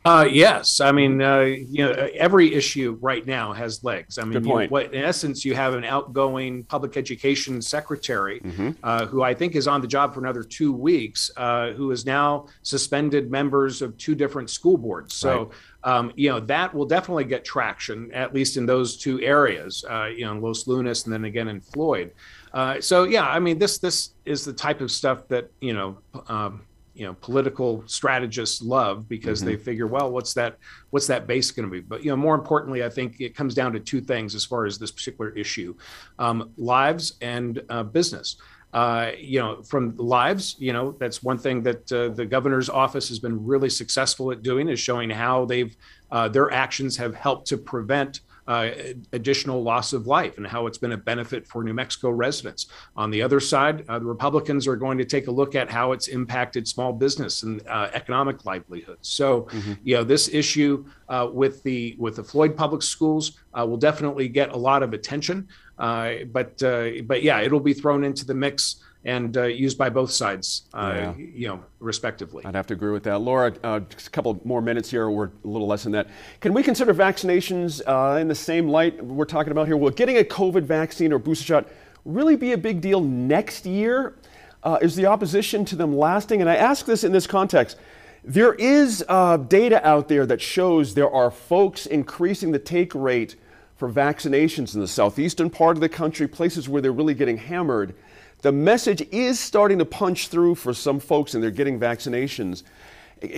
Uh, 0.06 0.22
yes, 0.22 0.80
I 0.80 0.92
mean, 0.92 1.20
uh, 1.20 1.40
you 1.40 1.84
know, 1.84 1.90
every 2.14 2.54
issue 2.54 2.96
right 3.00 3.26
now 3.26 3.52
has 3.52 3.82
legs. 3.82 4.18
I 4.18 4.24
mean, 4.24 4.44
you, 4.44 4.68
what 4.68 4.94
in 4.94 5.02
essence 5.02 5.44
you 5.44 5.56
have 5.56 5.74
an 5.74 5.82
outgoing 5.82 6.62
public 6.62 6.96
education 6.96 7.60
secretary 7.60 8.38
mm-hmm. 8.38 8.70
uh, 8.84 9.06
who 9.06 9.22
I 9.24 9.34
think 9.34 9.56
is 9.56 9.66
on 9.66 9.80
the 9.80 9.88
job 9.88 10.14
for 10.14 10.20
another 10.20 10.44
two 10.44 10.72
weeks, 10.72 11.32
uh, 11.36 11.72
who 11.72 11.90
has 11.90 12.06
now 12.06 12.46
suspended 12.62 13.32
members 13.32 13.82
of 13.82 13.98
two 13.98 14.14
different 14.14 14.48
school 14.48 14.76
boards. 14.76 15.12
So, 15.12 15.50
right. 15.84 15.96
um, 15.96 16.12
you 16.14 16.30
know, 16.30 16.38
that 16.38 16.72
will 16.72 16.86
definitely 16.86 17.24
get 17.24 17.44
traction, 17.44 18.12
at 18.12 18.32
least 18.32 18.56
in 18.56 18.64
those 18.64 18.96
two 18.96 19.20
areas. 19.22 19.84
Uh, 19.90 20.04
you 20.04 20.24
know, 20.24 20.30
in 20.30 20.40
Los 20.40 20.68
Lunas 20.68 21.02
and 21.06 21.12
then 21.12 21.24
again 21.24 21.48
in 21.48 21.60
Floyd. 21.60 22.12
Uh, 22.52 22.80
so, 22.80 23.02
yeah, 23.02 23.26
I 23.26 23.40
mean, 23.40 23.58
this 23.58 23.78
this 23.78 24.10
is 24.24 24.44
the 24.44 24.52
type 24.52 24.80
of 24.80 24.92
stuff 24.92 25.26
that 25.26 25.50
you 25.60 25.74
know. 25.74 25.98
Um, 26.28 26.62
you 26.96 27.04
know 27.04 27.14
political 27.14 27.82
strategists 27.86 28.62
love 28.62 29.08
because 29.08 29.40
mm-hmm. 29.40 29.50
they 29.50 29.56
figure 29.56 29.86
well 29.86 30.10
what's 30.10 30.32
that 30.34 30.58
what's 30.90 31.06
that 31.06 31.26
base 31.26 31.50
going 31.50 31.68
to 31.68 31.70
be 31.70 31.80
but 31.80 32.02
you 32.02 32.10
know 32.10 32.16
more 32.16 32.34
importantly 32.34 32.84
i 32.84 32.88
think 32.88 33.20
it 33.20 33.34
comes 33.34 33.54
down 33.54 33.72
to 33.72 33.80
two 33.80 34.00
things 34.00 34.34
as 34.34 34.44
far 34.44 34.66
as 34.66 34.78
this 34.78 34.90
particular 34.90 35.30
issue 35.30 35.74
um, 36.18 36.50
lives 36.56 37.16
and 37.20 37.62
uh, 37.68 37.82
business 37.82 38.36
uh, 38.72 39.12
you 39.18 39.38
know, 39.38 39.62
from 39.62 39.96
lives, 39.96 40.56
you 40.58 40.70
know, 40.70 40.92
that's 40.92 41.22
one 41.22 41.38
thing 41.38 41.62
that 41.62 41.90
uh, 41.90 42.08
the 42.08 42.26
governor's 42.26 42.68
office 42.68 43.08
has 43.08 43.18
been 43.18 43.42
really 43.46 43.70
successful 43.70 44.30
at 44.30 44.42
doing 44.42 44.68
is 44.68 44.78
showing 44.78 45.08
how 45.08 45.46
they've 45.46 45.74
uh, 46.10 46.28
their 46.28 46.52
actions 46.52 46.94
have 46.94 47.14
helped 47.14 47.46
to 47.46 47.56
prevent 47.56 48.20
uh, 48.46 48.70
additional 49.12 49.62
loss 49.62 49.92
of 49.92 50.06
life 50.06 50.38
and 50.38 50.46
how 50.46 50.66
it's 50.66 50.78
been 50.78 50.92
a 50.92 50.96
benefit 50.96 51.46
for 51.46 51.62
New 51.64 51.74
Mexico 51.74 52.10
residents. 52.10 52.66
On 52.96 53.10
the 53.10 53.22
other 53.22 53.40
side, 53.40 53.84
uh, 53.88 53.98
the 53.98 54.04
Republicans 54.04 54.66
are 54.66 54.76
going 54.76 54.98
to 54.98 55.04
take 55.04 55.26
a 55.26 55.30
look 55.30 55.54
at 55.54 55.70
how 55.70 55.92
it's 55.92 56.08
impacted 56.08 56.66
small 56.66 56.92
business 56.92 57.42
and 57.42 57.66
uh, 57.68 57.90
economic 57.92 58.44
livelihoods. 58.44 59.08
So, 59.08 59.42
mm-hmm. 59.42 59.72
you 59.82 59.96
know, 59.96 60.04
this 60.04 60.28
issue 60.28 60.86
uh, 61.08 61.28
with 61.32 61.62
the 61.62 61.96
with 61.98 62.16
the 62.16 62.24
Floyd 62.24 62.56
Public 62.56 62.82
Schools 62.82 63.38
uh, 63.58 63.66
will 63.66 63.76
definitely 63.76 64.28
get 64.28 64.52
a 64.52 64.56
lot 64.56 64.82
of 64.82 64.92
attention. 64.92 65.48
Uh, 65.78 66.24
but 66.32 66.58
but 67.06 67.22
yeah, 67.22 67.40
it'll 67.40 67.60
be 67.60 67.74
thrown 67.74 68.04
into 68.04 68.24
the 68.24 68.34
mix 68.34 68.76
and 69.06 69.36
uh, 69.36 69.44
used 69.44 69.78
by 69.78 69.88
both 69.88 70.10
sides, 70.10 70.62
uh, 70.74 70.92
yeah. 70.94 71.14
you 71.16 71.46
know, 71.46 71.62
respectively. 71.78 72.44
I'd 72.44 72.56
have 72.56 72.66
to 72.66 72.74
agree 72.74 72.90
with 72.90 73.04
that. 73.04 73.20
Laura, 73.20 73.54
uh, 73.62 73.80
just 73.80 74.08
a 74.08 74.10
couple 74.10 74.38
more 74.44 74.60
minutes 74.60 74.90
here, 74.90 75.06
or 75.06 75.32
a 75.44 75.46
little 75.46 75.68
less 75.68 75.84
than 75.84 75.92
that. 75.92 76.08
Can 76.40 76.52
we 76.52 76.62
consider 76.62 76.92
vaccinations 76.92 77.80
uh, 77.86 78.18
in 78.18 78.26
the 78.26 78.34
same 78.34 78.68
light 78.68 79.02
we're 79.02 79.24
talking 79.24 79.52
about 79.52 79.68
here? 79.68 79.76
Will 79.76 79.90
getting 79.90 80.18
a 80.18 80.24
COVID 80.24 80.64
vaccine 80.64 81.12
or 81.12 81.20
booster 81.20 81.44
shot 81.44 81.68
really 82.04 82.34
be 82.34 82.52
a 82.52 82.58
big 82.58 82.80
deal 82.80 83.00
next 83.00 83.64
year? 83.64 84.16
Uh, 84.64 84.78
is 84.82 84.96
the 84.96 85.06
opposition 85.06 85.64
to 85.64 85.76
them 85.76 85.96
lasting? 85.96 86.40
And 86.40 86.50
I 86.50 86.56
ask 86.56 86.84
this 86.84 87.04
in 87.04 87.12
this 87.12 87.28
context. 87.28 87.78
There 88.24 88.54
is 88.54 89.04
uh, 89.08 89.36
data 89.36 89.86
out 89.86 90.08
there 90.08 90.26
that 90.26 90.40
shows 90.40 90.94
there 90.94 91.10
are 91.10 91.30
folks 91.30 91.86
increasing 91.86 92.50
the 92.50 92.58
take 92.58 92.92
rate 92.92 93.36
for 93.76 93.88
vaccinations 93.88 94.74
in 94.74 94.80
the 94.80 94.88
southeastern 94.88 95.48
part 95.48 95.76
of 95.76 95.80
the 95.80 95.88
country, 95.88 96.26
places 96.26 96.68
where 96.68 96.82
they're 96.82 96.90
really 96.90 97.14
getting 97.14 97.36
hammered 97.36 97.94
the 98.42 98.52
message 98.52 99.02
is 99.10 99.40
starting 99.40 99.78
to 99.78 99.84
punch 99.84 100.28
through 100.28 100.54
for 100.56 100.74
some 100.74 101.00
folks 101.00 101.34
and 101.34 101.42
they're 101.42 101.50
getting 101.50 101.80
vaccinations. 101.80 102.62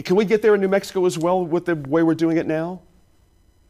Can 0.05 0.17
we 0.17 0.25
get 0.25 0.43
there 0.43 0.55
in 0.55 0.61
New 0.61 0.69
Mexico 0.69 1.07
as 1.07 1.19
well 1.19 1.45
with 1.47 1.67
the 1.67 1.77
way 1.77 2.03
we're 2.03 2.15
doing 2.15 2.37
it 2.37 2.47
now? 2.47 2.81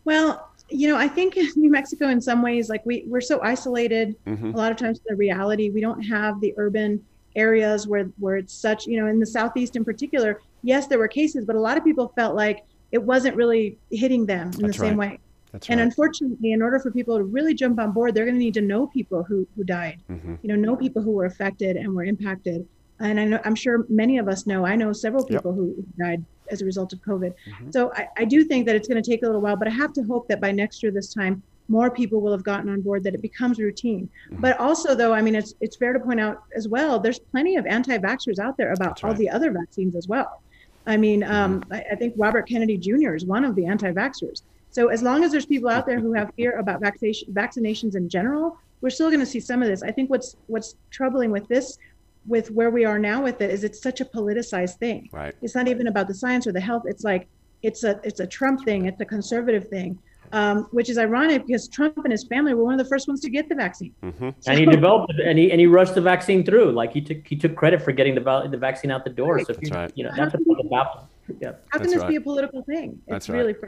Well, 0.05 0.51
you 0.71 0.89
know, 0.89 0.97
I 0.97 1.09
think 1.09 1.39
New 1.57 1.71
Mexico 1.71 2.09
in 2.09 2.21
some 2.21 2.43
ways, 2.43 2.69
like 2.69 2.85
we, 2.87 3.05
we're 3.07 3.21
so 3.21 3.41
isolated 3.43 4.17
mm-hmm. 4.27 4.53
a 4.53 4.57
lot 4.57 4.71
of 4.71 4.79
times 4.79 5.01
the 5.07 5.17
reality. 5.17 5.71
We 5.71 5.81
don't 5.81 6.03
have 6.03 6.41
the 6.41 6.55
urban 6.57 7.05
areas 7.37 7.87
where, 7.87 8.05
where 8.19 8.37
it's 8.37 8.55
such, 8.55 8.87
you 8.87 9.01
know, 9.01 9.07
in 9.07 9.21
the 9.21 9.27
Southeast 9.27 9.77
in 9.77 9.85
particular, 9.85 10.41
yes, 10.63 10.87
there 10.87 10.99
were 10.99 11.09
cases, 11.09 11.45
but 11.45 11.57
a 11.57 11.61
lot 11.61 11.77
of 11.77 11.85
people 11.85 12.13
felt 12.17 12.35
like 12.35 12.65
it 12.91 13.03
wasn't 13.03 13.37
really 13.37 13.79
hitting 13.91 14.25
them 14.25 14.51
in 14.55 14.63
That's 14.63 14.79
the 14.79 14.85
same 14.85 14.99
right. 14.99 15.13
way. 15.13 15.21
That's 15.53 15.69
and 15.69 15.79
right. 15.79 15.85
unfortunately, 15.85 16.53
in 16.53 16.63
order 16.63 16.79
for 16.79 16.91
people 16.91 17.17
to 17.17 17.25
really 17.25 17.55
jump 17.55 17.79
on 17.81 17.93
board, 17.93 18.15
they're 18.15 18.25
going 18.25 18.35
to 18.35 18.39
need 18.39 18.55
to 18.55 18.61
know 18.61 18.87
people 18.87 19.23
who 19.23 19.47
who 19.57 19.65
died. 19.65 20.01
Mm-hmm. 20.11 20.37
You 20.43 20.49
know, 20.49 20.57
know 20.57 20.77
people 20.77 21.03
who 21.03 21.13
were 21.13 21.25
affected 21.25 21.77
and 21.77 21.95
were 21.95 22.05
impacted. 22.05 22.67
And 23.01 23.21
I 23.21 23.25
know, 23.25 23.41
I'm 23.45 23.55
sure 23.55 23.87
many 23.89 24.19
of 24.19 24.29
us 24.29 24.47
know. 24.47 24.67
I 24.67 24.75
know 24.75 24.93
several 24.93 25.25
people 25.25 25.53
yep. 25.53 25.59
who 25.59 25.85
died 25.99 26.25
as 26.51 26.63
a 26.63 26.65
result 26.65 26.93
of 26.93 27.01
COVID. 27.01 27.33
Mm-hmm. 27.47 27.71
So 27.71 27.93
I, 27.95 28.09
I 28.17 28.25
do 28.25 28.43
think 28.45 28.67
that 28.67 28.75
it's 28.75 28.89
going 28.89 29.01
to 29.01 29.09
take 29.09 29.23
a 29.23 29.27
little 29.27 29.41
while, 29.41 29.57
but 29.57 29.69
I 29.69 29.71
have 29.71 29.93
to 29.95 30.03
hope 30.03 30.27
that 30.29 30.41
by 30.41 30.51
next 30.51 30.83
year 30.83 30.91
this 30.91 31.15
time, 31.15 31.43
more 31.69 31.91
people 31.91 32.21
will 32.21 32.33
have 32.33 32.43
gotten 32.43 32.69
on 32.71 32.81
board 32.81 33.05
that 33.05 33.15
it 33.15 33.23
becomes 33.23 33.59
routine. 33.59 34.09
Mm-hmm. 34.31 34.41
But 34.41 34.59
also, 34.59 34.95
though, 34.95 35.13
I 35.13 35.21
mean, 35.23 35.35
it's 35.35 35.55
it's 35.61 35.77
fair 35.77 35.93
to 35.93 36.01
point 36.01 36.21
out 36.21 36.43
as 36.57 36.67
well. 36.67 36.99
There's 36.99 37.19
plenty 37.19 37.57
of 37.57 37.67
anti-vaxxers 37.67 38.39
out 38.39 38.57
there 38.57 38.73
about 38.73 39.05
all 39.05 39.15
the 39.15 39.29
other 39.31 39.53
vaccines 39.53 39.95
as 39.95 40.09
well. 40.09 40.43
I 40.87 40.97
mean, 40.97 41.23
um, 41.23 41.61
mm-hmm. 41.61 41.73
I, 41.73 41.85
I, 41.93 41.95
think 41.97 42.15
Robert 42.17 42.49
Kennedy 42.49 42.79
Jr. 42.79 43.15
is 43.15 43.27
one 43.27 43.45
of 43.45 43.55
the 43.55 43.67
anti-vaxxers. 43.67 44.43
So 44.71 44.89
as 44.89 45.03
long 45.03 45.25
as 45.25 45.33
there's 45.33 45.47
people 45.47 45.71
out 45.71 45.87
there 45.87 45.99
who 45.99 46.13
have 46.13 46.33
fear 46.37 46.59
about 46.59 46.81
vaccination, 46.81 47.33
vaccinations 47.33 47.97
in 47.97 48.09
general, 48.09 48.59
we're 48.81 48.91
still 48.91 49.09
going 49.09 49.21
to 49.21 49.27
see 49.27 49.41
some 49.41 49.63
of 49.63 49.69
this. 49.69 49.83
I 49.83 49.91
think 49.91 50.11
what's 50.11 50.37
what's 50.47 50.77
troubling 50.91 51.31
with 51.31 51.49
this 51.49 51.79
with 52.27 52.51
where 52.51 52.71
we 52.71 52.85
are 52.85 52.99
now 52.99 53.23
with 53.23 53.41
it 53.41 53.51
is 53.51 53.65
it's 53.65 53.83
such 53.83 54.01
a 54.01 54.05
politicized 54.05 54.77
thing. 54.77 55.09
Right. 55.13 55.35
It's 55.43 55.55
not 55.55 55.69
even 55.69 55.87
about 55.87 56.07
the 56.07 56.15
science 56.15 56.47
or 56.47 56.53
the 56.53 56.61
health. 56.61 56.85
It's 56.87 57.03
like 57.03 57.27
it's 57.63 57.83
a 57.85 58.01
it's 58.05 58.21
a 58.21 58.27
Trump 58.27 58.65
thing. 58.65 58.87
It's 58.87 59.01
a 59.01 59.05
conservative 59.05 59.69
thing, 59.69 59.99
um, 60.33 60.69
which 60.71 60.91
is 60.91 60.99
ironic 60.99 61.47
because 61.47 61.67
Trump 61.69 61.97
and 61.99 62.13
his 62.13 62.25
family 62.25 62.55
were 62.55 62.63
one 62.63 62.75
of 62.75 62.79
the 62.79 62.89
first 62.89 63.09
ones 63.09 63.21
to 63.23 63.31
get 63.31 63.49
the 63.49 63.55
vaccine. 63.55 63.95
Mm-hmm. 64.05 64.29
And 64.47 64.59
he 64.59 64.67
developed 64.67 65.15
it, 65.15 65.27
and 65.27 65.39
he 65.39 65.51
and 65.51 65.59
he 65.59 65.67
rushed 65.67 65.95
the 65.95 66.03
vaccine 66.03 66.45
through. 66.45 66.73
Like 66.73 66.93
he 66.93 67.01
took 67.01 67.27
he 67.27 67.37
took 67.37 67.57
credit 67.57 67.83
for 67.83 67.93
getting 67.93 68.15
the 68.15 68.49
the 68.51 68.59
vaccine 68.59 68.91
out 68.91 69.05
the 69.05 69.11
door. 69.11 69.37
Right. 69.37 69.47
So 69.47 69.53
if 69.53 69.57
That's 69.61 69.71
you 69.71 69.77
right. 69.77 69.93
you 69.97 70.05
know 70.05 70.13
that's 70.15 70.35
about 70.35 71.09
yeah. 71.41 71.53
How 71.69 71.79
can 71.79 71.83
That's 71.83 71.93
this 71.93 72.03
right. 72.03 72.09
be 72.11 72.17
a 72.17 72.21
political 72.21 72.63
thing? 72.63 72.93
It's 72.93 73.03
That's 73.09 73.29
right. 73.29 73.39
really 73.39 73.55
fr- 73.55 73.67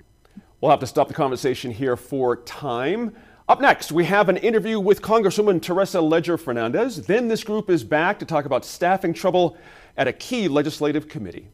We'll 0.61 0.71
have 0.71 0.81
to 0.81 0.87
stop 0.87 1.09
the 1.09 1.15
conversation 1.15 1.71
here 1.71 1.97
for 1.97 2.37
time. 2.37 3.15
Up 3.49 3.63
next, 3.63 3.93
we 3.93 4.05
have 4.05 4.29
an 4.29 4.37
interview 4.37 4.79
with 4.79 5.01
Congresswoman 5.01 5.63
Teresa 5.63 6.03
Leger 6.03 6.37
Fernandez. 6.37 7.07
Then 7.07 7.29
this 7.29 7.43
group 7.43 7.71
is 7.71 7.83
back 7.83 8.19
to 8.19 8.27
talk 8.27 8.45
about 8.45 8.67
staffing 8.67 9.15
trouble 9.15 9.57
at 9.97 10.07
a 10.07 10.13
key 10.13 10.49
legislative 10.49 11.09
committee. 11.09 11.49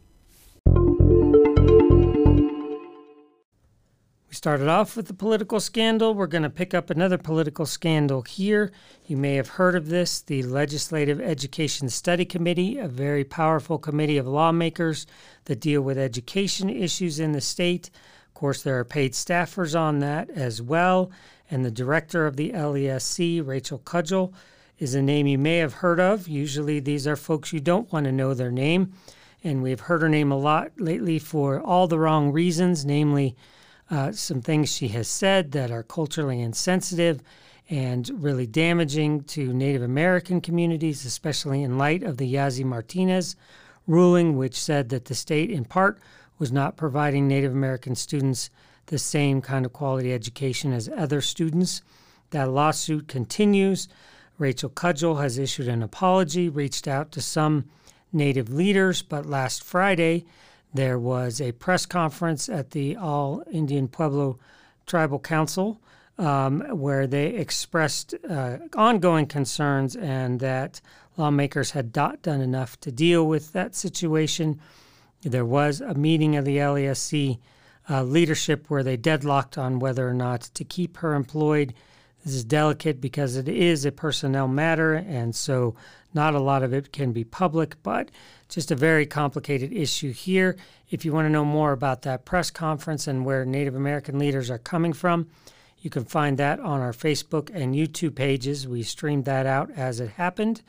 We 4.27 4.35
started 4.35 4.67
off 4.67 4.97
with 4.97 5.07
the 5.07 5.13
political 5.13 5.61
scandal. 5.61 6.13
We're 6.13 6.27
going 6.27 6.43
to 6.43 6.49
pick 6.49 6.73
up 6.73 6.89
another 6.89 7.17
political 7.17 7.65
scandal 7.65 8.23
here. 8.23 8.73
You 9.05 9.15
may 9.15 9.35
have 9.35 9.47
heard 9.47 9.75
of 9.75 9.87
this 9.87 10.19
the 10.19 10.43
Legislative 10.43 11.21
Education 11.21 11.87
Study 11.87 12.25
Committee, 12.25 12.77
a 12.77 12.89
very 12.89 13.23
powerful 13.23 13.77
committee 13.77 14.17
of 14.17 14.27
lawmakers 14.27 15.07
that 15.45 15.61
deal 15.61 15.81
with 15.81 15.97
education 15.97 16.69
issues 16.69 17.21
in 17.21 17.31
the 17.31 17.39
state. 17.39 17.89
Course, 18.37 18.61
there 18.61 18.77
are 18.77 18.85
paid 18.85 19.13
staffers 19.13 19.75
on 19.75 19.97
that 19.97 20.29
as 20.29 20.61
well. 20.61 21.09
And 21.49 21.65
the 21.65 21.71
director 21.71 22.27
of 22.27 22.35
the 22.35 22.51
LESC, 22.51 23.43
Rachel 23.43 23.79
Gudgel, 23.79 24.31
is 24.77 24.93
a 24.93 25.01
name 25.01 25.25
you 25.25 25.39
may 25.39 25.57
have 25.57 25.73
heard 25.73 25.99
of. 25.99 26.27
Usually, 26.27 26.79
these 26.79 27.07
are 27.07 27.15
folks 27.15 27.51
you 27.51 27.59
don't 27.59 27.91
want 27.91 28.05
to 28.05 28.11
know 28.11 28.35
their 28.35 28.51
name. 28.51 28.93
And 29.43 29.63
we've 29.63 29.79
heard 29.79 30.03
her 30.03 30.07
name 30.07 30.31
a 30.31 30.37
lot 30.37 30.69
lately 30.77 31.17
for 31.17 31.59
all 31.59 31.87
the 31.87 31.97
wrong 31.97 32.31
reasons, 32.31 32.85
namely, 32.85 33.35
uh, 33.89 34.11
some 34.11 34.43
things 34.43 34.71
she 34.71 34.89
has 34.89 35.07
said 35.07 35.51
that 35.53 35.71
are 35.71 35.81
culturally 35.81 36.39
insensitive 36.39 37.23
and 37.71 38.07
really 38.21 38.45
damaging 38.45 39.23
to 39.23 39.51
Native 39.51 39.81
American 39.81 40.41
communities, 40.41 41.05
especially 41.05 41.63
in 41.63 41.79
light 41.79 42.03
of 42.03 42.17
the 42.17 42.31
Yazzie 42.31 42.63
Martinez 42.63 43.35
ruling, 43.87 44.37
which 44.37 44.61
said 44.61 44.89
that 44.89 45.05
the 45.05 45.15
state, 45.15 45.49
in 45.49 45.65
part, 45.65 45.99
was 46.39 46.51
not 46.51 46.77
providing 46.77 47.27
Native 47.27 47.51
American 47.51 47.95
students 47.95 48.49
the 48.87 48.97
same 48.97 49.41
kind 49.41 49.65
of 49.65 49.73
quality 49.73 50.13
education 50.13 50.73
as 50.73 50.89
other 50.95 51.21
students. 51.21 51.81
That 52.31 52.49
lawsuit 52.49 53.07
continues. 53.07 53.87
Rachel 54.37 54.69
Gudgel 54.69 55.21
has 55.21 55.37
issued 55.37 55.67
an 55.67 55.83
apology, 55.83 56.49
reached 56.49 56.87
out 56.87 57.11
to 57.13 57.21
some 57.21 57.65
Native 58.13 58.49
leaders, 58.49 59.01
but 59.01 59.25
last 59.25 59.63
Friday, 59.63 60.25
there 60.73 60.99
was 60.99 61.41
a 61.41 61.51
press 61.53 61.85
conference 61.85 62.47
at 62.47 62.71
the 62.71 62.95
All 62.95 63.43
Indian 63.51 63.87
Pueblo 63.87 64.39
Tribal 64.85 65.19
Council 65.19 65.81
um, 66.17 66.61
where 66.71 67.07
they 67.07 67.27
expressed 67.27 68.15
uh, 68.29 68.57
ongoing 68.75 69.27
concerns 69.27 69.95
and 69.95 70.39
that 70.39 70.81
lawmakers 71.15 71.71
had 71.71 71.95
not 71.95 72.21
done 72.21 72.41
enough 72.41 72.79
to 72.81 72.91
deal 72.91 73.27
with 73.27 73.53
that 73.53 73.75
situation. 73.75 74.59
There 75.21 75.45
was 75.45 75.81
a 75.81 75.95
meeting 75.95 76.35
of 76.35 76.45
the 76.45 76.57
LESC 76.57 77.39
uh, 77.89 78.03
leadership 78.03 78.69
where 78.69 78.83
they 78.83 78.97
deadlocked 78.97 79.57
on 79.57 79.79
whether 79.79 80.07
or 80.07 80.13
not 80.13 80.41
to 80.41 80.63
keep 80.63 80.97
her 80.97 81.15
employed. 81.15 81.73
This 82.23 82.33
is 82.33 82.43
delicate 82.43 82.99
because 83.01 83.35
it 83.35 83.47
is 83.47 83.85
a 83.85 83.91
personnel 83.91 84.47
matter, 84.47 84.93
and 84.93 85.35
so 85.35 85.75
not 86.13 86.35
a 86.35 86.39
lot 86.39 86.63
of 86.63 86.73
it 86.73 86.91
can 86.91 87.13
be 87.13 87.23
public, 87.23 87.81
but 87.83 88.09
just 88.49 88.71
a 88.71 88.75
very 88.75 89.05
complicated 89.05 89.71
issue 89.71 90.11
here. 90.11 90.57
If 90.89 91.05
you 91.05 91.13
want 91.13 91.25
to 91.25 91.31
know 91.31 91.45
more 91.45 91.71
about 91.71 92.01
that 92.03 92.25
press 92.25 92.51
conference 92.51 93.07
and 93.07 93.25
where 93.25 93.45
Native 93.45 93.75
American 93.75 94.19
leaders 94.19 94.49
are 94.51 94.57
coming 94.57 94.93
from, 94.93 95.29
you 95.79 95.89
can 95.89 96.05
find 96.05 96.37
that 96.37 96.59
on 96.59 96.81
our 96.81 96.91
Facebook 96.91 97.49
and 97.53 97.75
YouTube 97.75 98.15
pages. 98.15 98.67
We 98.67 98.83
streamed 98.83 99.25
that 99.25 99.45
out 99.45 99.71
as 99.71 99.99
it 99.99 100.11
happened. 100.11 100.61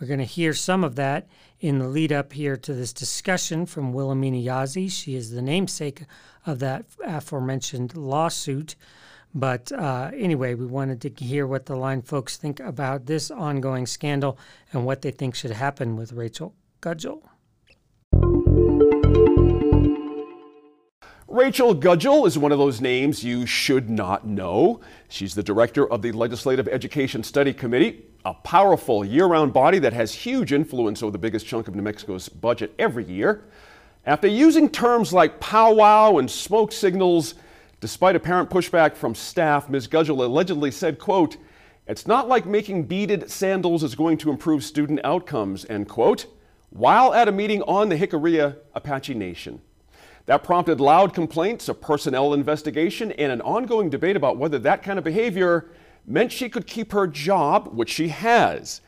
We're 0.00 0.06
going 0.06 0.18
to 0.18 0.24
hear 0.24 0.52
some 0.52 0.84
of 0.84 0.96
that 0.96 1.28
in 1.60 1.78
the 1.78 1.88
lead 1.88 2.12
up 2.12 2.32
here 2.32 2.56
to 2.56 2.74
this 2.74 2.92
discussion 2.92 3.66
from 3.66 3.92
Wilhelmina 3.92 4.38
Yazzie. 4.38 4.90
She 4.90 5.14
is 5.14 5.30
the 5.30 5.42
namesake 5.42 6.04
of 6.44 6.58
that 6.60 6.84
aforementioned 7.04 7.96
lawsuit. 7.96 8.76
But 9.34 9.70
uh, 9.72 10.10
anyway, 10.14 10.54
we 10.54 10.66
wanted 10.66 11.00
to 11.02 11.24
hear 11.24 11.46
what 11.46 11.66
the 11.66 11.76
line 11.76 12.02
folks 12.02 12.36
think 12.36 12.60
about 12.60 13.06
this 13.06 13.30
ongoing 13.30 13.86
scandal 13.86 14.38
and 14.72 14.86
what 14.86 15.02
they 15.02 15.10
think 15.10 15.34
should 15.34 15.50
happen 15.50 15.96
with 15.96 16.12
Rachel 16.12 16.54
Gudgel. 16.80 17.22
Rachel 21.28 21.74
Gudgel 21.74 22.24
is 22.24 22.38
one 22.38 22.52
of 22.52 22.58
those 22.58 22.80
names 22.80 23.24
you 23.24 23.44
should 23.44 23.90
not 23.90 24.26
know. 24.26 24.80
She's 25.08 25.34
the 25.34 25.42
director 25.42 25.86
of 25.86 26.00
the 26.00 26.12
Legislative 26.12 26.66
Education 26.68 27.22
Study 27.22 27.52
Committee, 27.52 28.04
a 28.26 28.34
powerful 28.34 29.04
year 29.04 29.26
round 29.26 29.52
body 29.52 29.78
that 29.78 29.92
has 29.92 30.12
huge 30.12 30.52
influence 30.52 31.00
over 31.00 31.12
the 31.12 31.18
biggest 31.18 31.46
chunk 31.46 31.68
of 31.68 31.76
New 31.76 31.82
Mexico's 31.82 32.28
budget 32.28 32.74
every 32.76 33.04
year. 33.04 33.44
After 34.04 34.26
using 34.26 34.68
terms 34.68 35.12
like 35.12 35.38
powwow 35.38 36.16
and 36.16 36.28
smoke 36.28 36.72
signals, 36.72 37.36
despite 37.80 38.16
apparent 38.16 38.50
pushback 38.50 38.96
from 38.96 39.14
staff, 39.14 39.70
Ms. 39.70 39.86
Gudgel 39.86 40.24
allegedly 40.24 40.72
said, 40.72 40.98
quote, 40.98 41.36
it's 41.86 42.08
not 42.08 42.26
like 42.26 42.46
making 42.46 42.86
beaded 42.86 43.30
sandals 43.30 43.84
is 43.84 43.94
going 43.94 44.18
to 44.18 44.30
improve 44.30 44.64
student 44.64 44.98
outcomes, 45.04 45.64
end 45.66 45.88
quote, 45.88 46.26
while 46.70 47.14
at 47.14 47.28
a 47.28 47.32
meeting 47.32 47.62
on 47.62 47.88
the 47.88 47.96
Jicarilla 47.96 48.56
Apache 48.74 49.14
Nation. 49.14 49.60
That 50.24 50.42
prompted 50.42 50.80
loud 50.80 51.14
complaints, 51.14 51.68
a 51.68 51.74
personnel 51.74 52.34
investigation, 52.34 53.12
and 53.12 53.30
an 53.30 53.40
ongoing 53.42 53.88
debate 53.88 54.16
about 54.16 54.36
whether 54.36 54.58
that 54.58 54.82
kind 54.82 54.98
of 54.98 55.04
behavior 55.04 55.68
meant 56.06 56.32
she 56.32 56.48
could 56.48 56.66
keep 56.66 56.92
her 56.92 57.06
job, 57.06 57.68
which 57.72 57.90
she 57.90 58.08
has. 58.08 58.80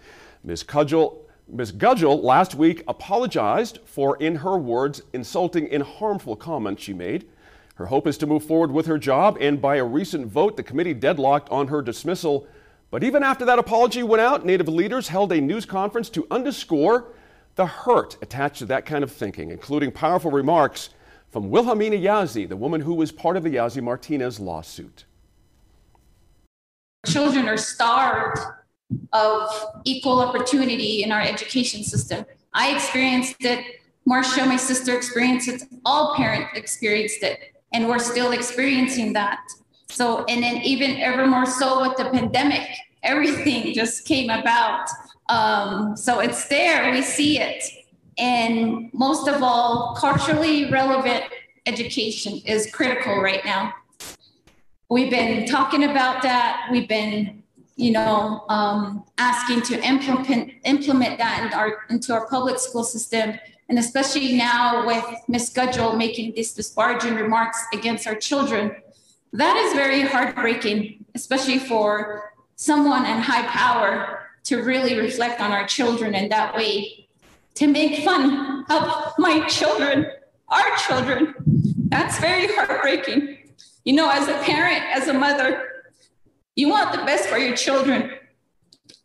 Ms. 0.45 0.63
Cudgel, 0.63 1.25
Ms. 1.49 1.73
Gudgel 1.73 2.23
last 2.23 2.55
week 2.55 2.85
apologized 2.87 3.81
for, 3.85 4.17
in 4.19 4.37
her 4.37 4.57
words, 4.57 5.03
insulting 5.13 5.69
and 5.71 5.83
harmful 5.83 6.37
comments 6.37 6.83
she 6.83 6.93
made. 6.93 7.27
Her 7.75 7.87
hope 7.87 8.07
is 8.07 8.19
to 8.19 8.27
move 8.27 8.45
forward 8.45 8.71
with 8.71 8.87
her 8.87 8.99
job, 8.99 9.39
and 9.41 9.61
by 9.61 9.77
a 9.77 9.85
recent 9.85 10.27
vote, 10.27 10.57
the 10.57 10.63
committee 10.63 10.95
deadlocked 10.95 11.49
on 11.51 11.69
her 11.69 11.81
dismissal. 11.81 12.47
But 12.91 13.05
even 13.05 13.23
after 13.23 13.45
that 13.45 13.59
apology 13.59 14.03
went 14.03 14.21
out, 14.21 14.45
Native 14.45 14.69
leaders 14.69 15.09
held 15.09 15.33
a 15.33 15.41
news 15.41 15.65
conference 15.65 16.09
to 16.11 16.27
underscore 16.31 17.13
the 17.55 17.67
hurt 17.67 18.17
attached 18.23 18.59
to 18.61 18.67
that 18.67 18.87
kind 18.87 19.03
of 19.05 19.13
thinking, 19.13 19.51
including 19.51 19.91
powerful 19.91 20.31
remarks 20.31 20.91
from 21.31 21.51
Wilhelmina 21.51 21.97
Yazzie, 21.97 22.49
the 22.49 22.57
woman 22.57 22.81
who 22.81 22.95
was 22.95 23.13
part 23.13 23.37
of 23.37 23.43
the 23.43 23.57
Yazzie 23.57 23.83
Martinez 23.83 24.41
lawsuit. 24.41 25.05
Children 27.09 27.49
are 27.49 27.57
starved 27.57 28.39
of 29.13 29.51
equal 29.85 30.21
opportunity 30.21 31.03
in 31.03 31.13
our 31.13 31.21
education 31.21 31.83
system. 31.83 32.25
I 32.53 32.75
experienced 32.75 33.45
it. 33.45 33.65
Marcia, 34.05 34.45
my 34.47 34.57
sister, 34.57 34.97
experienced 34.97 35.49
it. 35.49 35.63
All 35.85 36.15
parents 36.15 36.51
experienced 36.55 37.23
it. 37.23 37.55
And 37.73 37.89
we're 37.89 37.99
still 37.99 38.33
experiencing 38.33 39.13
that. 39.15 39.41
So, 39.91 40.25
and 40.25 40.43
then 40.43 40.57
even 40.59 40.99
ever 40.99 41.27
more 41.27 41.47
so 41.47 41.81
with 41.81 41.97
the 41.97 42.11
pandemic, 42.11 42.69
everything 43.03 43.75
just 43.81 44.07
came 44.07 44.31
about. 44.31 44.89
Um, 45.29 45.97
so 45.97 46.21
it's 46.21 46.49
there, 46.49 46.91
we 46.93 47.03
see 47.03 47.39
it. 47.39 47.65
And 48.19 48.91
most 48.93 49.29
of 49.29 49.43
all, 49.43 49.97
culturally 49.99 50.71
relevant 50.71 51.25
education 51.67 52.41
is 52.45 52.71
critical 52.73 53.21
right 53.21 53.45
now. 53.45 53.75
We've 54.91 55.11
been 55.11 55.47
talking 55.47 55.85
about 55.85 56.23
that. 56.23 56.67
We've 56.71 56.89
been, 56.89 57.43
you 57.77 57.91
know, 57.91 58.47
um, 58.49 59.05
asking 59.19 59.63
to 59.63 59.87
implement 59.87 60.53
implement 60.65 61.19
that 61.19 61.47
in 61.47 61.53
our, 61.53 61.81
into 61.91 62.15
our 62.15 62.27
public 62.27 62.59
school 62.59 62.85
system, 62.85 63.39
and 63.69 63.79
especially 63.79 64.35
now 64.39 64.87
with 64.87 65.05
Ms. 65.29 65.51
Gudgel 65.51 65.95
making 65.95 66.33
these 66.35 66.55
disparaging 66.55 67.17
remarks 67.17 67.63
against 67.75 68.07
our 68.07 68.15
children. 68.15 68.75
That 69.35 69.57
is 69.59 69.75
very 69.75 70.01
heartbreaking, 70.01 71.05
especially 71.15 71.59
for 71.59 72.33
someone 72.57 73.05
in 73.05 73.19
high 73.19 73.47
power 73.47 74.31
to 74.45 74.63
really 74.63 74.99
reflect 74.99 75.39
on 75.43 75.53
our 75.53 75.67
children 75.67 76.15
in 76.15 76.31
that 76.31 76.57
way 76.57 77.09
to 77.57 77.67
make 77.67 78.05
fun 78.05 78.65
of 78.71 79.13
my 79.19 79.47
children, 79.49 80.07
our 80.49 80.77
children. 80.77 81.35
That's 81.91 82.19
very 82.21 82.47
heartbreaking. 82.55 83.38
You 83.89 83.95
know, 83.95 84.11
as 84.11 84.29
a 84.29 84.35
parent, 84.43 84.85
as 84.93 85.09
a 85.09 85.15
mother, 85.15 85.67
you 86.57 86.69
want 86.69 86.93
the 86.93 87.03
best 87.07 87.27
for 87.27 87.39
your 87.39 87.57
children. 87.57 88.11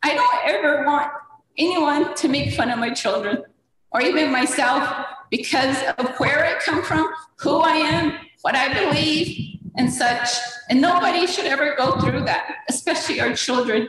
I 0.02 0.14
don't 0.14 0.44
ever 0.44 0.84
want 0.84 1.10
anyone 1.56 2.14
to 2.16 2.28
make 2.28 2.52
fun 2.52 2.70
of 2.70 2.78
my 2.78 2.90
children 2.90 3.44
or 3.92 4.02
even 4.02 4.30
myself 4.30 4.86
because 5.30 5.82
of 5.96 6.14
where 6.18 6.44
I 6.44 6.58
come 6.60 6.82
from, 6.82 7.10
who 7.36 7.60
I 7.60 7.76
am, 7.76 8.12
what 8.42 8.56
I 8.56 8.74
believe, 8.74 9.58
and 9.78 9.90
such. 9.90 10.28
And 10.68 10.82
nobody 10.82 11.26
should 11.26 11.46
ever 11.46 11.74
go 11.78 11.98
through 11.98 12.26
that, 12.26 12.56
especially 12.68 13.22
our 13.22 13.32
children. 13.32 13.88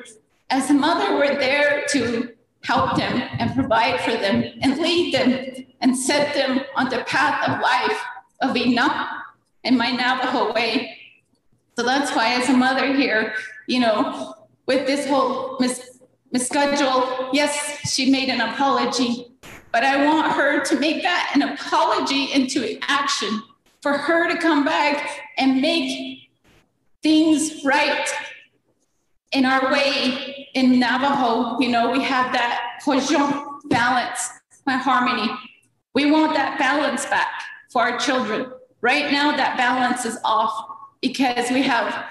As 0.49 0.69
a 0.69 0.73
mother, 0.73 1.17
we're 1.17 1.37
there 1.37 1.83
to 1.89 2.29
help 2.63 2.95
them 2.95 3.21
and 3.37 3.53
provide 3.53 3.99
for 3.99 4.11
them 4.11 4.45
and 4.61 4.77
lead 4.77 5.13
them 5.13 5.65
and 5.81 5.97
set 5.97 6.33
them 6.33 6.61
on 6.77 6.87
the 6.87 7.03
path 7.03 7.49
of 7.49 7.59
life 7.59 8.01
of 8.39 8.55
enough 8.55 9.24
in 9.65 9.77
my 9.77 9.91
Navajo 9.91 10.53
way. 10.53 10.97
So 11.77 11.83
that's 11.83 12.15
why, 12.15 12.35
as 12.35 12.47
a 12.49 12.53
mother 12.53 12.93
here, 12.93 13.35
you 13.67 13.81
know, 13.81 14.35
with 14.65 14.87
this 14.87 15.05
whole 15.07 15.57
mis- 15.59 15.99
Ms. 16.31 16.49
Gudgel, 16.49 17.29
yes, 17.33 17.91
she 17.91 18.09
made 18.09 18.29
an 18.29 18.41
apology, 18.41 19.27
but 19.71 19.83
I 19.83 20.05
want 20.05 20.31
her 20.33 20.63
to 20.63 20.79
make 20.79 21.01
that 21.03 21.31
an 21.35 21.41
apology 21.41 22.31
into 22.31 22.77
action 22.83 23.41
for 23.81 23.93
her 23.93 24.29
to 24.31 24.37
come 24.37 24.63
back 24.63 25.21
and 25.37 25.61
make 25.61 26.29
things 27.03 27.63
right 27.65 28.07
in 29.31 29.45
our 29.45 29.71
way 29.71 30.49
in 30.53 30.79
Navajo. 30.79 31.59
You 31.59 31.69
know, 31.69 31.91
we 31.91 32.01
have 32.03 32.31
that 32.33 32.81
balance, 33.65 34.29
my 34.65 34.77
harmony. 34.77 35.29
We 35.93 36.11
want 36.11 36.33
that 36.35 36.57
balance 36.57 37.05
back 37.05 37.31
for 37.69 37.81
our 37.81 37.99
children. 37.99 38.51
Right 38.81 39.11
now, 39.11 39.35
that 39.35 39.57
balance 39.57 40.05
is 40.05 40.17
off 40.23 40.77
because 41.01 41.49
we 41.49 41.61
have 41.63 42.05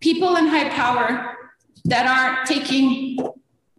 people 0.00 0.36
in 0.36 0.46
high 0.46 0.68
power 0.70 1.36
that 1.84 2.06
aren't 2.06 2.46
taking 2.46 3.18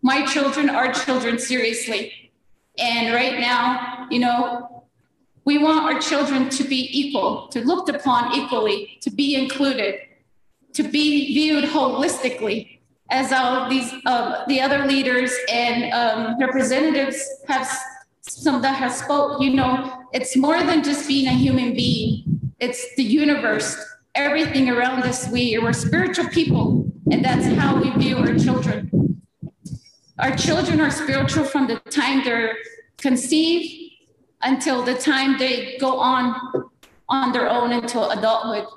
my 0.01 0.25
children, 0.25 0.69
our 0.69 0.91
children 0.93 1.37
seriously. 1.39 2.31
And 2.77 3.13
right 3.13 3.39
now, 3.39 4.07
you 4.09 4.19
know, 4.19 4.85
we 5.45 5.57
want 5.57 5.83
our 5.83 5.99
children 5.99 6.49
to 6.49 6.63
be 6.63 6.89
equal, 6.91 7.47
to 7.49 7.65
looked 7.65 7.89
upon 7.89 8.35
equally, 8.35 8.97
to 9.01 9.09
be 9.09 9.35
included, 9.35 9.99
to 10.73 10.83
be 10.83 11.33
viewed 11.33 11.65
holistically, 11.65 12.79
as 13.09 13.31
all 13.33 13.69
these 13.69 13.91
uh, 14.05 14.45
the 14.47 14.61
other 14.61 14.85
leaders 14.85 15.33
and 15.51 15.91
um, 15.93 16.39
representatives 16.39 17.25
have 17.47 17.67
some 18.21 18.61
that 18.61 18.75
have 18.75 18.93
spoke. 18.93 19.41
You 19.41 19.53
know, 19.55 20.05
it's 20.13 20.35
more 20.35 20.61
than 20.63 20.83
just 20.83 21.07
being 21.07 21.27
a 21.27 21.33
human 21.33 21.73
being. 21.73 22.53
It's 22.59 22.95
the 22.95 23.03
universe, 23.03 23.77
everything 24.15 24.69
around 24.69 25.03
us. 25.03 25.29
We 25.29 25.57
we're 25.59 25.73
spiritual 25.73 26.27
people, 26.29 26.91
and 27.11 27.23
that's 27.23 27.45
how 27.45 27.81
we 27.81 27.89
view 27.91 28.17
our 28.17 28.37
children. 28.37 29.21
Our 30.19 30.35
children 30.35 30.81
are 30.81 30.91
spiritual 30.91 31.45
from 31.45 31.67
the 31.67 31.77
time 31.89 32.23
they're 32.25 32.55
conceived 32.97 33.93
until 34.41 34.83
the 34.83 34.95
time 34.95 35.37
they 35.37 35.77
go 35.79 35.97
on 35.99 36.35
on 37.07 37.31
their 37.31 37.49
own 37.49 37.71
until 37.71 38.11
adulthood. 38.11 38.67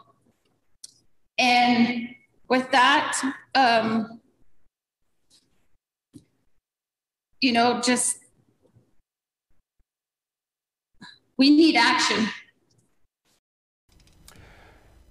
And 1.38 2.09
with 2.48 2.70
that, 2.70 3.20
um, 3.55 4.20
you 7.40 7.52
know, 7.52 7.81
just 7.81 8.18
we 11.37 11.51
need 11.51 11.77
action. 11.77 12.29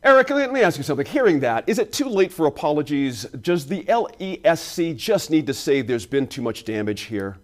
Eric, 0.04 0.32
let 0.32 0.52
me 0.52 0.62
ask 0.62 0.78
you 0.78 0.84
something. 0.84 1.06
Hearing 1.06 1.42
that, 1.42 1.64
is 1.68 1.78
it 1.78 1.94
too 1.94 2.10
late 2.10 2.34
for 2.34 2.48
apologies? 2.48 3.24
Does 3.26 3.68
the 3.68 3.84
LESC 3.84 4.96
just 4.96 5.30
need 5.30 5.46
to 5.46 5.54
say 5.54 5.84
there's 5.84 6.08
been 6.08 6.26
too 6.26 6.42
much 6.42 6.66
damage 6.66 7.02
here? 7.02 7.38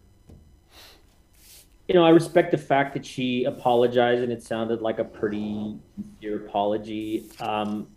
You 1.87 1.93
know, 1.93 2.03
I 2.03 2.09
respect 2.09 2.51
the 2.51 2.57
fact 2.57 2.95
that 2.95 3.05
she 3.05 3.43
apologized 3.43 4.23
and 4.23 4.31
it 4.31 4.41
sounded 4.41 4.81
like 4.81 4.97
a 4.97 5.03
pretty 5.03 5.77
sincere 5.95 6.47
apology. 6.47 7.29
Um, 7.39 7.87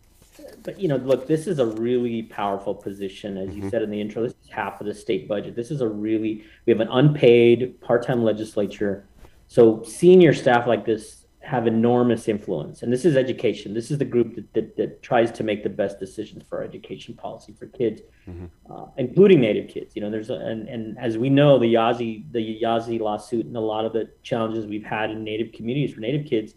but 0.62 0.78
you 0.78 0.88
know, 0.88 0.96
look, 0.96 1.26
this 1.26 1.46
is 1.46 1.58
a 1.58 1.66
really 1.66 2.22
powerful 2.24 2.74
position, 2.74 3.36
as 3.36 3.54
you 3.54 3.62
mm-hmm. 3.62 3.70
said 3.70 3.82
in 3.82 3.90
the 3.90 4.00
intro. 4.00 4.22
This 4.22 4.34
is 4.44 4.50
half 4.50 4.80
of 4.80 4.86
the 4.86 4.94
state 4.94 5.26
budget. 5.26 5.56
This 5.56 5.70
is 5.70 5.80
a 5.80 5.88
really 5.88 6.44
we 6.66 6.72
have 6.72 6.80
an 6.80 6.88
unpaid 6.88 7.80
part-time 7.80 8.22
legislature, 8.22 9.06
so 9.50 9.82
senior 9.82 10.32
staff 10.32 10.68
like 10.68 10.86
this 10.86 11.26
have 11.40 11.66
enormous 11.66 12.28
influence. 12.28 12.84
And 12.84 12.92
this 12.92 13.04
is 13.04 13.16
education. 13.16 13.74
This 13.74 13.90
is 13.90 13.98
the 13.98 14.04
group 14.04 14.36
that, 14.36 14.54
that, 14.54 14.76
that 14.76 15.02
tries 15.02 15.32
to 15.32 15.42
make 15.42 15.64
the 15.64 15.68
best 15.68 15.98
decisions 15.98 16.44
for 16.48 16.62
education 16.62 17.14
policy 17.14 17.52
for 17.58 17.66
kids, 17.66 18.00
mm-hmm. 18.28 18.46
uh, 18.72 18.86
including 18.96 19.40
Native 19.40 19.68
kids. 19.68 19.96
You 19.96 20.02
know, 20.02 20.10
there's 20.10 20.30
a, 20.30 20.34
and, 20.34 20.68
and 20.68 20.96
as 21.00 21.18
we 21.18 21.30
know, 21.30 21.58
the 21.58 21.74
Yazzie 21.74 22.30
the 22.30 22.62
Yazzie 22.62 23.00
lawsuit 23.00 23.44
and 23.44 23.56
a 23.56 23.60
lot 23.60 23.84
of 23.84 23.92
the 23.92 24.08
challenges 24.22 24.66
we've 24.66 24.84
had 24.84 25.10
in 25.10 25.24
Native 25.24 25.50
communities 25.50 25.94
for 25.94 26.00
Native 26.00 26.26
kids 26.26 26.54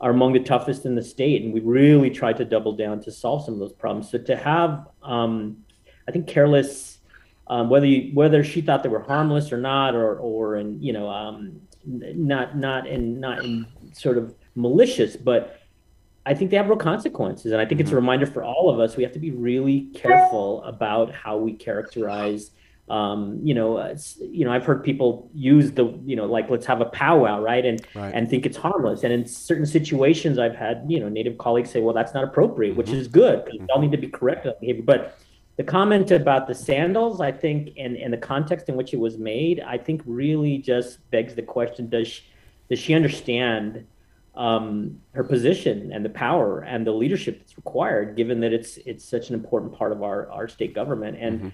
are 0.00 0.10
among 0.10 0.32
the 0.32 0.40
toughest 0.40 0.84
in 0.84 0.96
the 0.96 1.04
state, 1.04 1.44
and 1.44 1.54
we 1.54 1.60
really 1.60 2.10
tried 2.10 2.38
to 2.38 2.44
double 2.44 2.72
down 2.72 3.00
to 3.02 3.12
solve 3.12 3.44
some 3.44 3.54
of 3.54 3.60
those 3.60 3.72
problems. 3.72 4.10
So 4.10 4.18
to 4.18 4.34
have, 4.34 4.88
um, 5.00 5.58
I 6.08 6.10
think, 6.10 6.26
careless, 6.26 6.98
um, 7.46 7.70
whether 7.70 7.86
you, 7.86 8.12
whether 8.14 8.42
she 8.42 8.62
thought 8.62 8.82
they 8.82 8.88
were 8.88 9.04
harmless 9.04 9.52
or 9.52 9.58
not, 9.58 9.94
or 9.94 10.18
or 10.18 10.56
and 10.56 10.82
you 10.82 10.92
know, 10.92 11.08
um, 11.08 11.60
not 11.86 12.56
not 12.56 12.86
in 12.86 13.20
not 13.20 13.44
in 13.44 13.66
sort 13.92 14.18
of 14.18 14.34
malicious, 14.54 15.16
but 15.16 15.60
I 16.24 16.34
think 16.34 16.50
they 16.50 16.56
have 16.56 16.68
real 16.68 16.76
consequences, 16.76 17.52
and 17.52 17.60
I 17.60 17.66
think 17.66 17.80
it's 17.80 17.88
a 17.88 17.90
mm-hmm. 17.90 17.96
reminder 17.96 18.26
for 18.26 18.42
all 18.42 18.68
of 18.68 18.80
us. 18.80 18.96
We 18.96 19.02
have 19.04 19.12
to 19.12 19.18
be 19.18 19.30
really 19.30 19.88
careful 19.94 20.62
about 20.64 21.14
how 21.14 21.36
we 21.36 21.52
characterize 21.52 22.50
um, 22.88 23.40
you 23.42 23.52
know, 23.52 23.96
you 24.20 24.44
know, 24.44 24.52
I've 24.52 24.64
heard 24.64 24.84
people 24.84 25.28
use 25.34 25.72
the, 25.72 25.98
you 26.04 26.14
know, 26.14 26.26
like 26.26 26.48
let's 26.48 26.66
have 26.66 26.80
a 26.80 26.84
powwow, 26.84 27.40
right, 27.40 27.64
and 27.64 27.84
right. 27.94 28.14
and 28.14 28.30
think 28.30 28.46
it's 28.46 28.56
harmless. 28.56 29.02
And 29.02 29.12
in 29.12 29.26
certain 29.26 29.66
situations, 29.66 30.38
I've 30.38 30.54
had, 30.54 30.84
you 30.88 31.00
know, 31.00 31.08
Native 31.08 31.36
colleagues 31.36 31.70
say, 31.70 31.80
well, 31.80 31.94
that's 31.94 32.14
not 32.14 32.22
appropriate, 32.22 32.70
mm-hmm. 32.70 32.78
which 32.78 32.90
is 32.90 33.08
good 33.08 33.44
because 33.44 33.58
mm-hmm. 33.58 33.66
we 33.66 33.72
all 33.74 33.80
need 33.80 33.90
to 33.90 33.98
be 33.98 34.08
correct 34.08 34.46
on 34.46 34.54
behavior. 34.60 34.84
But 34.84 35.18
the 35.56 35.64
comment 35.64 36.10
about 36.10 36.46
the 36.46 36.54
sandals, 36.54 37.20
I 37.20 37.32
think, 37.32 37.70
and 37.78 37.96
and 37.96 38.12
the 38.12 38.18
context 38.18 38.68
in 38.68 38.76
which 38.76 38.92
it 38.92 38.98
was 38.98 39.18
made, 39.18 39.60
I 39.60 39.78
think, 39.78 40.02
really 40.04 40.58
just 40.58 41.08
begs 41.10 41.34
the 41.34 41.42
question: 41.42 41.88
Does 41.88 42.08
she, 42.08 42.22
does 42.68 42.78
she 42.78 42.94
understand? 42.94 43.86
Um, 44.34 45.00
her 45.12 45.24
position 45.24 45.92
and 45.94 46.04
the 46.04 46.10
power 46.10 46.60
and 46.60 46.86
the 46.86 46.92
leadership 46.92 47.38
that's 47.38 47.56
required, 47.56 48.18
given 48.18 48.38
that 48.40 48.52
it's 48.52 48.76
it's 48.84 49.02
such 49.02 49.30
an 49.30 49.34
important 49.34 49.72
part 49.72 49.92
of 49.92 50.02
our 50.02 50.30
our 50.30 50.46
state 50.46 50.74
government. 50.74 51.16
And 51.18 51.38
mm-hmm 51.38 51.48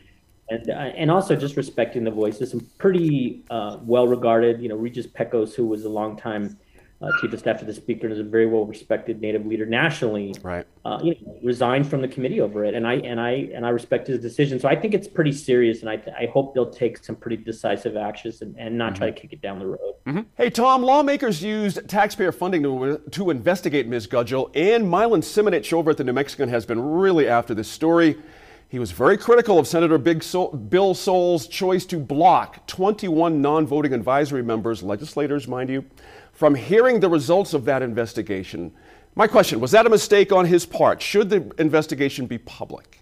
and 0.52 0.70
uh, 0.70 0.72
and 0.72 1.10
also 1.10 1.34
just 1.36 1.56
respecting 1.56 2.04
the 2.04 2.10
voices. 2.10 2.50
Some 2.50 2.66
pretty 2.78 3.44
uh, 3.50 3.78
well 3.82 4.06
regarded, 4.06 4.60
you 4.60 4.68
know, 4.68 4.76
Regis 4.76 5.06
Pecos, 5.06 5.54
who 5.54 5.66
was 5.66 5.84
a 5.84 5.88
long 5.88 6.16
time 6.16 6.58
uh, 7.02 7.10
chief 7.20 7.32
of 7.32 7.38
staff 7.38 7.58
to 7.58 7.64
the 7.64 7.74
speaker 7.74 8.06
and 8.06 8.12
is 8.12 8.20
a 8.20 8.24
very 8.24 8.46
well 8.46 8.64
respected 8.64 9.20
Native 9.20 9.44
leader 9.44 9.66
nationally. 9.66 10.34
Right. 10.42 10.64
Uh, 10.84 11.00
you 11.02 11.16
know, 11.24 11.38
resigned 11.42 11.88
from 11.88 12.00
the 12.00 12.08
committee 12.08 12.40
over 12.40 12.64
it, 12.64 12.74
and 12.74 12.86
I 12.86 12.94
and 12.94 13.20
I 13.20 13.50
and 13.54 13.66
I 13.66 13.70
respect 13.70 14.06
his 14.06 14.20
decision. 14.20 14.60
So 14.60 14.68
I 14.68 14.76
think 14.76 14.94
it's 14.94 15.08
pretty 15.08 15.32
serious, 15.32 15.80
and 15.80 15.90
I 15.90 16.00
I 16.18 16.26
hope 16.26 16.54
they'll 16.54 16.70
take 16.70 17.02
some 17.04 17.16
pretty 17.16 17.36
decisive 17.36 17.96
actions 17.96 18.42
and, 18.42 18.56
and 18.56 18.78
not 18.78 18.92
mm-hmm. 18.92 18.98
try 18.98 19.10
to 19.10 19.20
kick 19.20 19.32
it 19.32 19.42
down 19.42 19.58
the 19.58 19.66
road. 19.66 19.94
Mm-hmm. 20.06 20.20
Hey 20.36 20.50
Tom, 20.50 20.82
lawmakers 20.82 21.42
used 21.42 21.88
taxpayer 21.88 22.32
funding 22.32 22.62
to 22.62 23.00
to 23.10 23.30
investigate 23.30 23.86
Ms. 23.86 24.06
Gudgel, 24.06 24.50
and 24.54 24.88
Milan 24.88 25.22
Simonich 25.22 25.72
over 25.72 25.90
at 25.90 25.96
the 25.96 26.04
New 26.04 26.12
Mexican 26.12 26.48
has 26.48 26.64
been 26.64 26.80
really 26.80 27.28
after 27.28 27.54
this 27.54 27.68
story. 27.68 28.16
He 28.72 28.78
was 28.78 28.90
very 28.90 29.18
critical 29.18 29.58
of 29.58 29.66
Senator 29.66 29.98
Big 29.98 30.22
Sol- 30.22 30.50
Bill 30.50 30.94
Soules' 30.94 31.46
choice 31.46 31.84
to 31.84 31.98
block 31.98 32.66
21 32.66 33.42
non 33.42 33.66
voting 33.66 33.92
advisory 33.92 34.42
members, 34.42 34.82
legislators, 34.82 35.46
mind 35.46 35.68
you, 35.68 35.84
from 36.32 36.54
hearing 36.54 37.00
the 37.00 37.08
results 37.08 37.54
of 37.54 37.64
that 37.66 37.82
investigation. 37.82 38.72
My 39.14 39.26
question 39.26 39.60
was 39.60 39.70
that 39.72 39.86
a 39.86 39.90
mistake 39.90 40.32
on 40.32 40.46
his 40.46 40.64
part? 40.64 41.02
Should 41.02 41.30
the 41.30 41.52
investigation 41.58 42.26
be 42.26 42.38
public? 42.38 42.98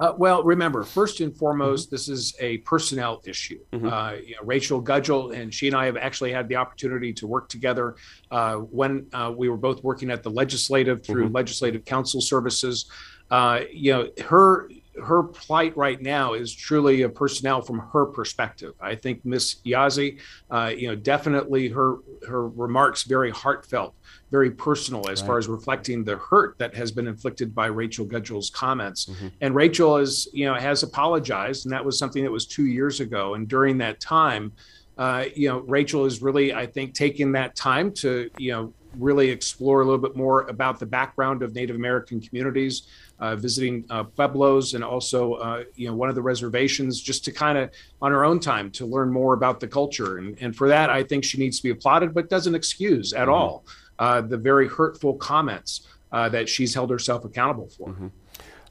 Uh, 0.00 0.12
well, 0.18 0.42
remember, 0.42 0.82
first 0.82 1.20
and 1.20 1.36
foremost, 1.36 1.86
mm-hmm. 1.86 1.94
this 1.94 2.08
is 2.08 2.34
a 2.40 2.58
personnel 2.58 3.22
issue. 3.24 3.60
Mm-hmm. 3.72 3.86
Uh, 3.86 4.12
you 4.12 4.34
know, 4.34 4.42
Rachel 4.42 4.82
Gudgel 4.82 5.30
and 5.30 5.54
she 5.54 5.68
and 5.68 5.76
I 5.76 5.86
have 5.86 5.96
actually 5.96 6.32
had 6.32 6.48
the 6.48 6.56
opportunity 6.56 7.12
to 7.12 7.28
work 7.28 7.48
together 7.48 7.94
uh, 8.32 8.56
when 8.56 9.06
uh, 9.12 9.32
we 9.36 9.48
were 9.48 9.56
both 9.56 9.84
working 9.84 10.10
at 10.10 10.24
the 10.24 10.30
legislative 10.30 11.04
through 11.04 11.26
mm-hmm. 11.26 11.36
legislative 11.36 11.84
council 11.84 12.20
services 12.20 12.90
uh, 13.30 13.60
you 13.72 13.92
know, 13.92 14.08
her 14.22 14.68
her 15.02 15.22
plight 15.22 15.76
right 15.76 16.00
now 16.00 16.34
is 16.34 16.54
truly 16.54 17.02
a 17.02 17.08
personnel 17.08 17.60
from 17.60 17.80
her 17.92 18.06
perspective. 18.06 18.74
I 18.80 18.94
think 18.94 19.24
Miss 19.24 19.56
Yazzie, 19.66 20.20
uh, 20.50 20.72
you 20.76 20.88
know, 20.88 20.94
definitely 20.94 21.68
her 21.68 21.98
her 22.28 22.48
remarks 22.48 23.02
very 23.02 23.30
heartfelt, 23.30 23.94
very 24.30 24.50
personal 24.50 25.08
as 25.08 25.20
right. 25.20 25.26
far 25.26 25.38
as 25.38 25.48
reflecting 25.48 26.04
the 26.04 26.16
hurt 26.16 26.56
that 26.58 26.74
has 26.74 26.92
been 26.92 27.06
inflicted 27.06 27.54
by 27.54 27.66
Rachel 27.66 28.04
Gudgel's 28.04 28.50
comments. 28.50 29.06
Mm-hmm. 29.06 29.28
And 29.40 29.54
Rachel 29.54 29.96
is, 29.96 30.28
you 30.32 30.46
know, 30.46 30.54
has 30.54 30.82
apologized, 30.82 31.66
and 31.66 31.72
that 31.72 31.84
was 31.84 31.98
something 31.98 32.22
that 32.22 32.30
was 32.30 32.46
two 32.46 32.66
years 32.66 33.00
ago. 33.00 33.34
And 33.34 33.48
during 33.48 33.78
that 33.78 34.00
time, 34.00 34.52
uh, 34.96 35.24
you 35.34 35.48
know, 35.48 35.58
Rachel 35.60 36.04
is 36.04 36.22
really, 36.22 36.54
I 36.54 36.66
think, 36.66 36.94
taking 36.94 37.32
that 37.32 37.56
time 37.56 37.92
to, 37.94 38.30
you 38.38 38.52
know, 38.52 38.72
really 38.98 39.30
explore 39.30 39.80
a 39.80 39.84
little 39.84 40.00
bit 40.00 40.16
more 40.16 40.42
about 40.42 40.78
the 40.78 40.86
background 40.86 41.42
of 41.42 41.54
Native 41.54 41.76
American 41.76 42.20
communities 42.20 42.88
uh, 43.18 43.36
visiting 43.36 43.84
uh, 43.90 44.02
pueblos 44.02 44.74
and 44.74 44.82
also 44.82 45.34
uh, 45.34 45.64
you 45.76 45.88
know 45.88 45.94
one 45.94 46.08
of 46.08 46.14
the 46.14 46.22
reservations 46.22 47.00
just 47.00 47.24
to 47.24 47.32
kind 47.32 47.56
of 47.56 47.70
on 48.02 48.12
her 48.12 48.24
own 48.24 48.40
time 48.40 48.70
to 48.70 48.84
learn 48.84 49.10
more 49.10 49.34
about 49.34 49.60
the 49.60 49.68
culture 49.68 50.18
and, 50.18 50.36
and 50.40 50.56
for 50.56 50.68
that 50.68 50.90
i 50.90 51.02
think 51.02 51.24
she 51.24 51.38
needs 51.38 51.56
to 51.58 51.62
be 51.62 51.70
applauded 51.70 52.12
but 52.12 52.28
doesn't 52.28 52.54
excuse 52.54 53.12
at 53.12 53.22
mm-hmm. 53.22 53.30
all 53.30 53.64
uh, 53.98 54.20
the 54.20 54.36
very 54.36 54.68
hurtful 54.68 55.14
comments 55.14 55.86
uh, 56.12 56.28
that 56.28 56.48
she's 56.48 56.74
held 56.74 56.90
herself 56.90 57.24
accountable 57.24 57.68
for 57.68 57.88
mm-hmm. 57.90 58.08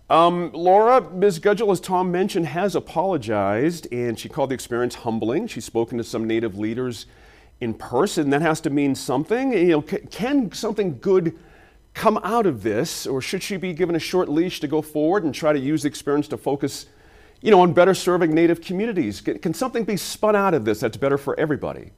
Um, 0.09 0.51
Laura, 0.51 1.09
Ms. 1.11 1.39
Gudgel, 1.39 1.71
as 1.71 1.79
Tom 1.79 2.11
mentioned, 2.11 2.47
has 2.47 2.75
apologized 2.75 3.87
and 3.91 4.19
she 4.19 4.27
called 4.27 4.51
the 4.51 4.53
experience 4.53 4.95
humbling. 4.95 5.47
She's 5.47 5.63
spoken 5.63 5.97
to 5.97 6.03
some 6.03 6.27
Native 6.27 6.57
leaders 6.57 7.07
in 7.63 7.73
person. 7.73 8.29
That 8.29 8.41
has 8.41 8.61
to 8.61 8.69
mean 8.69 8.95
something. 8.95 9.53
You 9.53 9.67
know, 9.67 9.81
can 9.81 10.51
something 10.51 10.99
good 10.99 11.37
come 11.93 12.19
out 12.23 12.45
of 12.45 12.63
this, 12.63 13.05
or 13.05 13.21
should 13.21 13.43
she 13.43 13.57
be 13.57 13.73
given 13.73 13.95
a 13.95 13.99
short 13.99 14.29
leash 14.29 14.59
to 14.59 14.67
go 14.67 14.81
forward 14.81 15.23
and 15.23 15.33
try 15.33 15.53
to 15.53 15.59
use 15.59 15.83
the 15.83 15.87
experience 15.87 16.27
to 16.29 16.37
focus, 16.37 16.87
you 17.41 17.51
know, 17.51 17.61
on 17.61 17.73
better 17.73 17.93
serving 17.93 18.33
Native 18.33 18.61
communities? 18.61 19.21
Can 19.21 19.53
something 19.53 19.83
be 19.83 19.97
spun 19.97 20.35
out 20.35 20.53
of 20.53 20.65
this 20.65 20.79
that's 20.79 20.97
better 20.97 21.17
for 21.17 21.39
everybody? 21.39 21.91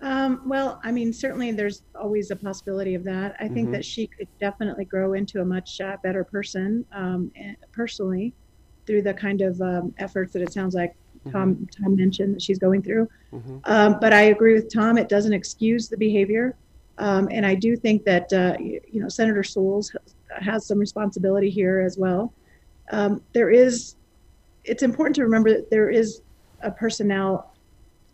Um, 0.00 0.42
well, 0.44 0.80
I 0.84 0.92
mean, 0.92 1.14
certainly 1.14 1.50
there's 1.52 1.82
always 1.94 2.30
a 2.30 2.36
possibility 2.36 2.94
of 2.94 3.04
that. 3.04 3.36
I 3.40 3.48
think 3.48 3.66
mm-hmm. 3.66 3.72
that 3.72 3.84
she 3.86 4.06
could 4.06 4.28
definitely 4.38 4.84
grow 4.84 5.14
into 5.14 5.40
a 5.40 5.44
much 5.44 5.80
uh, 5.80 5.96
better 6.02 6.24
person 6.24 6.84
um, 6.92 7.32
personally 7.72 8.34
through 8.86 9.00
the 9.00 9.14
kind 9.14 9.40
of 9.40 9.58
um, 9.62 9.94
efforts 9.96 10.34
that 10.34 10.42
it 10.42 10.52
sounds 10.52 10.74
like 10.74 10.94
Tom 11.30 11.54
mm-hmm. 11.54 11.82
Tom 11.82 11.96
mentioned 11.96 12.34
that 12.34 12.42
she's 12.42 12.58
going 12.58 12.82
through. 12.82 13.08
Mm-hmm. 13.32 13.58
Um, 13.64 13.98
but 14.00 14.12
I 14.12 14.22
agree 14.22 14.54
with 14.54 14.72
Tom; 14.72 14.98
it 14.98 15.08
doesn't 15.08 15.32
excuse 15.32 15.88
the 15.88 15.96
behavior, 15.96 16.54
um, 16.98 17.28
and 17.30 17.44
I 17.44 17.54
do 17.54 17.76
think 17.76 18.04
that 18.04 18.32
uh, 18.32 18.56
you, 18.60 18.80
you, 18.90 19.00
know 19.00 19.08
Senator 19.08 19.42
Soules 19.42 19.94
has 20.40 20.66
some 20.66 20.78
responsibility 20.78 21.50
here 21.50 21.80
as 21.80 21.98
well. 21.98 22.32
Um, 22.90 23.22
there 23.32 23.50
is, 23.50 23.96
it's 24.64 24.82
important 24.82 25.16
to 25.16 25.22
remember 25.22 25.50
that 25.50 25.70
there 25.70 25.90
is 25.90 26.20
a 26.62 26.70
personnel 26.70 27.54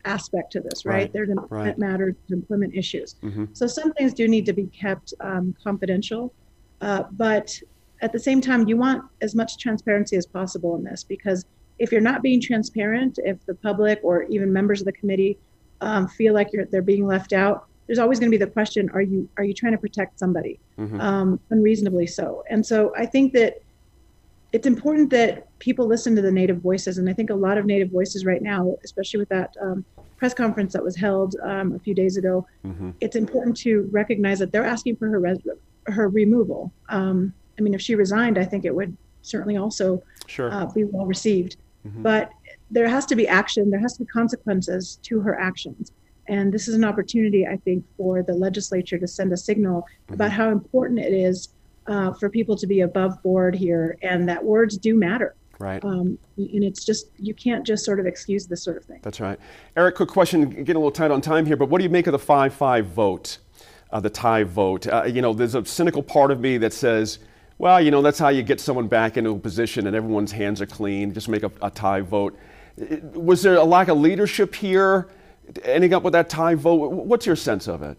aspect 0.05 0.53
to 0.53 0.61
this, 0.61 0.85
right? 0.85 0.95
right. 0.95 1.13
There's 1.13 1.31
employment 1.31 1.79
right. 1.79 1.79
matters, 1.79 2.15
employment 2.31 2.75
issues. 2.75 3.17
Mm-hmm. 3.23 3.47
So 3.53 3.67
some 3.67 3.93
things 3.95 4.15
do 4.15 4.29
need 4.29 4.47
to 4.47 4.53
be 4.53 4.67
kept 4.67 5.15
um, 5.21 5.55
confidential, 5.63 6.33
uh, 6.81 7.05
but 7.13 7.61
at 8.03 8.13
the 8.13 8.19
same 8.19 8.41
time, 8.41 8.67
you 8.67 8.77
want 8.77 9.05
as 9.21 9.35
much 9.35 9.59
transparency 9.59 10.17
as 10.17 10.27
possible 10.27 10.77
in 10.77 10.85
this 10.85 11.05
because 11.05 11.45
if 11.81 11.91
you're 11.91 12.01
not 12.01 12.23
being 12.23 12.41
transparent, 12.41 13.19
if 13.25 13.45
the 13.47 13.55
public 13.55 13.99
or 14.05 14.25
even 14.25 14.53
members 14.53 14.81
of 14.81 14.85
the 14.85 14.93
committee 14.93 15.39
um, 15.81 16.07
feel 16.07 16.35
like 16.35 16.51
they're 16.71 16.83
being 16.83 17.07
left 17.07 17.33
out, 17.33 17.67
there's 17.87 17.99
always 17.99 18.21
going 18.21 18.31
to 18.31 18.39
be 18.39 18.45
the 18.45 18.51
question: 18.51 18.89
Are 18.91 19.03
you 19.03 19.29
are 19.37 19.43
you 19.43 19.55
trying 19.55 19.73
to 19.73 19.79
protect 19.79 20.19
somebody 20.19 20.61
mm-hmm. 20.79 21.01
um, 21.01 21.41
unreasonably 21.51 22.07
so? 22.07 22.45
And 22.49 22.65
so 22.65 22.93
I 22.97 23.07
think 23.07 23.33
that 23.33 23.63
it's 24.53 24.67
important 24.67 25.11
that 25.11 25.47
people 25.59 25.87
listen 25.87 26.15
to 26.17 26.23
the 26.23 26.31
native 26.31 26.59
voices 26.59 26.99
and 26.99 27.09
i 27.09 27.13
think 27.13 27.31
a 27.31 27.35
lot 27.35 27.57
of 27.57 27.67
native 27.67 27.89
voices 27.91 28.25
right 28.25 28.43
now 28.43 28.75
especially 28.83 29.21
with 29.21 29.29
that 29.29 29.55
um, 29.61 29.85
press 30.17 30.35
conference 30.35 30.73
that 30.73 30.83
was 30.83 30.97
held 30.97 31.37
um, 31.45 31.73
a 31.75 31.79
few 31.79 31.95
days 31.95 32.17
ago 32.17 32.45
mm-hmm. 32.67 32.91
it's 33.01 33.15
important 33.15 33.57
to 33.57 33.89
recognize 33.93 34.41
that 34.41 34.51
they're 34.51 34.67
asking 34.67 34.97
for 34.97 35.09
her 35.09 35.21
res- 35.21 35.39
her 35.87 36.09
removal 36.09 36.73
um, 36.89 37.33
i 37.59 37.63
mean 37.63 37.75
if 37.75 37.81
she 37.81 37.95
resigned 37.95 38.39
i 38.39 38.45
think 38.45 38.65
it 38.65 38.75
would 38.75 38.97
certainly 39.23 39.57
also 39.57 40.03
sure. 40.27 40.53
uh, 40.53 40.67
be 40.67 40.85
well 40.85 41.07
received 41.07 41.57
mm-hmm. 41.87 42.03
but 42.03 42.31
there 42.71 42.89
has 42.89 43.07
to 43.07 43.17
be 43.17 43.27
action 43.27 43.71
there 43.71 43.81
has 43.81 43.95
to 43.95 44.01
be 44.01 44.07
consequences 44.07 44.99
to 45.03 45.21
her 45.21 45.39
actions 45.39 45.93
and 46.29 46.53
this 46.53 46.69
is 46.69 46.75
an 46.75 46.85
opportunity 46.85 47.47
i 47.47 47.57
think 47.57 47.85
for 47.97 48.23
the 48.23 48.35
legislature 48.35 48.99
to 48.99 49.09
send 49.09 49.33
a 49.33 49.37
signal 49.37 49.83
mm-hmm. 49.83 50.15
about 50.15 50.31
how 50.31 50.51
important 50.51 50.99
it 50.99 51.13
is 51.13 51.49
uh, 51.91 52.13
for 52.13 52.29
people 52.31 52.57
to 52.57 52.67
be 52.67 52.81
above 52.81 53.21
board 53.23 53.55
here 53.55 53.99
and 54.03 54.29
that 54.29 54.43
words 54.43 54.79
do 54.79 54.95
matter. 54.95 55.35
Right. 55.59 55.85
Um, 55.85 56.19
and 56.39 56.65
it's 56.65 56.85
just, 56.85 57.11
you 57.19 57.35
can't 57.35 57.67
just 57.67 57.85
sort 57.85 58.01
of 58.01 58.07
excuse 58.07 58.47
this 58.47 58.63
sort 58.63 58.79
of 58.79 58.85
thing. 58.85 59.01
That's 59.03 59.21
right. 59.21 59.39
Eric, 59.77 59.97
quick 59.97 60.09
question, 60.09 60.49
getting 60.49 60.77
a 60.77 60.79
little 60.79 60.91
tight 60.91 61.11
on 61.11 61.21
time 61.21 61.45
here, 61.45 61.57
but 61.57 61.69
what 61.69 61.79
do 61.79 61.85
you 61.85 61.91
make 61.91 62.07
of 62.07 62.13
the 62.13 62.19
5 62.19 62.55
5 62.55 62.87
vote, 62.87 63.39
uh, 63.91 64.01
the 64.01 64.09
tie 64.09 64.45
vote? 64.45 64.87
Uh, 64.87 65.03
you 65.05 65.21
know, 65.21 65.35
there's 65.35 65.55
a 65.55 65.65
cynical 65.65 66.03
part 66.03 66.31
of 66.31 66.41
me 66.41 66.57
that 66.59 66.73
says, 66.73 67.19
well, 67.61 67.79
you 67.79 67.91
know, 67.91 68.01
that's 68.01 68.19
how 68.19 68.31
you 68.31 68.43
get 68.43 68.59
someone 68.59 68.89
back 68.89 69.19
into 69.19 69.33
a 69.33 69.39
position 69.39 69.87
and 69.87 69.95
everyone's 69.95 70.33
hands 70.33 70.63
are 70.63 70.67
clean, 70.67 71.13
just 71.13 71.29
make 71.29 71.43
a, 71.43 71.53
a 71.61 71.71
tie 71.71 72.01
vote. 72.01 72.35
Was 73.13 73.43
there 73.43 73.57
a 73.57 73.65
lack 73.65 73.89
of 73.89 73.99
leadership 73.99 74.55
here 74.55 75.09
ending 75.65 75.93
up 75.93 76.03
with 76.03 76.15
that 76.15 76.31
tie 76.31 76.55
vote? 76.55 76.91
What's 76.91 77.27
your 77.27 77.37
sense 77.37 77.69
of 77.69 77.83
it? 77.83 77.99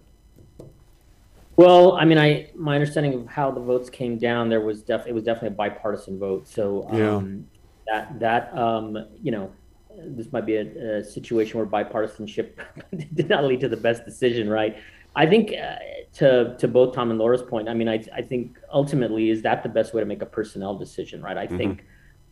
Well, 1.57 1.91
I 1.91 2.05
mean, 2.05 2.17
I 2.17 2.49
my 2.55 2.73
understanding 2.73 3.13
of 3.13 3.27
how 3.27 3.51
the 3.51 3.59
votes 3.59 3.87
came 3.87 4.17
down, 4.17 4.49
there 4.49 4.61
was 4.61 4.81
def 4.81 5.05
it 5.05 5.13
was 5.13 5.23
definitely 5.23 5.49
a 5.49 5.51
bipartisan 5.51 6.17
vote. 6.17 6.47
So 6.47 6.87
um, 6.89 6.97
yeah. 6.97 8.05
that 8.09 8.19
that 8.19 8.57
um, 8.57 8.97
you 9.21 9.31
know, 9.31 9.51
this 9.95 10.33
might 10.33 10.47
be 10.47 10.55
a, 10.55 10.97
a, 10.97 11.03
situation 11.03 11.59
where 11.59 11.67
bipartisanship 11.67 12.53
did 13.13 13.29
not 13.29 13.43
lead 13.43 13.59
to 13.59 13.69
the 13.69 13.77
best 13.77 14.05
decision, 14.05 14.49
right? 14.49 14.75
I 15.15 15.27
think 15.27 15.51
uh, 15.51 15.75
to 16.13 16.55
to 16.57 16.67
both 16.67 16.93
Tom 16.93 17.09
and 17.09 17.19
Laura's 17.19 17.41
point, 17.41 17.69
I 17.69 17.73
mean, 17.73 17.87
I 17.87 18.03
I 18.15 18.21
think 18.21 18.57
ultimately 18.71 19.29
is 19.29 19.41
that 19.43 19.63
the 19.63 19.69
best 19.69 19.93
way 19.93 20.01
to 20.01 20.05
make 20.05 20.21
a 20.21 20.25
personnel 20.25 20.75
decision, 20.75 21.21
right? 21.21 21.37
I 21.37 21.47
mm-hmm. 21.47 21.57
think. 21.57 21.85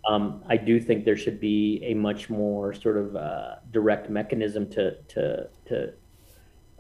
Um, 0.08 0.46
I 0.48 0.56
do 0.56 0.80
think 0.80 1.04
there 1.04 1.18
should 1.18 1.42
be 1.42 1.84
a 1.84 1.94
much 1.94 2.30
more 2.30 2.74
sort 2.74 2.96
of 2.96 3.18
uh, 3.18 3.56
direct 3.72 4.10
mechanism 4.10 4.70
to 4.70 4.96
to 5.10 5.50
to 5.66 5.94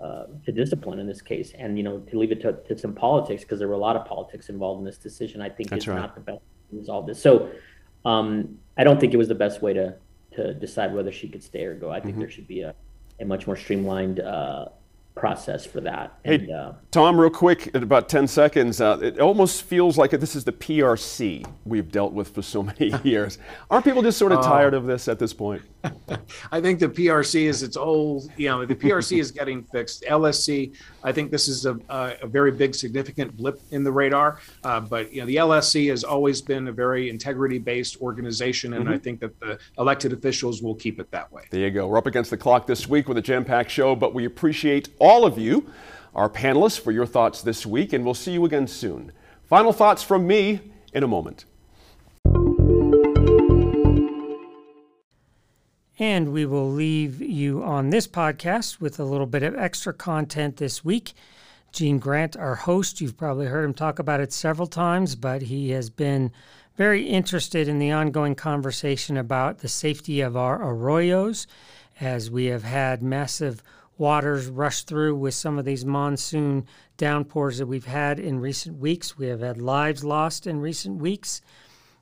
uh, 0.01 0.23
to 0.45 0.51
discipline 0.53 0.99
in 0.99 1.05
this 1.05 1.21
case, 1.21 1.51
and 1.57 1.77
you 1.77 1.83
know 1.83 1.99
to 1.99 2.17
leave 2.17 2.31
it 2.31 2.41
to, 2.41 2.53
to 2.53 2.77
some 2.77 2.95
politics 2.95 3.43
because 3.43 3.59
there 3.59 3.67
were 3.67 3.73
a 3.73 3.85
lot 3.89 3.97
of 3.97 4.05
politics 4.05 4.47
involved 4.47 4.79
in 4.79 4.85
this 4.85 4.97
decision. 4.97 5.41
I 5.41 5.49
think 5.49 5.69
That's 5.69 5.83
is 5.83 5.87
right. 5.89 5.97
not 5.97 6.15
the 6.15 6.21
best 6.21 6.39
to 6.69 6.77
resolve 6.77 7.05
this. 7.05 7.21
So 7.21 7.49
um, 8.05 8.57
I 8.77 8.85
don't 8.85 8.99
think 8.99 9.13
it 9.13 9.17
was 9.17 9.27
the 9.27 9.35
best 9.35 9.61
way 9.61 9.73
to 9.73 9.95
to 10.35 10.53
decide 10.53 10.93
whether 10.93 11.11
she 11.11 11.27
could 11.27 11.43
stay 11.43 11.65
or 11.65 11.75
go. 11.75 11.91
I 11.91 11.99
think 11.99 12.11
mm-hmm. 12.11 12.21
there 12.21 12.29
should 12.29 12.47
be 12.47 12.61
a, 12.61 12.73
a 13.19 13.25
much 13.25 13.45
more 13.47 13.57
streamlined 13.57 14.21
uh, 14.21 14.69
process 15.19 15.65
for 15.65 15.81
that. 15.81 16.17
Hey, 16.23 16.35
and, 16.35 16.51
uh, 16.51 16.73
Tom, 16.91 17.19
real 17.19 17.29
quick, 17.29 17.67
in 17.67 17.83
about 17.83 18.09
10 18.09 18.27
seconds, 18.27 18.81
uh, 18.81 18.97
it 19.01 19.19
almost 19.19 19.63
feels 19.63 19.97
like 19.97 20.11
this 20.11 20.35
is 20.35 20.43
the 20.43 20.51
PRC 20.51 21.45
we've 21.65 21.91
dealt 21.91 22.13
with 22.13 22.29
for 22.29 22.41
so 22.41 22.63
many 22.79 22.93
years. 23.03 23.37
Aren't 23.69 23.85
people 23.85 24.01
just 24.01 24.17
sort 24.17 24.31
of 24.31 24.39
oh. 24.39 24.43
tired 24.43 24.73
of 24.73 24.85
this 24.85 25.07
at 25.07 25.19
this 25.19 25.33
point? 25.33 25.61
I 26.51 26.59
think 26.61 26.79
the 26.79 26.89
PRC 26.89 27.43
is 27.43 27.63
its 27.63 27.77
old, 27.77 28.29
you 28.37 28.49
know, 28.49 28.65
the 28.65 28.75
PRC 28.75 29.19
is 29.19 29.31
getting 29.31 29.63
fixed. 29.63 30.03
LSC, 30.03 30.75
I 31.03 31.11
think 31.11 31.31
this 31.31 31.47
is 31.47 31.65
a, 31.65 31.79
a 31.89 32.27
very 32.27 32.51
big, 32.51 32.75
significant 32.75 33.35
blip 33.37 33.61
in 33.71 33.83
the 33.83 33.91
radar. 33.91 34.39
Uh, 34.63 34.81
but, 34.81 35.13
you 35.13 35.21
know, 35.21 35.27
the 35.27 35.37
LSC 35.37 35.89
has 35.89 36.03
always 36.03 36.41
been 36.41 36.67
a 36.67 36.71
very 36.71 37.09
integrity 37.09 37.59
based 37.59 38.01
organization, 38.01 38.73
and 38.73 38.85
mm-hmm. 38.85 38.93
I 38.93 38.97
think 38.97 39.19
that 39.21 39.39
the 39.39 39.59
elected 39.77 40.13
officials 40.13 40.61
will 40.61 40.75
keep 40.75 40.99
it 40.99 41.09
that 41.11 41.31
way. 41.31 41.43
There 41.49 41.61
you 41.61 41.71
go. 41.71 41.87
We're 41.87 41.97
up 41.97 42.07
against 42.07 42.29
the 42.29 42.37
clock 42.37 42.67
this 42.67 42.87
week 42.87 43.07
with 43.07 43.17
a 43.17 43.21
jam 43.21 43.45
packed 43.45 43.71
show, 43.71 43.95
but 43.95 44.13
we 44.13 44.25
appreciate 44.25 44.89
all 44.99 45.25
of 45.25 45.37
you, 45.37 45.71
our 46.13 46.29
panelists, 46.29 46.79
for 46.79 46.91
your 46.91 47.05
thoughts 47.05 47.41
this 47.41 47.65
week, 47.65 47.93
and 47.93 48.03
we'll 48.03 48.13
see 48.13 48.33
you 48.33 48.45
again 48.45 48.67
soon. 48.67 49.11
Final 49.45 49.73
thoughts 49.73 50.03
from 50.03 50.27
me 50.27 50.59
in 50.93 51.03
a 51.03 51.07
moment. 51.07 51.45
And 55.99 56.31
we 56.31 56.45
will 56.45 56.71
leave 56.71 57.21
you 57.21 57.61
on 57.61 57.89
this 57.89 58.07
podcast 58.07 58.79
with 58.79 59.01
a 59.01 59.03
little 59.03 59.25
bit 59.25 59.43
of 59.43 59.53
extra 59.57 59.93
content 59.93 60.55
this 60.55 60.83
week. 60.83 61.11
Gene 61.73 61.99
Grant, 61.99 62.37
our 62.37 62.55
host, 62.55 63.01
you've 63.01 63.17
probably 63.17 63.47
heard 63.47 63.65
him 63.65 63.73
talk 63.73 63.99
about 63.99 64.21
it 64.21 64.31
several 64.31 64.65
times, 64.65 65.15
but 65.15 65.41
he 65.41 65.71
has 65.71 65.89
been 65.89 66.31
very 66.77 67.03
interested 67.03 67.67
in 67.67 67.79
the 67.79 67.91
ongoing 67.91 68.33
conversation 68.33 69.17
about 69.17 69.57
the 69.57 69.67
safety 69.67 70.21
of 70.21 70.37
our 70.37 70.59
arroyos 70.59 71.47
as 71.99 72.31
we 72.31 72.45
have 72.45 72.63
had 72.63 73.03
massive 73.03 73.61
waters 73.97 74.47
rush 74.47 74.83
through 74.83 75.17
with 75.17 75.33
some 75.33 75.59
of 75.59 75.65
these 75.65 75.83
monsoon 75.83 76.65
downpours 76.95 77.57
that 77.57 77.67
we've 77.67 77.85
had 77.85 78.19
in 78.19 78.39
recent 78.39 78.79
weeks. 78.79 79.17
We 79.17 79.27
have 79.27 79.41
had 79.41 79.61
lives 79.61 80.05
lost 80.05 80.47
in 80.47 80.61
recent 80.61 81.01
weeks. 81.01 81.41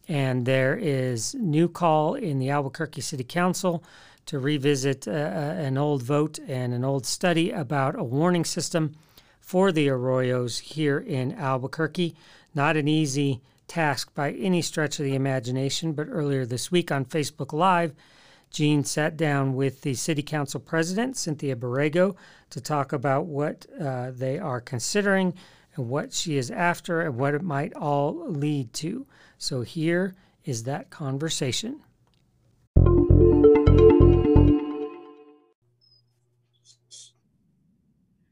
And 0.08 0.46
there 0.46 0.76
is 0.76 1.36
new 1.36 1.68
call 1.68 2.16
in 2.16 2.40
the 2.40 2.50
Albuquerque 2.50 3.02
City 3.02 3.24
Council 3.24 3.84
to 4.28 4.40
revisit 4.40 5.08
uh, 5.08 5.12
uh, 5.12 5.14
an 5.14 5.78
old 5.78 6.04
vote 6.04 6.40
and 6.48 6.74
an 6.74 6.84
old 6.84 7.06
study 7.06 7.52
about 7.52 7.98
a 7.98 8.04
warning 8.04 8.46
system 8.46 8.96
for 9.40 9.72
the 9.72 9.88
arroyos 9.88 10.60
here 10.60 11.00
in 11.00 11.34
Albuquerque. 11.34 12.16
Not 12.54 12.78
an 12.78 12.88
easy 12.88 13.42
task 13.68 14.14
by 14.14 14.32
any 14.32 14.62
stretch 14.62 15.00
of 15.00 15.06
the 15.06 15.16
imagination, 15.16 15.94
but 15.94 16.08
earlier 16.10 16.46
this 16.46 16.72
week 16.72 16.92
on 16.92 17.06
Facebook 17.06 17.54
Live, 17.54 17.94
Gene 18.50 18.84
sat 18.84 19.18
down 19.18 19.56
with 19.56 19.82
the 19.82 19.94
City 19.94 20.22
Council 20.22 20.60
President, 20.60 21.18
Cynthia 21.18 21.56
Borrego, 21.56 22.16
to 22.50 22.62
talk 22.62 22.94
about 22.94 23.26
what 23.26 23.66
uh, 23.80 24.12
they 24.12 24.40
are 24.40 24.62
considering 24.62 25.34
and 25.76 25.90
what 25.90 26.14
she 26.14 26.38
is 26.38 26.50
after 26.50 27.02
and 27.02 27.18
what 27.18 27.34
it 27.34 27.42
might 27.42 27.74
all 27.76 28.26
lead 28.28 28.74
to. 28.74 29.06
So 29.38 29.62
here 29.62 30.16
is 30.46 30.64
that 30.64 30.90
conversation. 30.90 31.82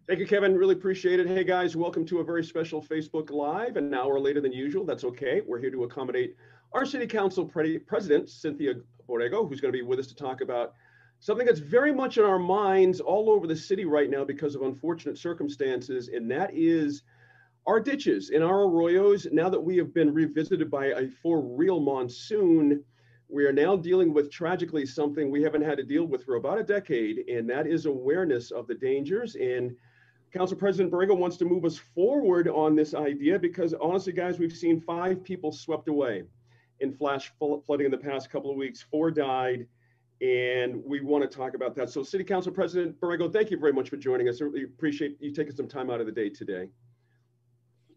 Thank 0.08 0.20
you, 0.20 0.28
Kevin. 0.28 0.56
Really 0.56 0.76
appreciate 0.76 1.20
it. 1.20 1.28
Hey, 1.28 1.43
guys, 1.43 1.76
welcome 1.76 2.06
to 2.06 2.20
a 2.20 2.24
very 2.24 2.43
special 2.43 2.82
Facebook 2.82 3.32
Live, 3.32 3.76
an 3.76 3.93
hour 3.93 4.20
later 4.20 4.39
than 4.39 4.53
usual. 4.53 4.86
That's 4.86 5.03
okay. 5.03 5.41
We're 5.45 5.60
here 5.60 5.72
to 5.72 5.84
accommodate 5.84 6.36
our 6.74 6.86
City 6.86 7.08
Council 7.08 7.45
pre- 7.45 7.80
President, 7.80 8.30
Cynthia 8.30 8.76
Borrego, 9.10 9.49
who's 9.49 9.62
going 9.62 9.74
to 9.74 9.78
be 9.78 9.82
with 9.82 9.99
us 9.99 10.08
to 10.08 10.16
talk 10.16 10.41
about 10.41 10.74
something 11.20 11.45
that's 11.45 11.60
very 11.60 11.93
much 11.93 12.18
in 12.18 12.24
our 12.24 12.38
minds 12.38 12.99
all 12.99 13.32
over 13.32 13.47
the 13.47 13.56
city 13.56 13.86
right 13.86 14.10
now 14.10 14.24
because 14.24 14.53
of 14.53 14.62
unfortunate 14.62 15.18
circumstances, 15.18 16.10
and 16.10 16.30
that 16.30 16.51
is 16.53 17.03
our 17.68 17.80
ditches 17.80 18.30
and 18.30 18.43
our 18.43 18.66
arroyos, 18.66 19.32
now 19.32 19.49
that 19.49 19.59
we 19.59 19.78
have 19.78 19.93
been 19.93 20.13
revisited 20.13 20.70
by 20.70 20.88
a 20.88 21.07
for 21.07 21.41
real 21.41 21.80
monsoon, 21.80 22.84
we 23.28 23.45
are 23.45 23.51
now 23.51 23.76
dealing 23.76 24.13
with 24.13 24.32
tragically 24.32 24.86
something 24.86 25.32
we 25.32 25.41
haven't 25.41 25.63
had 25.63 25.78
to 25.78 25.84
deal 25.84 26.05
with 26.05 26.24
for 26.24 26.36
about 26.36 26.59
a 26.59 26.63
decade, 26.63 27.28
and 27.28 27.49
that 27.49 27.66
is 27.66 27.88
awareness 27.88 28.51
of 28.51 28.68
the 28.68 28.76
dangers. 28.76 29.36
And 29.36 29.76
Council 30.32 30.57
President 30.57 30.93
Borrego 30.93 31.18
wants 31.18 31.38
to 31.38 31.45
move 31.45 31.66
us 31.66 31.78
forward 31.78 32.47
on 32.47 32.76
this 32.76 32.93
idea 32.93 33.39
because 33.39 33.74
honestly, 33.82 34.13
guys, 34.13 34.38
we've 34.38 34.55
seen 34.55 34.80
five 34.80 35.24
people 35.24 35.51
swept 35.51 35.88
away 35.88 36.24
in 36.82 36.93
flash 36.93 37.32
flooding 37.39 37.86
in 37.86 37.91
the 37.91 37.97
past 37.97 38.30
couple 38.30 38.51
of 38.51 38.57
weeks. 38.57 38.86
Four 38.91 39.09
died, 39.09 39.66
and 40.22 40.84
we 40.86 41.01
want 41.01 41.30
to 41.30 41.38
talk 41.38 41.55
about 41.55 41.76
that. 41.78 41.89
So, 41.89 42.03
City 42.03 42.24
Council 42.24 42.51
President 42.51 42.99
Borrego, 42.99 43.32
thank 43.32 43.49
you 43.49 43.57
very 43.57 43.74
much 43.74 43.89
for 43.89 43.97
joining 43.97 44.30
us. 44.30 44.39
I 44.39 44.45
really 44.45 44.63
appreciate 44.66 45.18
you 45.20 45.34
taking 45.34 45.55
some 45.55 45.68
time 45.68 45.89
out 45.89 45.99
of 45.99 46.05
the 46.05 46.11
day 46.11 46.30
today. 46.30 46.70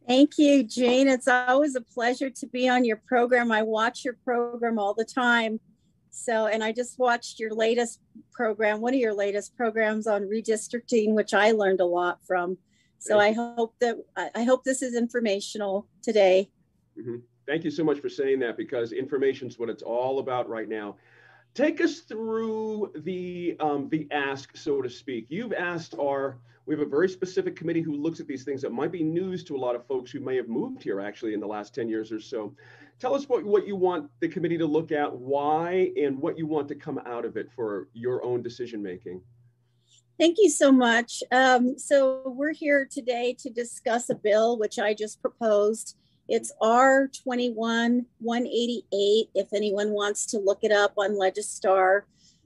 Thank 0.09 0.39
you, 0.39 0.63
Gene. 0.63 1.07
It's 1.07 1.29
always 1.29 1.75
a 1.75 1.83
pleasure 1.83 2.31
to 2.31 2.47
be 2.47 2.67
on 2.67 2.87
your 2.87 2.97
program. 2.97 3.53
I 3.53 3.63
watch 3.63 4.07
your 4.07 4.17
program 4.25 4.79
all 4.79 4.95
the 4.95 5.05
time. 5.05 5.61
So, 6.09 6.47
and 6.47 6.65
I 6.65 6.73
just 6.73 6.99
watched 6.99 7.39
your 7.39 7.53
latest 7.53 8.01
program, 8.33 8.81
one 8.81 8.95
of 8.95 9.01
your 9.01 9.13
latest 9.13 9.55
programs 9.55 10.07
on 10.07 10.23
redistricting, 10.23 11.13
which 11.13 11.35
I 11.35 11.51
learned 11.51 11.81
a 11.81 11.85
lot 11.85 12.21
from. 12.27 12.57
So 12.99 13.21
I 13.21 13.33
hope 13.33 13.75
that 13.81 13.97
I 14.35 14.43
hope 14.43 14.65
this 14.65 14.83
is 14.83 14.97
informational 14.97 15.87
today. 16.03 16.51
Mm-hmm. 16.99 17.17
Thank 17.47 17.65
you 17.65 17.71
so 17.71 17.85
much 17.85 18.01
for 18.01 18.09
saying 18.09 18.41
that 18.41 18.57
because 18.57 18.93
information 18.93 19.47
is 19.47 19.59
what 19.59 19.69
it's 19.69 19.83
all 19.83 20.19
about 20.19 20.49
right 20.49 20.69
now. 20.69 20.97
Take 21.55 21.81
us 21.81 22.01
through 22.01 22.93
the 22.97 23.57
um, 23.61 23.89
the 23.91 24.09
ask, 24.11 24.57
so 24.57 24.83
to 24.83 24.91
speak. 24.91 25.27
You've 25.29 25.53
asked 25.53 25.95
our 26.01 26.39
we 26.69 26.75
have 26.75 26.87
a 26.87 26.91
very 26.91 27.09
specific 27.09 27.57
committee 27.57 27.81
who 27.81 27.97
looks 27.97 28.21
at 28.21 28.27
these 28.27 28.45
things 28.45 28.61
that 28.61 28.71
might 28.71 28.93
be 28.93 29.03
news 29.03 29.43
to 29.43 29.57
a 29.57 29.59
lot 29.59 29.75
of 29.75 29.87
folks 29.87 30.11
who 30.11 30.21
may 30.21 30.37
have 30.37 30.49
moved 30.49 30.83
here 30.83 31.01
actually 31.01 31.33
in 31.33 31.41
the 31.41 31.47
last 31.47 31.75
10 31.75 31.89
years 31.89 32.12
or 32.12 32.21
so. 32.21 32.55
Tell 33.01 33.14
us 33.14 33.27
what, 33.27 33.43
what 33.43 33.66
you 33.66 33.75
want 33.75 34.11
the 34.21 34.29
committee 34.29 34.59
to 34.59 34.66
look 34.66 34.93
at, 34.93 35.11
why, 35.11 35.91
and 35.97 36.19
what 36.19 36.37
you 36.37 36.47
want 36.47 36.69
to 36.69 36.75
come 36.75 37.01
out 37.07 37.25
of 37.25 37.39
it 37.39 37.51
for 37.57 37.89
your 37.95 38.23
own 38.23 38.43
decision 38.43 38.83
making. 38.83 39.23
Thank 40.21 40.37
you 40.39 40.51
so 40.51 40.71
much. 40.71 41.23
Um, 41.33 41.79
so, 41.79 42.23
we're 42.27 42.53
here 42.53 42.87
today 42.91 43.35
to 43.39 43.49
discuss 43.49 44.11
a 44.11 44.14
bill 44.14 44.59
which 44.59 44.79
I 44.79 44.93
just 44.93 45.23
proposed. 45.23 45.97
It's 46.29 46.53
R21 46.61 48.05
188, 48.19 49.31
if 49.35 49.55
anyone 49.55 49.93
wants 49.93 50.27
to 50.27 50.39
look 50.39 50.59
it 50.62 50.73
up 50.73 50.93
on 50.99 51.12
Legistar. 51.12 52.03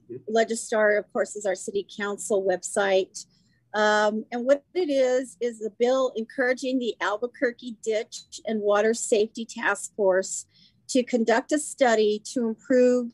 Mm-hmm. 0.09 0.33
Legistar, 0.33 0.97
of 0.97 1.11
course, 1.11 1.35
is 1.35 1.45
our 1.45 1.55
city 1.55 1.85
council 1.97 2.45
website. 2.47 3.25
Um, 3.73 4.25
and 4.31 4.45
what 4.45 4.63
it 4.75 4.89
is, 4.89 5.35
is 5.41 5.65
a 5.65 5.71
bill 5.79 6.11
encouraging 6.15 6.77
the 6.77 6.95
Albuquerque 7.01 7.77
Ditch 7.83 8.41
and 8.45 8.61
Water 8.61 8.93
Safety 8.93 9.45
Task 9.45 9.95
Force 9.95 10.45
to 10.89 11.03
conduct 11.03 11.51
a 11.51 11.59
study 11.59 12.21
to 12.33 12.47
improve 12.47 13.11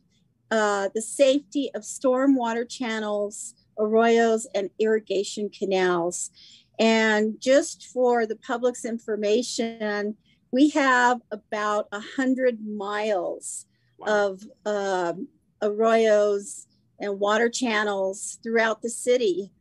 uh, 0.52 0.90
the 0.94 1.02
safety 1.02 1.70
of 1.76 1.84
stormwater 1.84 2.68
channels, 2.68 3.54
arroyos, 3.78 4.46
and 4.54 4.70
irrigation 4.80 5.50
canals. 5.50 6.32
And 6.78 7.40
just 7.40 7.88
for 7.88 8.26
the 8.26 8.36
public's 8.36 8.84
information, 8.84 10.18
we 10.52 10.70
have 10.72 11.22
about 11.32 11.88
a 11.92 12.00
100 12.00 12.60
miles 12.66 13.66
wow. 13.98 14.32
of 14.32 14.44
um, 14.66 15.28
arroyos 15.62 16.66
and 17.00 17.20
water 17.20 17.50
channels 17.50 18.40
throughout 18.44 18.82
the 18.82 18.90
city 18.90 19.52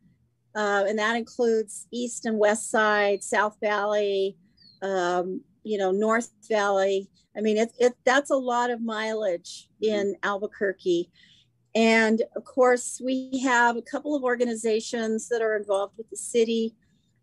uh, 0.55 0.85
and 0.87 0.97
that 0.99 1.15
includes 1.15 1.87
East 1.91 2.25
and 2.25 2.37
West 2.37 2.71
Side, 2.71 3.23
South 3.23 3.57
Valley, 3.61 4.35
um, 4.81 5.41
you 5.63 5.77
know, 5.77 5.91
North 5.91 6.31
Valley. 6.49 7.09
I 7.37 7.41
mean, 7.41 7.57
it, 7.57 7.71
it, 7.79 7.93
that's 8.05 8.31
a 8.31 8.35
lot 8.35 8.71
of 8.71 8.81
mileage 8.81 9.69
in 9.81 10.15
Albuquerque. 10.23 11.09
And 11.75 12.23
of 12.35 12.43
course, 12.43 12.99
we 13.03 13.39
have 13.43 13.77
a 13.77 13.81
couple 13.81 14.15
of 14.15 14.23
organizations 14.23 15.29
that 15.29 15.41
are 15.41 15.55
involved 15.55 15.97
with 15.97 16.09
the 16.09 16.17
city. 16.17 16.75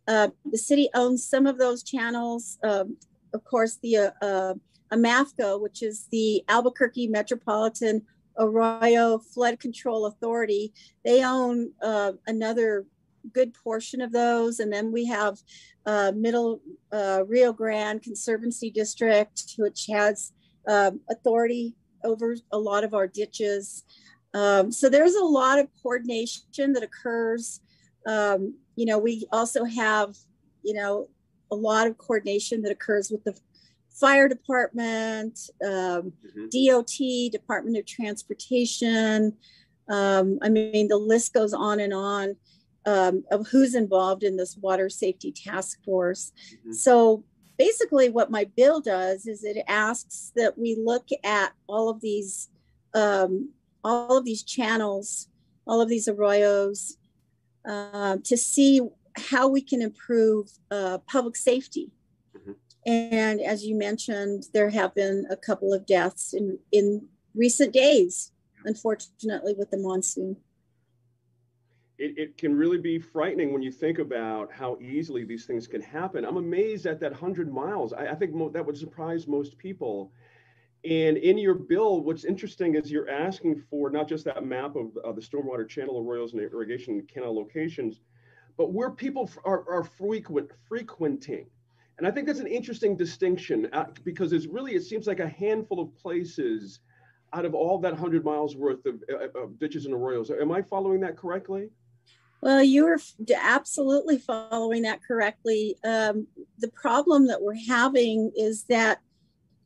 Uh, 0.06 0.28
the 0.50 0.58
city 0.58 0.88
owns 0.94 1.26
some 1.26 1.46
of 1.46 1.58
those 1.58 1.82
channels. 1.82 2.58
Um, 2.62 2.96
of 3.34 3.44
course, 3.44 3.78
the 3.82 3.96
uh, 3.96 4.10
uh, 4.22 4.54
AMAFCA, 4.92 5.60
which 5.60 5.82
is 5.82 6.06
the 6.12 6.44
Albuquerque 6.48 7.08
Metropolitan 7.08 8.02
Arroyo 8.38 9.18
Flood 9.18 9.58
Control 9.58 10.06
Authority, 10.06 10.72
they 11.04 11.24
own 11.24 11.72
uh, 11.82 12.12
another 12.26 12.86
good 13.32 13.52
portion 13.54 14.00
of 14.00 14.12
those. 14.12 14.60
And 14.60 14.72
then 14.72 14.92
we 14.92 15.06
have 15.06 15.38
uh, 15.86 16.12
Middle 16.14 16.60
uh, 16.92 17.22
Rio 17.26 17.52
Grande 17.52 18.02
Conservancy 18.02 18.70
District, 18.70 19.54
which 19.58 19.86
has 19.92 20.32
um, 20.68 21.00
authority 21.10 21.74
over 22.04 22.36
a 22.52 22.58
lot 22.58 22.84
of 22.84 22.94
our 22.94 23.06
ditches. 23.06 23.84
Um, 24.34 24.70
so 24.70 24.88
there's 24.88 25.14
a 25.14 25.24
lot 25.24 25.58
of 25.58 25.68
coordination 25.82 26.72
that 26.72 26.82
occurs. 26.82 27.60
Um, 28.06 28.54
you 28.76 28.86
know, 28.86 28.98
we 28.98 29.26
also 29.32 29.64
have, 29.64 30.16
you 30.62 30.74
know, 30.74 31.08
a 31.50 31.56
lot 31.56 31.86
of 31.86 31.96
coordination 31.98 32.62
that 32.62 32.72
occurs 32.72 33.10
with 33.10 33.24
the 33.24 33.38
fire 33.90 34.28
department, 34.28 35.38
um, 35.64 36.12
mm-hmm. 36.22 36.46
DOT, 36.50 37.32
Department 37.32 37.78
of 37.78 37.86
Transportation. 37.86 39.32
Um, 39.88 40.38
I 40.42 40.48
mean, 40.48 40.88
the 40.88 40.98
list 40.98 41.32
goes 41.32 41.54
on 41.54 41.80
and 41.80 41.94
on 41.94 42.36
um, 42.86 43.24
of 43.30 43.48
who's 43.48 43.74
involved 43.74 44.22
in 44.22 44.36
this 44.36 44.56
water 44.56 44.88
safety 44.88 45.32
task 45.32 45.82
force. 45.84 46.32
Mm-hmm. 46.60 46.72
So 46.72 47.24
basically, 47.58 48.08
what 48.08 48.30
my 48.30 48.44
bill 48.56 48.80
does 48.80 49.26
is 49.26 49.44
it 49.44 49.58
asks 49.66 50.32
that 50.36 50.56
we 50.56 50.76
look 50.76 51.08
at 51.24 51.52
all 51.66 51.88
of 51.88 52.00
these, 52.00 52.48
um, 52.94 53.50
all 53.84 54.16
of 54.16 54.24
these 54.24 54.44
channels, 54.44 55.28
all 55.66 55.80
of 55.80 55.88
these 55.88 56.08
arroyos, 56.08 56.96
uh, 57.68 58.18
to 58.22 58.36
see 58.36 58.80
how 59.16 59.48
we 59.48 59.60
can 59.60 59.82
improve 59.82 60.50
uh, 60.70 60.98
public 60.98 61.36
safety. 61.36 61.90
Mm-hmm. 62.36 62.52
And 62.86 63.40
as 63.40 63.64
you 63.64 63.74
mentioned, 63.74 64.44
there 64.54 64.70
have 64.70 64.94
been 64.94 65.26
a 65.28 65.36
couple 65.36 65.72
of 65.72 65.86
deaths 65.86 66.32
in 66.32 66.58
in 66.70 67.08
recent 67.34 67.72
days, 67.72 68.30
unfortunately, 68.64 69.54
with 69.58 69.70
the 69.72 69.78
monsoon 69.78 70.36
it, 71.98 72.18
it 72.18 72.38
can 72.38 72.54
really 72.54 72.78
be 72.78 72.98
frightening 72.98 73.52
when 73.52 73.62
you 73.62 73.72
think 73.72 73.98
about 73.98 74.52
how 74.52 74.78
easily 74.80 75.24
these 75.24 75.46
things 75.46 75.66
can 75.66 75.80
happen. 75.80 76.24
I'm 76.24 76.36
amazed 76.36 76.86
at 76.86 77.00
that 77.00 77.12
100 77.12 77.52
miles. 77.52 77.92
I, 77.92 78.08
I 78.08 78.14
think 78.14 78.34
mo- 78.34 78.50
that 78.50 78.64
would 78.64 78.76
surprise 78.76 79.26
most 79.26 79.56
people. 79.58 80.12
And 80.84 81.16
in 81.16 81.38
your 81.38 81.54
bill, 81.54 82.02
what's 82.02 82.24
interesting 82.24 82.74
is 82.74 82.90
you're 82.90 83.10
asking 83.10 83.62
for 83.70 83.90
not 83.90 84.08
just 84.08 84.24
that 84.26 84.44
map 84.44 84.76
of 84.76 84.94
the 85.16 85.22
stormwater 85.22 85.68
channel 85.68 86.04
arroyos 86.04 86.32
and 86.32 86.40
irrigation 86.40 87.04
canal 87.12 87.34
locations, 87.34 88.00
but 88.56 88.72
where 88.72 88.90
people 88.90 89.28
are, 89.44 89.64
are 89.68 89.84
frequent 89.84 90.50
frequenting. 90.68 91.46
And 91.98 92.06
I 92.06 92.10
think 92.10 92.26
that's 92.26 92.40
an 92.40 92.46
interesting 92.46 92.96
distinction 92.96 93.68
uh, 93.72 93.86
because 94.04 94.32
it's 94.32 94.46
really, 94.46 94.74
it 94.74 94.82
seems 94.82 95.06
like 95.06 95.20
a 95.20 95.28
handful 95.28 95.80
of 95.80 95.94
places 95.94 96.80
out 97.32 97.46
of 97.46 97.54
all 97.54 97.78
that 97.78 97.92
100 97.92 98.24
miles 98.24 98.54
worth 98.54 98.84
of, 98.86 99.02
uh, 99.10 99.38
of 99.38 99.58
ditches 99.58 99.86
and 99.86 99.94
arroyos. 99.94 100.30
Am 100.30 100.52
I 100.52 100.62
following 100.62 101.00
that 101.00 101.16
correctly? 101.16 101.70
Well, 102.46 102.62
you 102.62 102.86
are 102.86 103.00
absolutely 103.42 104.18
following 104.18 104.82
that 104.82 105.02
correctly. 105.02 105.76
Um, 105.82 106.28
the 106.60 106.68
problem 106.68 107.26
that 107.26 107.42
we're 107.42 107.58
having 107.66 108.30
is 108.36 108.62
that, 108.68 109.00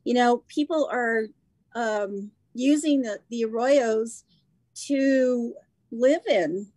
you 0.03 0.15
know, 0.15 0.37
people 0.47 0.89
are 0.91 1.27
um, 1.75 2.31
using 2.55 3.03
the, 3.03 3.19
the 3.29 3.43
arroyos 3.43 4.23
to 4.87 5.53
live 5.91 6.23
in 6.27 6.69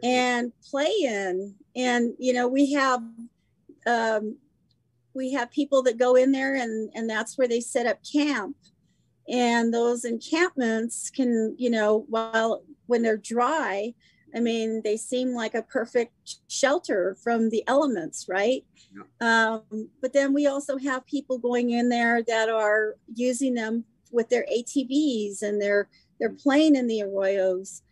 and 0.00 0.52
play 0.70 0.94
in. 1.02 1.56
And, 1.74 2.14
you 2.20 2.34
know, 2.34 2.46
we 2.46 2.74
have 2.74 3.02
um, 3.84 4.36
we 5.12 5.32
have 5.32 5.50
people 5.50 5.82
that 5.82 5.98
go 5.98 6.14
in 6.14 6.30
there 6.30 6.54
and, 6.54 6.88
and 6.94 7.10
that's 7.10 7.36
where 7.36 7.48
they 7.48 7.60
set 7.60 7.86
up 7.86 7.98
camp. 8.12 8.54
And 9.28 9.74
those 9.74 10.04
encampments 10.04 11.10
can, 11.10 11.56
you 11.58 11.70
know, 11.70 12.06
while 12.08 12.62
when 12.86 13.02
they're 13.02 13.16
dry, 13.16 13.94
I 14.34 14.40
mean, 14.40 14.82
they 14.82 14.96
seem 14.96 15.32
like 15.32 15.54
a 15.54 15.62
perfect 15.62 16.12
shelter 16.48 17.16
from 17.22 17.50
the 17.50 17.64
elements, 17.66 18.26
right? 18.28 18.64
Yeah. 18.94 19.58
Um, 19.70 19.88
but 20.00 20.12
then 20.12 20.32
we 20.32 20.46
also 20.46 20.76
have 20.78 21.06
people 21.06 21.38
going 21.38 21.70
in 21.70 21.88
there 21.88 22.22
that 22.22 22.48
are 22.48 22.96
using 23.14 23.54
them 23.54 23.84
with 24.12 24.28
their 24.28 24.46
ATVs 24.52 25.42
and 25.42 25.60
they're 25.60 25.88
they're 26.18 26.30
playing 26.30 26.76
in 26.76 26.86
the 26.86 27.00
arroyos. 27.00 27.82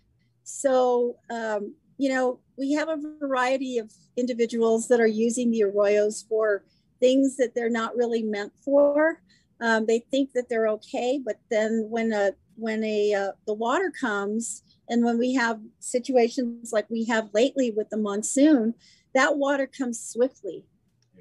So 0.43 1.17
um, 1.31 1.75
you 1.99 2.11
know, 2.11 2.41
we 2.59 2.73
have 2.73 2.89
a 2.89 2.99
variety 3.19 3.79
of 3.79 3.93
individuals 4.17 4.89
that 4.89 5.01
are 5.01 5.07
using 5.07 5.51
the 5.51 5.61
arroyos 5.61 6.27
for 6.29 6.65
things 7.01 7.37
that 7.37 7.55
they're 7.55 7.71
not 7.71 7.97
really 7.97 8.23
meant 8.23 8.53
for. 8.65 9.21
Um, 9.61 9.87
they 9.87 10.01
think 10.11 10.33
that 10.33 10.49
they're 10.49 10.69
okay, 10.69 11.21
but 11.25 11.39
then 11.51 11.87
when 11.89 12.13
a 12.13 12.33
when 12.57 12.83
a 12.85 13.15
uh, 13.15 13.33
the 13.47 13.55
water 13.55 13.93
comes 13.99 14.63
and 14.89 15.05
when 15.05 15.19
we 15.19 15.35
have 15.35 15.61
situations 15.81 16.73
like 16.73 16.89
we 16.91 17.05
have 17.07 17.31
lately 17.35 17.71
with 17.71 17.91
the 17.91 17.97
monsoon, 17.97 18.75
that 19.15 19.37
water 19.37 19.67
comes 19.67 20.01
swiftly. 20.01 20.65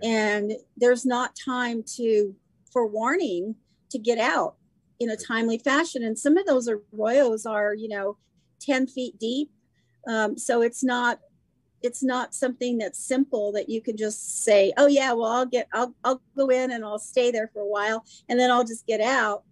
and 0.03 0.53
there's 0.75 1.05
not 1.05 1.35
time 1.35 1.83
to 1.95 2.35
for 2.71 2.85
warning 2.85 3.55
to 3.89 3.97
get 3.97 4.17
out 4.17 4.55
in 4.99 5.09
a 5.09 5.15
timely 5.15 5.57
fashion. 5.57 6.03
And 6.03 6.19
some 6.19 6.37
of 6.37 6.45
those 6.45 6.67
arroyos 6.67 7.49
are, 7.49 7.73
you 7.73 7.87
know, 7.87 8.17
10 8.59 8.87
feet 8.87 9.17
deep. 9.19 9.49
Um, 10.07 10.37
so 10.37 10.61
it's 10.61 10.83
not 10.83 11.19
it's 11.81 12.01
not 12.01 12.33
something 12.33 12.79
that's 12.79 12.99
simple 12.99 13.51
that 13.51 13.69
you 13.69 13.79
can 13.79 13.95
just 13.95 14.43
say, 14.43 14.73
oh 14.75 14.87
yeah, 14.87 15.13
well 15.13 15.31
I'll 15.31 15.45
get 15.45 15.67
I'll 15.73 15.95
I'll 16.03 16.21
go 16.35 16.47
in 16.47 16.71
and 16.71 16.83
I'll 16.83 16.99
stay 16.99 17.31
there 17.31 17.49
for 17.53 17.61
a 17.61 17.67
while 17.67 18.03
and 18.27 18.39
then 18.39 18.51
I'll 18.51 18.63
just 18.63 18.85
get 18.85 19.01
out. 19.01 19.43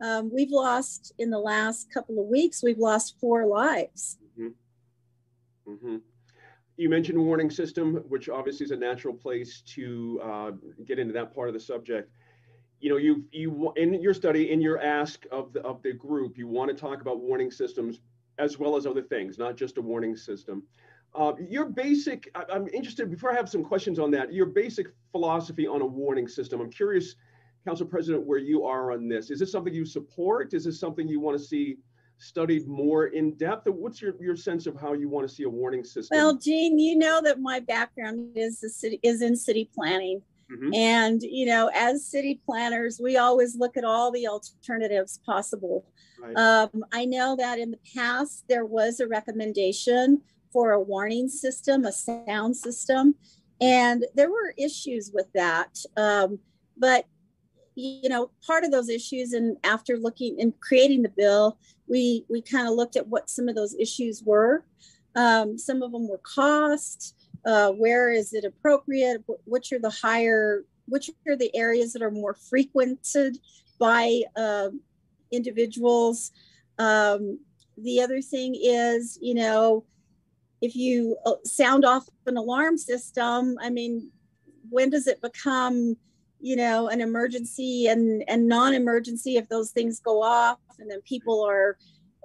Um, 0.00 0.30
we've 0.32 0.50
lost 0.50 1.12
in 1.18 1.30
the 1.30 1.38
last 1.38 1.92
couple 1.92 2.20
of 2.20 2.26
weeks, 2.26 2.62
we've 2.62 2.78
lost 2.78 3.16
four 3.20 3.46
lives. 3.46 4.18
Mm-hmm. 4.38 5.72
Mm-hmm. 5.72 5.96
You 6.76 6.88
mentioned 6.88 7.18
warning 7.18 7.50
system, 7.50 7.96
which 8.08 8.28
obviously 8.28 8.64
is 8.64 8.70
a 8.70 8.76
natural 8.76 9.12
place 9.12 9.62
to 9.74 10.20
uh, 10.24 10.50
get 10.86 10.98
into 10.98 11.12
that 11.12 11.34
part 11.34 11.48
of 11.48 11.54
the 11.54 11.60
subject 11.60 12.10
you 12.80 12.88
know 12.88 12.96
you 12.96 13.24
you 13.30 13.72
in 13.76 13.94
your 13.94 14.14
study 14.14 14.50
in 14.50 14.60
your 14.60 14.80
ask 14.82 15.26
of 15.30 15.52
the 15.52 15.60
of 15.60 15.82
the 15.82 15.92
group 15.92 16.38
you 16.38 16.48
want 16.48 16.70
to 16.70 16.76
talk 16.76 17.00
about 17.00 17.20
warning 17.20 17.50
systems 17.50 18.00
as 18.38 18.58
well 18.58 18.76
as 18.76 18.86
other 18.86 19.02
things 19.02 19.38
not 19.38 19.56
just 19.56 19.76
a 19.76 19.82
warning 19.82 20.16
system 20.16 20.62
uh, 21.14 21.32
your 21.38 21.66
basic 21.66 22.30
i'm 22.34 22.66
interested 22.68 23.10
before 23.10 23.30
i 23.30 23.34
have 23.34 23.48
some 23.48 23.62
questions 23.62 23.98
on 23.98 24.10
that 24.10 24.32
your 24.32 24.46
basic 24.46 24.86
philosophy 25.12 25.66
on 25.66 25.82
a 25.82 25.86
warning 25.86 26.26
system 26.26 26.60
i'm 26.60 26.70
curious 26.70 27.16
council 27.66 27.86
president 27.86 28.24
where 28.26 28.38
you 28.38 28.64
are 28.64 28.92
on 28.92 29.08
this 29.08 29.30
is 29.30 29.38
this 29.38 29.52
something 29.52 29.74
you 29.74 29.84
support 29.84 30.52
is 30.54 30.64
this 30.64 30.80
something 30.80 31.08
you 31.08 31.20
want 31.20 31.38
to 31.38 31.44
see 31.44 31.76
studied 32.18 32.66
more 32.68 33.06
in 33.06 33.34
depth 33.34 33.66
what's 33.68 34.02
your, 34.02 34.14
your 34.20 34.36
sense 34.36 34.66
of 34.66 34.78
how 34.78 34.92
you 34.92 35.08
want 35.08 35.26
to 35.26 35.34
see 35.34 35.44
a 35.44 35.48
warning 35.48 35.84
system 35.84 36.16
well 36.16 36.36
Gene 36.36 36.78
you 36.78 36.96
know 36.96 37.20
that 37.22 37.40
my 37.40 37.60
background 37.60 38.30
is 38.34 38.60
the 38.60 38.68
city 38.68 38.98
is 39.02 39.22
in 39.22 39.36
city 39.36 39.70
planning 39.74 40.22
Mm-hmm. 40.50 40.74
And, 40.74 41.22
you 41.22 41.46
know, 41.46 41.70
as 41.74 42.04
city 42.04 42.40
planners, 42.44 43.00
we 43.02 43.16
always 43.16 43.56
look 43.56 43.76
at 43.76 43.84
all 43.84 44.10
the 44.10 44.26
alternatives 44.26 45.20
possible. 45.24 45.86
Right. 46.20 46.36
Um, 46.36 46.84
I 46.92 47.04
know 47.04 47.36
that 47.36 47.58
in 47.58 47.70
the 47.70 47.78
past, 47.94 48.44
there 48.48 48.66
was 48.66 49.00
a 49.00 49.06
recommendation 49.06 50.22
for 50.52 50.72
a 50.72 50.80
warning 50.80 51.28
system, 51.28 51.84
a 51.84 51.92
sound 51.92 52.56
system, 52.56 53.14
and 53.60 54.04
there 54.14 54.30
were 54.30 54.54
issues 54.56 55.12
with 55.14 55.26
that. 55.34 55.78
Um, 55.96 56.40
but, 56.76 57.06
you 57.80 58.08
know, 58.08 58.30
part 58.46 58.64
of 58.64 58.70
those 58.70 58.88
issues, 58.88 59.32
and 59.32 59.56
after 59.64 59.96
looking 59.96 60.40
and 60.40 60.58
creating 60.60 61.02
the 61.02 61.08
bill, 61.08 61.58
we, 61.88 62.24
we 62.28 62.42
kind 62.42 62.68
of 62.68 62.74
looked 62.74 62.96
at 62.96 63.08
what 63.08 63.30
some 63.30 63.48
of 63.48 63.54
those 63.54 63.74
issues 63.74 64.22
were. 64.24 64.64
Um, 65.16 65.58
some 65.58 65.82
of 65.82 65.90
them 65.92 66.08
were 66.08 66.20
cost, 66.22 67.14
uh, 67.44 67.70
where 67.72 68.10
is 68.10 68.32
it 68.32 68.44
appropriate 68.44 69.22
which 69.44 69.72
are 69.72 69.78
the 69.78 69.90
higher 69.90 70.64
which 70.86 71.10
are 71.28 71.36
the 71.36 71.54
areas 71.56 71.92
that 71.92 72.02
are 72.02 72.10
more 72.10 72.34
frequented 72.34 73.38
by 73.78 74.20
uh, 74.36 74.68
individuals 75.30 76.32
um, 76.78 77.38
the 77.78 78.00
other 78.00 78.20
thing 78.20 78.54
is 78.60 79.18
you 79.20 79.34
know 79.34 79.84
if 80.60 80.76
you 80.76 81.16
uh, 81.24 81.34
sound 81.44 81.84
off 81.84 82.06
an 82.26 82.36
alarm 82.36 82.76
system 82.76 83.56
i 83.62 83.70
mean 83.70 84.10
when 84.68 84.90
does 84.90 85.06
it 85.06 85.20
become 85.22 85.96
you 86.40 86.56
know 86.56 86.88
an 86.88 87.00
emergency 87.00 87.86
and 87.86 88.24
and 88.28 88.46
non-emergency 88.46 89.36
if 89.36 89.48
those 89.48 89.70
things 89.70 90.00
go 90.00 90.22
off 90.22 90.58
and 90.78 90.90
then 90.90 91.00
people 91.02 91.44
are 91.44 91.76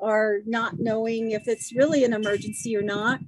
are 0.01 0.39
not 0.45 0.79
knowing 0.79 1.31
if 1.31 1.47
it's 1.47 1.73
really 1.75 2.03
an 2.03 2.13
emergency 2.13 2.75
or 2.75 2.81
not 2.81 3.19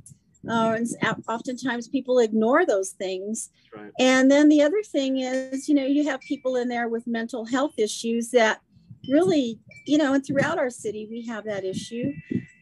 uh, 0.50 0.78
and 0.78 0.88
oftentimes 1.28 1.88
people 1.88 2.20
ignore 2.20 2.66
those 2.66 2.92
things. 2.92 3.50
Right. 3.76 3.92
And 4.00 4.32
then 4.32 4.50
the 4.50 4.62
other 4.62 4.82
thing 4.82 5.18
is, 5.18 5.68
you 5.68 5.76
know, 5.76 5.86
you 5.86 6.06
have 6.06 6.22
people 6.22 6.56
in 6.56 6.70
there 6.70 6.88
with 6.88 7.06
mental 7.06 7.46
health 7.46 7.74
issues 7.78 8.32
that 8.32 8.62
really, 9.10 9.60
you 9.86 9.98
know, 9.98 10.14
and 10.14 10.26
throughout 10.26 10.58
our 10.58 10.70
city, 10.70 11.08
we 11.10 11.26
have 11.26 11.46
that 11.46 11.66
issue. 11.66 12.14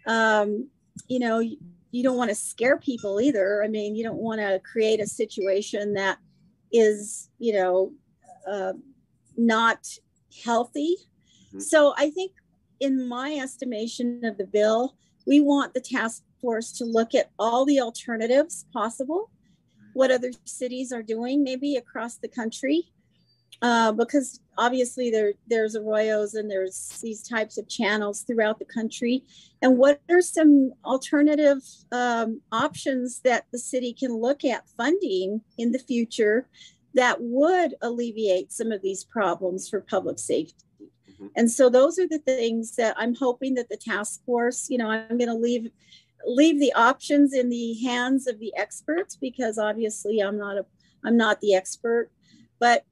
Um, 0.07 0.69
you 1.07 1.19
know, 1.19 1.39
you, 1.39 1.57
you 1.91 2.03
don't 2.03 2.17
want 2.17 2.30
to 2.30 2.36
scare 2.36 2.78
people 2.78 3.21
either. 3.21 3.63
I 3.63 3.67
mean, 3.67 3.95
you 3.95 4.03
don't 4.03 4.17
want 4.17 4.41
to 4.41 4.59
create 4.59 4.99
a 4.99 5.07
situation 5.07 5.93
that 5.93 6.17
is, 6.71 7.30
you 7.39 7.53
know, 7.53 7.93
uh, 8.50 8.74
not 9.38 9.88
healthy. 10.43 10.96
Mm-hmm. 11.48 11.60
So 11.60 11.93
I 11.98 12.10
think, 12.10 12.32
in 12.80 13.08
my 13.08 13.34
estimation 13.36 14.26
of 14.26 14.38
the 14.38 14.46
bill, 14.46 14.96
we 15.26 15.39
want 15.39 15.74
the 15.74 15.82
task 15.82 16.24
force 16.41 16.72
to 16.74 16.86
look 16.86 17.16
at 17.16 17.32
all 17.39 17.66
the 17.66 17.80
alternatives 17.80 18.66
possible, 18.74 19.32
what 19.93 20.12
other 20.12 20.32
cities 20.43 20.91
are 20.91 21.02
doing, 21.02 21.43
maybe 21.43 21.78
across 21.78 22.18
the 22.18 22.28
country, 22.28 22.84
uh, 23.62 23.91
because 23.93 24.41
obviously 24.58 25.10
there 25.10 25.34
there's 25.48 25.76
arroyos 25.76 26.36
and 26.36 26.52
there's 26.52 27.00
these 27.02 27.24
types 27.24 27.58
of 27.58 27.68
channels 27.70 28.22
throughout 28.22 28.60
the 28.60 28.66
country. 28.66 29.24
And 29.62 29.78
what 29.78 30.02
are 30.10 30.22
some 30.22 30.74
alternative 30.84 31.60
um, 31.91 32.41
options 32.52 33.22
that 33.22 33.46
the 33.52 33.60
city 33.60 33.93
can 33.93 34.14
look 34.14 34.43
at 34.43 34.70
funding 34.78 35.41
in 35.58 35.72
the 35.72 35.80
future 35.80 36.48
that 36.96 37.18
would 37.20 37.76
alleviate 37.82 38.52
some 38.52 38.72
of 38.72 38.82
these 38.82 39.04
problems 39.04 39.70
for 39.70 39.82
public 39.82 40.18
safety? 40.18 40.66
Mm-hmm. 41.12 41.28
And 41.36 41.52
so 41.52 41.70
those 41.70 42.00
are 42.00 42.08
the 42.08 42.20
things 42.20 42.76
that 42.76 42.96
I'm 42.98 43.16
hoping 43.16 43.56
that 43.56 43.70
the 43.70 43.78
task 43.78 44.24
force, 44.26 44.68
you 44.70 44.78
know, 44.78 44.89
I'm 44.89 45.18
going 45.18 45.30
to 45.30 45.36
leave 45.36 45.70
leave 46.28 46.60
the 46.60 46.74
options 46.74 47.34
in 47.34 47.50
the 47.50 47.76
hands 47.84 48.26
of 48.26 48.39
the 48.39 48.52
experts 48.58 49.16
because 49.16 49.60
obviously 49.60 50.20
I'm 50.20 50.38
not 50.38 50.58
a 50.58 50.66
I'm 51.04 51.18
not 51.18 51.39
the 51.39 51.54
expert, 51.54 52.10
but 52.60 52.84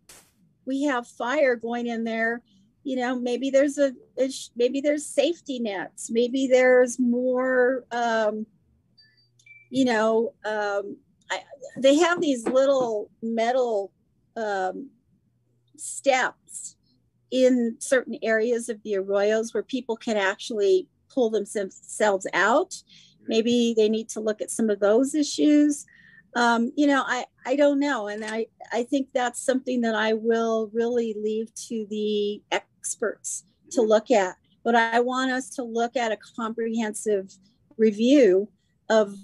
we 0.65 0.83
have 0.83 1.07
fire 1.07 1.55
going 1.55 1.87
in 1.87 2.03
there. 2.03 2.41
You 2.83 2.97
know, 2.97 3.19
maybe 3.19 3.49
there's 3.49 3.77
a 3.77 3.93
maybe 4.55 4.81
there's 4.81 5.05
safety 5.05 5.59
nets. 5.59 6.11
Maybe 6.11 6.47
there's 6.47 6.99
more. 6.99 7.85
Um, 7.91 8.45
you 9.69 9.85
know, 9.85 10.33
um, 10.45 10.97
I, 11.33 11.43
they 11.77 11.95
have 11.95 12.21
these 12.21 12.47
little 12.47 13.09
metal 13.21 13.91
um, 14.35 14.89
steps 15.77 16.75
in 17.31 17.75
certain 17.79 18.17
areas 18.21 18.69
of 18.69 18.81
the 18.83 18.93
arroyos 18.93 19.53
where 19.53 19.63
people 19.63 19.97
can 19.97 20.17
actually 20.17 20.87
pull 21.09 21.29
themselves 21.29 22.27
out. 22.33 22.75
Maybe 23.27 23.73
they 23.75 23.89
need 23.89 24.09
to 24.09 24.19
look 24.19 24.41
at 24.41 24.51
some 24.51 24.69
of 24.69 24.79
those 24.79 25.15
issues. 25.15 25.85
Um, 26.35 26.71
you 26.75 26.87
know 26.87 27.03
i 27.05 27.25
i 27.45 27.55
don't 27.55 27.79
know. 27.79 28.07
And 28.07 28.25
i 28.25 28.47
i 28.71 28.83
think 28.83 29.09
that's 29.13 29.39
something 29.39 29.81
that 29.81 29.95
i 29.95 30.13
will 30.13 30.69
really 30.73 31.15
leave 31.17 31.53
to 31.67 31.85
the 31.89 32.41
experts 32.51 33.45
to 33.71 33.81
mm-hmm. 33.81 33.89
look 33.89 34.11
at. 34.11 34.35
But 34.63 34.75
i 34.75 34.99
want 34.99 35.31
us 35.31 35.49
to 35.55 35.63
look 35.63 35.95
at 35.95 36.11
a 36.11 36.17
comprehensive 36.35 37.31
review 37.77 38.49
of 38.89 39.15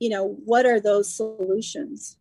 you 0.00 0.08
know 0.08 0.36
what 0.44 0.66
are 0.66 0.80
those 0.80 1.12
solutions 1.14 2.18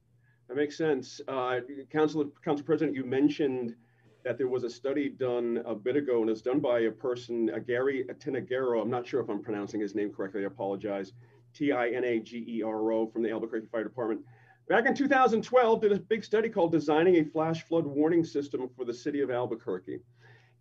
that 0.48 0.56
makes 0.56 0.78
sense 0.78 1.20
uh, 1.28 1.60
council 1.92 2.32
council 2.44 2.66
president 2.66 2.96
you 2.96 3.04
mentioned 3.04 3.76
that 4.24 4.38
there 4.38 4.48
was 4.48 4.64
a 4.64 4.70
study 4.70 5.10
done 5.10 5.62
a 5.66 5.74
bit 5.74 5.96
ago 5.96 6.22
and 6.22 6.30
it's 6.30 6.42
done 6.42 6.60
by 6.60 6.82
a 6.82 6.92
person, 6.92 7.50
a 7.54 7.60
Gary 7.60 8.06
Tinagero. 8.20 8.82
I'm 8.82 8.90
not 8.90 9.08
sure 9.08 9.22
if 9.22 9.30
I'm 9.30 9.42
pronouncing 9.42 9.80
his 9.80 9.96
name 9.96 10.12
correctly. 10.12 10.44
I 10.44 10.48
apologize. 10.48 11.14
T-I-N-A-G-E-R-O 11.54 13.08
from 13.08 13.24
the 13.24 13.32
Albuquerque 13.32 13.68
Fire 13.72 13.84
Department. 13.84 14.22
Back 14.68 14.86
in 14.86 14.94
2012, 14.94 15.82
did 15.82 15.92
a 15.94 16.00
big 16.00 16.24
study 16.24 16.48
called 16.50 16.72
Designing 16.72 17.16
a 17.16 17.24
Flash 17.24 17.64
Flood 17.64 17.88
Warning 17.88 18.24
System 18.24 18.70
for 18.76 18.86
the 18.86 18.94
City 18.94 19.22
of 19.22 19.32
Albuquerque. 19.32 20.00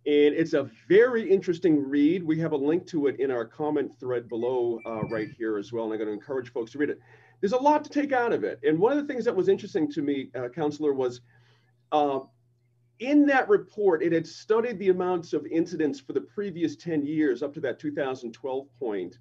And 0.05 0.33
it's 0.33 0.53
a 0.53 0.69
very 0.87 1.29
interesting 1.29 1.83
read. 1.87 2.23
We 2.23 2.39
have 2.39 2.53
a 2.53 2.57
link 2.57 2.87
to 2.87 3.07
it 3.07 3.19
in 3.19 3.31
our 3.31 3.45
comment 3.45 3.91
thread 3.99 4.29
below 4.29 4.79
uh, 4.85 5.01
right 5.03 5.29
here 5.37 5.57
as 5.57 5.73
well. 5.73 5.85
And 5.85 5.93
I'm 5.93 5.99
going 5.99 6.07
to 6.07 6.13
encourage 6.13 6.51
folks 6.51 6.71
to 6.71 6.77
read 6.77 6.89
it. 6.89 6.99
There's 7.41 7.53
a 7.53 7.57
lot 7.57 7.83
to 7.83 7.89
take 7.89 8.13
out 8.13 8.33
of 8.33 8.43
it. 8.43 8.59
And 8.63 8.79
one 8.79 8.91
of 8.91 8.97
the 8.97 9.11
things 9.11 9.25
that 9.25 9.35
was 9.35 9.49
interesting 9.49 9.91
to 9.91 10.01
me, 10.01 10.29
uh, 10.35 10.47
Counselor, 10.49 10.93
was 10.93 11.21
uh, 11.91 12.19
in 12.99 13.25
that 13.27 13.47
report, 13.49 14.03
it 14.03 14.11
had 14.11 14.27
studied 14.27 14.79
the 14.79 14.89
amounts 14.89 15.33
of 15.33 15.45
incidents 15.47 15.99
for 15.99 16.13
the 16.13 16.21
previous 16.21 16.75
10 16.75 17.05
years 17.05 17.41
up 17.41 17.53
to 17.53 17.61
that 17.61 17.79
2012 17.79 18.67
point. 18.79 19.17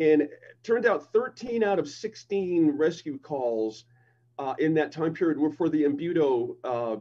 And 0.00 0.22
it 0.22 0.30
turned 0.62 0.86
out 0.86 1.12
13 1.12 1.62
out 1.62 1.78
of 1.78 1.88
16 1.88 2.70
rescue 2.70 3.18
calls 3.18 3.84
uh, 4.38 4.54
in 4.58 4.74
that 4.74 4.92
time 4.92 5.12
period 5.12 5.38
were 5.38 5.50
for 5.50 5.68
the 5.68 5.82
Embudo, 5.82 6.56
uh, 6.64 6.96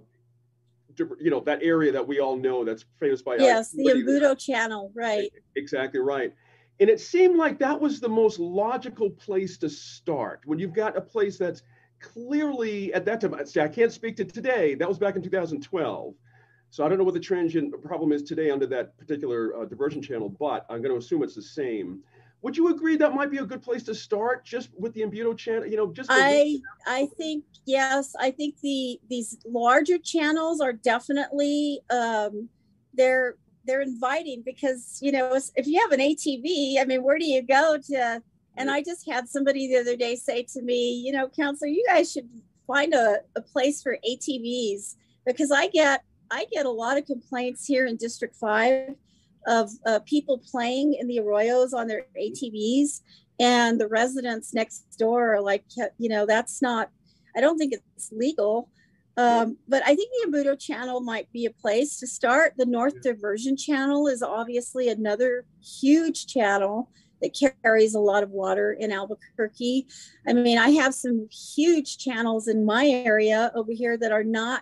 you 0.97 1.29
know, 1.29 1.39
that 1.41 1.59
area 1.61 1.91
that 1.91 2.07
we 2.07 2.19
all 2.19 2.37
know 2.37 2.63
that's 2.63 2.85
famous 2.99 3.21
by. 3.21 3.35
Yes, 3.37 3.71
the 3.71 3.83
Embudo 3.83 4.37
channel, 4.37 4.91
right. 4.95 5.31
Exactly 5.55 5.99
right. 5.99 6.33
And 6.79 6.89
it 6.89 6.99
seemed 6.99 7.37
like 7.37 7.57
that 7.59 7.79
was 7.79 7.99
the 7.99 8.09
most 8.09 8.39
logical 8.39 9.09
place 9.09 9.57
to 9.59 9.69
start 9.69 10.41
when 10.45 10.59
you've 10.59 10.73
got 10.73 10.95
a 10.95 11.01
place 11.01 11.37
that's 11.37 11.63
clearly 11.99 12.93
at 12.93 13.05
that 13.05 13.21
time, 13.21 13.33
I 13.33 13.67
can't 13.67 13.91
speak 13.91 14.15
to 14.17 14.25
today. 14.25 14.75
That 14.75 14.87
was 14.87 14.99
back 14.99 15.15
in 15.15 15.23
2012. 15.23 16.13
So 16.69 16.85
I 16.85 16.89
don't 16.89 16.97
know 16.97 17.03
what 17.03 17.13
the 17.13 17.19
transient 17.19 17.81
problem 17.81 18.11
is 18.11 18.23
today 18.23 18.51
under 18.51 18.67
that 18.67 18.97
particular 18.97 19.55
uh, 19.57 19.65
diversion 19.65 20.01
channel, 20.01 20.29
but 20.29 20.65
I'm 20.69 20.81
going 20.81 20.93
to 20.93 20.97
assume 20.97 21.23
it's 21.23 21.35
the 21.35 21.41
same. 21.41 22.01
Would 22.47 22.55
you 22.55 22.69
agree 22.69 22.95
that 22.95 23.13
might 23.13 23.29
be 23.29 23.39
a 23.39 23.45
good 23.45 23.61
place 23.61 23.83
to 23.83 23.93
start 23.93 24.45
just 24.45 24.69
with 24.79 24.93
the 24.93 25.01
Embudo 25.01 25.37
channel 25.37 25.65
you 25.65 25.75
know 25.75 25.91
just 25.91 26.09
i 26.09 26.55
i 26.87 27.05
think 27.17 27.43
yes 27.65 28.15
i 28.17 28.31
think 28.31 28.55
the 28.61 28.97
these 29.09 29.37
larger 29.45 29.97
channels 29.97 30.61
are 30.61 30.71
definitely 30.71 31.81
um 31.89 32.47
they're 32.93 33.35
they're 33.65 33.81
inviting 33.81 34.43
because 34.45 34.97
you 35.01 35.11
know 35.11 35.37
if 35.57 35.67
you 35.67 35.81
have 35.81 35.91
an 35.91 35.99
atv 35.99 36.79
i 36.79 36.85
mean 36.85 37.03
where 37.03 37.19
do 37.19 37.25
you 37.25 37.41
go 37.41 37.77
to? 37.85 38.21
And 38.55 38.71
i 38.71 38.81
just 38.81 39.05
had 39.11 39.27
somebody 39.27 39.67
the 39.67 39.81
other 39.81 39.97
day 39.97 40.15
say 40.15 40.43
to 40.53 40.61
me 40.61 40.93
you 40.93 41.11
know 41.11 41.27
counselor 41.27 41.67
you 41.67 41.83
guys 41.85 42.13
should 42.13 42.29
find 42.65 42.93
a, 42.93 43.17
a 43.35 43.41
place 43.41 43.83
for 43.83 43.97
atvs 44.09 44.95
because 45.25 45.51
i 45.51 45.67
get 45.67 46.01
i 46.31 46.45
get 46.53 46.65
a 46.65 46.71
lot 46.71 46.97
of 46.97 47.05
complaints 47.05 47.65
here 47.65 47.87
in 47.87 47.97
district 47.97 48.37
5 48.37 48.95
of 49.47 49.71
uh, 49.85 49.99
people 50.05 50.41
playing 50.51 50.93
in 50.93 51.07
the 51.07 51.17
arroyos 51.17 51.73
on 51.73 51.87
their 51.87 52.05
ATVs, 52.19 53.01
and 53.39 53.79
the 53.79 53.87
residents 53.87 54.53
next 54.53 54.83
door 54.99 55.33
are 55.35 55.41
like, 55.41 55.63
you 55.97 56.09
know, 56.09 56.25
that's 56.25 56.61
not. 56.61 56.89
I 57.35 57.41
don't 57.41 57.57
think 57.57 57.73
it's 57.73 58.11
legal. 58.11 58.69
Um, 59.17 59.57
but 59.67 59.81
I 59.83 59.95
think 59.95 60.11
the 60.11 60.29
Embudo 60.29 60.59
channel 60.59 61.01
might 61.01 61.31
be 61.31 61.47
a 61.47 61.51
place 61.51 61.97
to 61.99 62.07
start. 62.07 62.53
The 62.55 62.67
North 62.67 63.01
Diversion 63.01 63.57
channel 63.57 64.07
is 64.07 64.21
obviously 64.21 64.89
another 64.89 65.43
huge 65.59 66.27
channel 66.27 66.91
that 67.23 67.51
carries 67.63 67.95
a 67.95 67.99
lot 67.99 68.21
of 68.21 68.29
water 68.29 68.73
in 68.73 68.91
Albuquerque. 68.91 69.87
I 70.27 70.33
mean, 70.33 70.59
I 70.59 70.69
have 70.69 70.93
some 70.93 71.27
huge 71.31 71.97
channels 71.97 72.47
in 72.47 72.63
my 72.63 72.85
area 72.85 73.51
over 73.55 73.71
here 73.71 73.97
that 73.97 74.11
are 74.11 74.23
not 74.23 74.61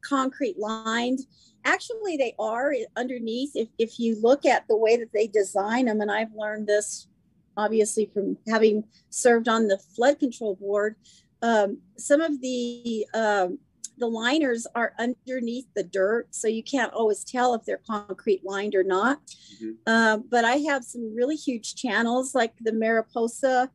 concrete 0.00 0.58
lined 0.58 1.20
actually 1.68 2.16
they 2.16 2.34
are 2.38 2.74
underneath 2.96 3.50
if, 3.54 3.68
if 3.78 4.00
you 4.00 4.18
look 4.22 4.46
at 4.46 4.66
the 4.68 4.76
way 4.76 4.96
that 4.96 5.12
they 5.12 5.26
design 5.26 5.84
them 5.84 6.00
and 6.00 6.10
i've 6.10 6.32
learned 6.34 6.66
this 6.66 7.08
obviously 7.56 8.06
from 8.06 8.36
having 8.48 8.82
served 9.10 9.48
on 9.48 9.68
the 9.68 9.78
flood 9.94 10.18
control 10.18 10.56
board 10.56 10.96
um, 11.40 11.78
some 11.96 12.20
of 12.20 12.40
the 12.40 13.06
um, 13.14 13.58
the 13.98 14.06
liners 14.06 14.66
are 14.74 14.92
underneath 14.98 15.66
the 15.74 15.82
dirt 15.82 16.26
so 16.30 16.48
you 16.48 16.62
can't 16.62 16.92
always 16.92 17.22
tell 17.22 17.54
if 17.54 17.64
they're 17.64 17.82
concrete 17.86 18.42
lined 18.44 18.74
or 18.74 18.84
not 18.84 19.20
mm-hmm. 19.62 19.72
uh, 19.86 20.16
but 20.30 20.44
i 20.44 20.56
have 20.56 20.82
some 20.84 21.14
really 21.14 21.36
huge 21.36 21.74
channels 21.74 22.34
like 22.34 22.54
the 22.60 22.72
mariposa 22.72 23.70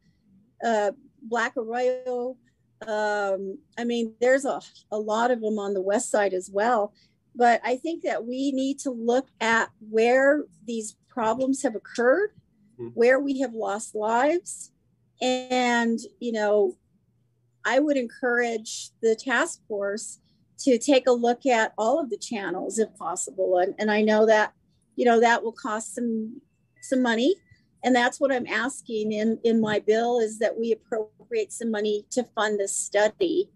uh, 0.66 0.92
black 1.22 1.54
arroyo 1.58 2.36
um, 2.88 3.58
i 3.78 3.84
mean 3.84 4.14
there's 4.20 4.46
a, 4.46 4.60
a 4.92 4.98
lot 4.98 5.30
of 5.30 5.42
them 5.42 5.60
on 5.60 5.74
the 5.74 5.82
west 5.82 6.10
side 6.10 6.34
as 6.34 6.50
well 6.52 6.92
but 7.36 7.62
I 7.64 7.78
think 7.78 8.04
that 8.04 8.26
we 8.26 8.52
need 8.52 8.80
to 8.80 8.92
look 8.92 9.28
at 9.42 9.70
where 9.90 10.44
these 10.66 10.96
problems 11.08 11.64
have 11.64 11.76
occurred, 11.76 12.32
mm-hmm. 12.80 12.90
where 12.90 13.20
we 13.20 13.40
have 13.40 13.54
lost 13.54 13.96
lives. 13.96 14.72
And, 15.22 16.00
you 16.20 16.32
know, 16.32 16.76
I 17.66 17.80
would 17.80 17.98
encourage 17.98 18.90
the 19.02 19.16
task 19.16 19.62
force 19.68 20.20
to 20.60 20.78
take 20.78 21.08
a 21.08 21.12
look 21.12 21.46
at 21.46 21.74
all 21.78 22.00
of 22.00 22.10
the 22.10 22.18
channels 22.18 22.78
if 22.80 22.96
possible. 22.96 23.58
And, 23.58 23.74
and 23.80 23.90
I 23.90 24.02
know 24.02 24.26
that, 24.26 24.54
you 24.96 25.06
know, 25.06 25.20
that 25.20 25.44
will 25.44 25.54
cost 25.54 25.96
some 25.96 26.42
some 26.82 27.02
money. 27.02 27.36
And 27.84 27.96
that's 27.96 28.20
what 28.20 28.32
I'm 28.32 28.48
asking 28.48 29.12
in, 29.12 29.40
in 29.44 29.60
my 29.60 29.80
bill 29.80 30.20
is 30.20 30.40
that 30.40 30.58
we 30.58 30.72
appropriate 30.72 31.52
some 31.52 31.72
money 31.72 32.06
to 32.12 32.24
fund 32.36 32.60
this 32.60 32.76
study 32.76 33.50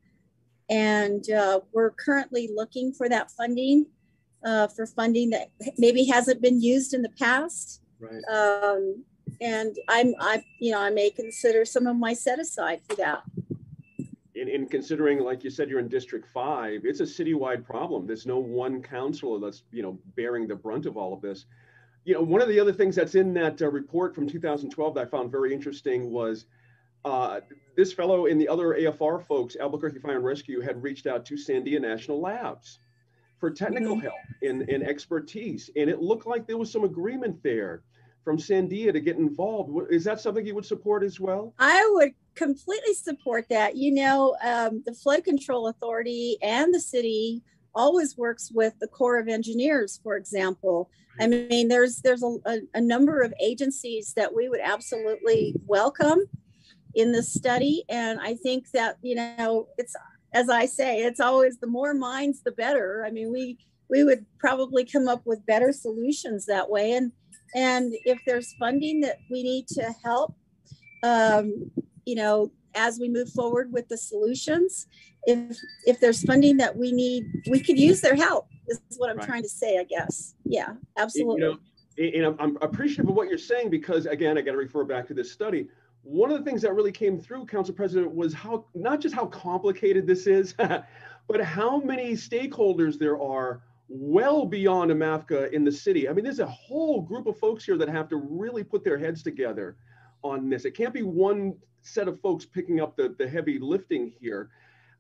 and 0.70 1.30
uh, 1.32 1.62
we're 1.74 1.92
currently 1.92 2.50
looking 2.54 2.92
for 2.92 3.08
that 3.10 3.32
funding 3.32 3.86
uh, 4.46 4.68
for 4.68 4.86
funding 4.86 5.30
that 5.32 5.50
maybe 5.78 6.06
hasn't 6.06 6.42
been 6.42 6.62
used 6.62 6.94
in 6.94 7.02
the 7.02 7.10
past. 7.10 7.82
Right. 8.00 8.24
Um, 8.32 9.04
and 9.42 9.76
I'm, 9.88 10.14
I, 10.20 10.44
you 10.60 10.72
know, 10.72 10.80
I 10.80 10.90
may 10.90 11.10
consider 11.10 11.66
some 11.66 11.88
of 11.88 11.98
my 11.98 12.14
set 12.14 12.40
aside 12.40 12.82
for 12.88 12.96
that. 12.96 13.24
In, 14.36 14.48
in 14.48 14.68
considering, 14.68 15.20
like 15.20 15.44
you 15.44 15.50
said, 15.50 15.70
you're 15.70 15.80
in 15.80 15.88
District 15.88 16.28
Five, 16.34 16.82
it's 16.84 17.00
a 17.00 17.04
citywide 17.04 17.66
problem. 17.66 18.06
There's 18.06 18.26
no 18.26 18.38
one 18.38 18.82
councilor 18.82 19.40
that's, 19.40 19.64
you 19.72 19.82
know, 19.82 19.98
bearing 20.16 20.48
the 20.48 20.56
brunt 20.56 20.86
of 20.86 20.96
all 20.96 21.14
of 21.14 21.22
this. 21.22 21.46
You 22.06 22.14
know, 22.14 22.22
one 22.22 22.42
of 22.42 22.48
the 22.48 22.60
other 22.60 22.72
things 22.72 22.96
that's 22.96 23.16
in 23.16 23.34
that 23.34 23.62
uh, 23.62 23.70
report 23.70 24.16
from 24.16 24.30
2012 24.30 24.94
that 24.96 25.08
I 25.08 25.10
found 25.10 25.32
very 25.32 25.54
interesting 25.54 26.12
was 26.12 26.46
uh, 27.06 27.42
this 27.76 27.94
fellow 27.94 28.26
and 28.26 28.40
the 28.40 28.48
other 28.48 28.76
AFR 28.80 29.26
folks, 29.26 29.56
Albuquerque 29.56 30.00
Fire 30.00 30.16
and 30.16 30.26
Rescue, 30.26 30.62
had 30.62 30.82
reached 30.82 31.08
out 31.08 31.26
to 31.28 31.36
Sandia 31.36 31.80
National 31.80 32.20
Labs 32.20 32.80
for 33.40 33.52
technical 33.52 33.96
mm-hmm. 33.96 34.02
help 34.02 34.16
and, 34.42 34.64
and 34.64 34.84
expertise. 34.84 35.70
And 35.76 35.90
it 35.90 36.02
looked 36.02 36.26
like 36.26 36.48
there 36.48 36.58
was 36.58 36.72
some 36.72 36.84
agreement 36.84 37.42
there 37.44 37.84
from 38.24 38.38
Sandia 38.38 38.92
to 38.92 39.00
get 39.00 39.18
involved. 39.18 39.92
Is 39.92 40.04
that 40.04 40.20
something 40.20 40.46
you 40.46 40.56
would 40.56 40.66
support 40.66 41.04
as 41.04 41.20
well? 41.20 41.54
I 41.60 41.88
would 41.94 42.12
completely 42.36 42.94
support 42.94 43.48
that. 43.50 43.78
You 43.78 43.94
know, 43.94 44.36
um, 44.44 44.84
the 44.86 44.94
Flood 44.94 45.24
Control 45.24 45.68
Authority 45.68 46.38
and 46.42 46.74
the 46.74 46.80
city 46.80 47.42
always 47.74 48.18
works 48.18 48.52
with 48.54 48.74
the 48.80 48.88
Corps 48.88 49.20
of 49.20 49.28
Engineers, 49.28 50.00
for 50.04 50.18
example. 50.18 50.90
I 51.20 51.28
mean, 51.28 51.68
there's 51.68 52.02
there's 52.02 52.24
a, 52.24 52.36
a, 52.46 52.60
a 52.74 52.82
number 52.82 53.22
of 53.22 53.34
agencies 53.42 54.14
that 54.16 54.36
we 54.36 54.50
would 54.50 54.62
absolutely 54.62 55.56
welcome 55.66 56.28
in 56.98 57.12
the 57.12 57.22
study. 57.22 57.86
And 57.90 58.20
I 58.20 58.34
think 58.34 58.72
that, 58.72 58.98
you 59.04 59.16
know, 59.16 59.68
it's, 59.78 59.96
as 60.34 60.50
I 60.50 60.66
say, 60.66 61.04
it's 61.04 61.20
always 61.20 61.60
the 61.60 61.68
more 61.68 61.94
minds, 61.94 62.42
the 62.44 62.52
better. 62.52 63.06
I 63.06 63.12
mean, 63.12 63.32
we, 63.32 63.60
we 63.88 64.04
would 64.04 64.26
probably 64.40 64.84
come 64.84 65.08
up 65.08 65.22
with 65.24 65.46
better 65.46 65.72
solutions 65.72 66.48
that 66.48 66.68
way. 66.70 66.94
And, 66.94 67.12
and 67.56 67.94
if 68.04 68.20
there's 68.26 68.54
funding 68.60 69.00
that 69.02 69.20
we 69.30 69.44
need 69.44 69.68
to 69.70 69.94
help, 70.04 70.36
um, 71.04 71.70
you 72.06 72.16
know, 72.16 72.52
as 72.74 73.00
we 73.00 73.10
move 73.10 73.30
forward 73.30 73.72
with 73.72 73.88
the 73.90 73.98
solutions, 73.98 74.88
if, 75.24 75.56
if 75.86 76.00
there's 76.00 76.24
funding 76.24 76.58
that 76.58 76.76
we 76.76 76.92
need, 76.92 77.26
we 77.52 77.60
could 77.60 77.80
use 77.80 78.02
their 78.02 78.16
help 78.16 78.48
is 78.68 78.80
what 78.98 79.12
I'm 79.12 79.18
right. 79.18 79.28
trying 79.28 79.44
to 79.44 79.50
say, 79.50 79.78
I 79.78 79.84
guess. 79.84 80.34
Yeah, 80.46 80.74
absolutely. 80.98 81.58
You 81.98 82.22
know, 82.22 82.30
and 82.32 82.42
I'm 82.42 82.58
appreciative 82.62 83.08
of 83.10 83.16
what 83.16 83.30
you're 83.30 83.38
saying 83.38 83.70
because 83.70 84.08
again, 84.08 84.38
I 84.38 84.42
got 84.42 84.52
to 84.52 84.58
refer 84.58 84.84
back 84.84 85.08
to 85.08 85.14
this 85.14 85.32
study 85.32 85.68
one 86.04 86.32
of 86.32 86.38
the 86.38 86.44
things 86.44 86.62
that 86.62 86.74
really 86.74 86.92
came 86.92 87.20
through, 87.20 87.46
Council 87.46 87.74
President, 87.74 88.14
was 88.14 88.34
how 88.34 88.66
not 88.74 89.02
just 89.02 89.14
how 89.14 89.26
complicated 89.26 90.08
this 90.08 90.28
is, 90.28 90.54
but 91.28 91.42
how 91.42 91.80
many 91.80 92.14
stakeholders 92.14 92.98
there 92.98 93.22
are 93.22 93.62
well 93.90 94.46
beyond 94.46 94.92
AMAFCA 94.92 95.52
in 95.52 95.64
the 95.64 95.72
city. 95.72 96.10
I 96.10 96.14
mean, 96.14 96.24
there's 96.24 96.40
a 96.40 96.48
whole 96.48 97.02
group 97.02 97.28
of 97.28 97.38
folks 97.38 97.64
here 97.64 97.78
that 97.78 97.90
have 97.90 98.10
to 98.10 98.18
really 98.18 98.64
put 98.64 98.84
their 98.84 98.98
heads 98.98 99.24
together 99.24 99.78
on 100.24 100.50
this. 100.50 100.66
It 100.66 100.72
can't 100.72 100.94
be 100.94 101.04
one 101.04 101.56
set 101.82 102.08
of 102.08 102.20
folks 102.20 102.46
picking 102.46 102.82
up 102.82 102.98
the, 102.98 103.16
the 103.18 103.28
heavy 103.28 103.60
lifting 103.60 104.12
here. 104.20 104.50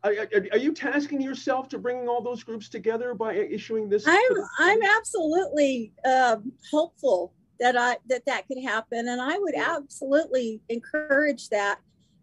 Are, 0.03 0.13
are, 0.51 0.57
you 0.57 0.73
tasking 0.73 1.21
yourself 1.21 1.67
to 1.69 1.79
bringing 1.79 2.07
all 2.07 2.21
those 2.21 2.43
groups 2.43 2.69
together 2.69 3.13
by 3.13 3.33
issuing 3.33 3.89
this? 3.89 4.05
I'm, 4.07 4.31
I'm 4.59 4.83
absolutely 4.83 5.91
uh, 6.05 6.37
hopeful 6.69 7.33
that 7.59 7.77
I 7.77 7.97
that 8.07 8.25
that 8.25 8.47
could 8.47 8.61
happen, 8.61 9.07
and 9.07 9.21
I 9.21 9.37
would 9.37 9.55
absolutely 9.55 10.61
encourage 10.69 11.49
that. 11.49 11.79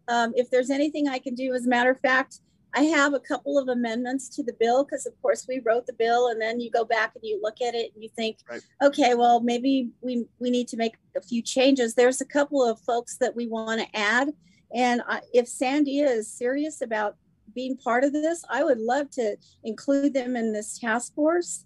Um, 0.06 0.34
if 0.36 0.50
there's 0.50 0.70
anything 0.70 1.08
I 1.08 1.18
can 1.18 1.34
do, 1.34 1.54
as 1.54 1.64
a 1.64 1.68
matter 1.68 1.90
of 1.90 2.00
fact, 2.00 2.40
I 2.74 2.82
have 2.82 3.14
a 3.14 3.20
couple 3.20 3.58
of 3.58 3.68
amendments 3.68 4.28
to 4.30 4.42
the 4.42 4.52
bill 4.52 4.84
because, 4.84 5.06
of 5.06 5.14
course, 5.22 5.46
we 5.48 5.62
wrote 5.64 5.86
the 5.86 5.92
bill, 5.94 6.28
and 6.28 6.40
then 6.40 6.60
you 6.60 6.70
go 6.70 6.84
back 6.84 7.12
and 7.14 7.24
you 7.24 7.40
look 7.42 7.60
at 7.62 7.74
it 7.74 7.92
and 7.94 8.02
you 8.02 8.10
think, 8.16 8.38
right. 8.50 8.60
okay, 8.82 9.14
well, 9.14 9.40
maybe 9.40 9.90
we 10.00 10.26
we 10.38 10.50
need 10.50 10.68
to 10.68 10.76
make 10.76 10.96
a 11.16 11.22
few 11.22 11.42
changes. 11.42 11.94
There's 11.94 12.20
a 12.20 12.26
couple 12.26 12.62
of 12.68 12.80
folks 12.80 13.16
that 13.18 13.34
we 13.34 13.46
want 13.46 13.80
to 13.80 13.96
add, 13.98 14.30
and 14.74 15.02
I, 15.08 15.20
if 15.32 15.46
Sandia 15.46 16.08
is 16.10 16.30
serious 16.30 16.80
about 16.80 17.16
being 17.54 17.76
part 17.76 18.04
of 18.04 18.12
this, 18.12 18.44
I 18.50 18.64
would 18.64 18.78
love 18.78 19.10
to 19.10 19.36
include 19.62 20.12
them 20.12 20.36
in 20.36 20.52
this 20.52 20.78
task 20.78 21.14
force 21.14 21.64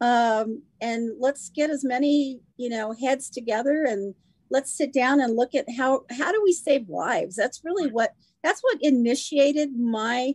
um, 0.00 0.62
and 0.80 1.12
let's 1.18 1.50
get 1.50 1.70
as 1.70 1.84
many 1.84 2.40
you 2.56 2.68
know 2.68 2.92
heads 2.92 3.30
together 3.30 3.84
and 3.84 4.14
let's 4.50 4.76
sit 4.76 4.92
down 4.92 5.20
and 5.20 5.36
look 5.36 5.54
at 5.54 5.66
how 5.76 6.04
how 6.10 6.32
do 6.32 6.40
we 6.42 6.52
save 6.52 6.88
lives? 6.88 7.36
That's 7.36 7.64
really 7.64 7.90
what 7.90 8.12
that's 8.42 8.60
what 8.62 8.78
initiated 8.82 9.78
my 9.78 10.34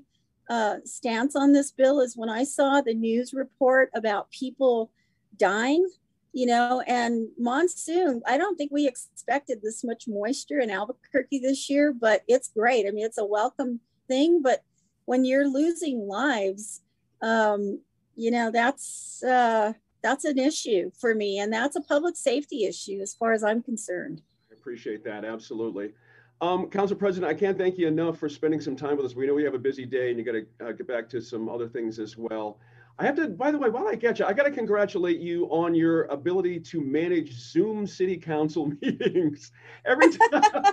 uh, 0.50 0.78
stance 0.84 1.36
on 1.36 1.54
this 1.54 1.72
bill 1.72 2.00
is 2.00 2.16
when 2.16 2.30
i 2.30 2.44
saw 2.44 2.80
the 2.80 2.94
news 2.94 3.34
report 3.34 3.90
about 3.96 4.30
people 4.30 4.92
dying 5.38 5.90
you 6.34 6.46
know 6.46 6.84
and 6.86 7.28
monsoon 7.40 8.22
i 8.28 8.38
don't 8.38 8.56
think 8.56 8.72
we 8.72 8.88
expected 8.88 9.60
this 9.64 9.84
much 9.84 10.04
moisture 10.08 10.60
in 10.60 10.70
albuquerque 10.70 11.40
this 11.40 11.68
year 11.68 11.92
but 11.92 12.22
it's 12.28 12.50
great. 12.50 12.86
I 12.88 12.92
mean 12.92 13.06
it's 13.06 13.18
a 13.18 13.26
welcome 13.26 13.80
thing 14.08 14.44
but 14.44 14.62
when 15.06 15.26
you're 15.26 15.48
losing 15.48 16.08
lives 16.08 16.84
um, 17.24 17.80
you 18.16 18.32
know 18.32 18.52
that's 18.52 19.24
uh, 19.24 19.74
that's 20.02 20.26
an 20.26 20.38
issue 20.38 20.92
for 21.00 21.16
me 21.16 21.40
and 21.40 21.52
that's 21.52 21.76
a 21.76 21.82
public 21.82 22.16
safety 22.16 22.66
issue 22.66 23.00
as 23.02 23.14
far 23.14 23.34
as 23.34 23.44
i'm 23.44 23.62
concerned. 23.62 24.22
I 24.52 24.54
appreciate 24.54 25.04
that 25.04 25.26
absolutely. 25.26 25.94
Um, 26.42 26.70
council 26.70 26.98
president 26.98 27.32
i 27.32 27.34
can't 27.34 27.58
thank 27.58 27.78
you 27.78 27.88
enough 27.88 28.20
for 28.20 28.30
spending 28.30 28.60
some 28.62 28.76
time 28.76 28.98
with 28.98 29.06
us. 29.06 29.16
We 29.16 29.28
know 29.28 29.34
we 29.34 29.44
have 29.44 29.54
a 29.54 29.60
busy 29.60 29.86
day 29.86 30.10
and 30.10 30.20
you 30.20 30.26
got 30.26 30.34
to 30.34 30.68
uh, 30.68 30.72
get 30.74 30.88
back 30.88 31.10
to 31.10 31.22
some 31.22 31.50
other 31.50 31.68
things 31.68 32.00
as 32.00 32.18
well. 32.18 32.60
I 32.98 33.06
have 33.06 33.16
to, 33.18 33.28
by 33.28 33.52
the 33.52 33.58
way, 33.58 33.70
while 33.70 33.88
I 33.88 33.96
get 33.96 34.20
you, 34.20 34.26
I 34.26 34.32
got 34.32 34.44
to 34.44 34.52
congratulate 34.52 35.20
you 35.20 35.48
on 35.48 35.76
your 35.76 36.04
ability 36.06 36.62
to 36.62 36.80
manage 36.80 37.34
Zoom 37.34 37.86
city 37.86 38.16
council 38.16 38.72
meetings. 38.82 39.52
Every 39.86 40.10
time, 40.32 40.64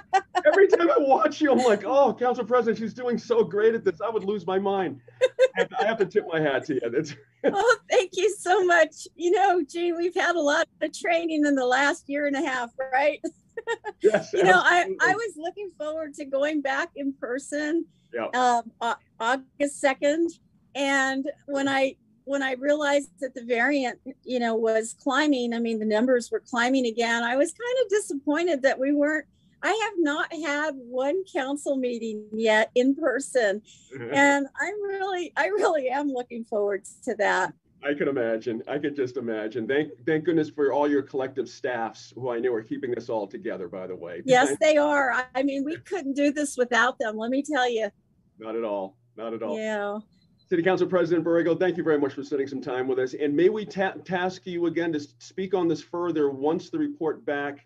every 0.47 0.69
time 0.69 0.91
I 0.91 0.97
watch 0.99 1.41
you, 1.41 1.53
I'm 1.53 1.59
like, 1.59 1.85
oh, 1.85 2.15
council 2.15 2.45
president, 2.45 2.79
she's 2.79 2.95
doing 2.95 3.19
so 3.19 3.45
great 3.45 3.75
at 3.75 3.85
this. 3.85 4.01
I 4.01 4.11
would 4.11 4.25
lose 4.25 4.47
my 4.47 4.59
mind. 4.59 5.01
I 5.23 5.61
have 5.61 5.69
to, 5.69 5.77
I 5.81 5.85
have 5.85 5.99
to 5.99 6.07
tip 6.07 6.27
my 6.31 6.41
hat 6.41 6.65
to 6.67 6.75
you. 6.75 6.91
That's... 6.91 7.15
oh, 7.45 7.77
thank 7.91 8.11
you 8.15 8.35
so 8.39 8.65
much. 8.65 9.07
You 9.17 9.33
know, 9.33 9.63
Gene, 9.63 9.97
we've 9.97 10.15
had 10.15 10.37
a 10.37 10.41
lot 10.41 10.67
of 10.81 10.99
training 10.99 11.45
in 11.47 11.55
the 11.55 11.67
last 11.67 12.09
year 12.09 12.27
and 12.27 12.37
a 12.37 12.45
half, 12.45 12.71
right? 12.93 13.21
Yes, 14.03 14.33
you 14.33 14.43
know, 14.43 14.61
I. 14.61 14.91
I 15.01 15.15
was 15.15 15.35
looking 15.37 15.71
forward 15.79 16.15
to 16.15 16.25
going 16.25 16.63
back 16.63 16.89
in 16.97 17.13
person 17.13 17.85
Yeah. 18.13 18.27
um, 18.35 18.73
August 19.21 19.81
2nd. 19.81 20.31
And 20.75 21.31
when 21.47 21.69
I 21.69 21.97
when 22.25 22.43
I 22.43 22.53
realized 22.53 23.11
that 23.21 23.35
the 23.35 23.45
variant, 23.45 23.99
you 24.25 24.39
know, 24.39 24.55
was 24.55 24.95
climbing, 25.01 25.53
I 25.55 25.59
mean, 25.59 25.79
the 25.79 25.85
numbers 25.85 26.31
were 26.31 26.41
climbing 26.41 26.87
again. 26.87 27.23
I 27.23 27.37
was 27.37 27.53
kind 27.53 27.77
of 27.85 27.91
disappointed 27.91 28.63
that 28.63 28.79
we 28.79 28.93
weren't. 28.93 29.27
I 29.63 29.69
have 29.85 29.95
not 29.99 30.33
had 30.33 30.75
one 30.77 31.23
council 31.33 31.77
meeting 31.77 32.27
yet 32.33 32.71
in 32.75 32.95
person, 32.95 33.63
and 34.13 34.47
I'm 34.61 34.83
really, 34.83 35.33
I 35.37 35.47
really 35.47 35.89
am 35.89 36.09
looking 36.09 36.45
forward 36.45 36.85
to 37.05 37.15
that. 37.17 37.53
I 37.85 37.95
can 37.95 38.07
imagine. 38.07 38.63
I 38.69 38.79
could 38.79 38.95
just 38.95 39.17
imagine. 39.17 39.67
Thank, 39.67 39.91
thank 40.07 40.25
goodness 40.25 40.49
for 40.49 40.73
all 40.73 40.89
your 40.89 41.03
collective 41.03 41.49
staffs, 41.49 42.13
who 42.15 42.31
I 42.31 42.39
know 42.39 42.53
are 42.53 42.63
keeping 42.63 42.93
this 42.93 43.09
all 43.09 43.27
together. 43.27 43.69
By 43.69 43.89
the 43.89 43.97
way. 43.97 44.23
Yes, 44.25 44.57
they 44.61 44.77
are. 44.77 45.11
I- 45.13 45.25
I 45.35 45.43
mean, 45.43 45.65
we 45.65 45.77
couldn't 45.79 46.15
do 46.15 46.33
this 46.33 46.57
without 46.57 46.99
them. 47.01 47.17
Let 47.17 47.31
me 47.31 47.43
tell 47.43 47.69
you. 47.69 47.91
Not 48.39 48.55
at 48.55 48.63
all. 48.63 48.97
Not 49.17 49.35
at 49.35 49.43
all. 49.43 49.59
Yeah. 49.59 49.99
City 50.49 50.63
Council 50.63 50.87
President 50.87 51.25
Borrego, 51.25 51.59
thank 51.59 51.77
you 51.77 51.83
very 51.83 51.99
much 51.99 52.13
for 52.13 52.23
spending 52.23 52.47
some 52.47 52.61
time 52.61 52.87
with 52.87 52.99
us. 52.99 53.15
And 53.15 53.35
may 53.35 53.49
we 53.49 53.65
ta- 53.65 53.95
task 54.05 54.43
you 54.47 54.67
again 54.67 54.93
to 54.93 55.01
speak 55.19 55.55
on 55.55 55.67
this 55.67 55.83
further 55.83 56.31
once 56.31 56.69
the 56.69 56.79
report 56.79 57.25
back 57.25 57.65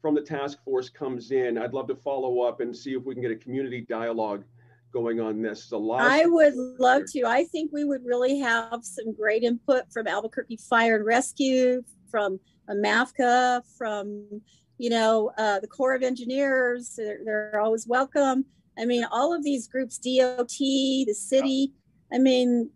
from 0.00 0.14
the 0.14 0.20
task 0.20 0.62
force 0.64 0.88
comes 0.88 1.30
in. 1.30 1.58
I'd 1.58 1.74
love 1.74 1.88
to 1.88 1.96
follow 1.96 2.40
up 2.42 2.60
and 2.60 2.76
see 2.76 2.94
if 2.94 3.04
we 3.04 3.14
can 3.14 3.22
get 3.22 3.30
a 3.30 3.36
community 3.36 3.82
dialogue 3.82 4.44
going 4.92 5.20
on 5.20 5.42
this. 5.42 5.72
A 5.72 5.76
lot. 5.76 6.02
I 6.02 6.26
would 6.26 6.54
love 6.54 7.02
to. 7.12 7.24
I 7.24 7.44
think 7.44 7.70
we 7.72 7.84
would 7.84 8.04
really 8.04 8.38
have 8.38 8.80
some 8.82 9.12
great 9.12 9.42
input 9.42 9.90
from 9.92 10.06
Albuquerque 10.06 10.58
Fire 10.68 10.96
and 10.96 11.04
Rescue, 11.04 11.82
from 12.10 12.40
uh, 12.68 12.74
MAFCA, 12.74 13.62
from 13.76 14.42
you 14.78 14.90
know 14.90 15.30
uh, 15.38 15.60
the 15.60 15.68
Corps 15.68 15.94
of 15.94 16.02
Engineers. 16.02 16.94
They're, 16.96 17.20
they're 17.24 17.60
always 17.60 17.86
welcome. 17.86 18.44
I 18.78 18.84
mean, 18.84 19.04
all 19.10 19.34
of 19.34 19.44
these 19.44 19.68
groups, 19.68 19.98
DOT, 19.98 20.48
the 20.58 21.14
city. 21.14 21.72
I 22.12 22.18
mean, 22.18 22.70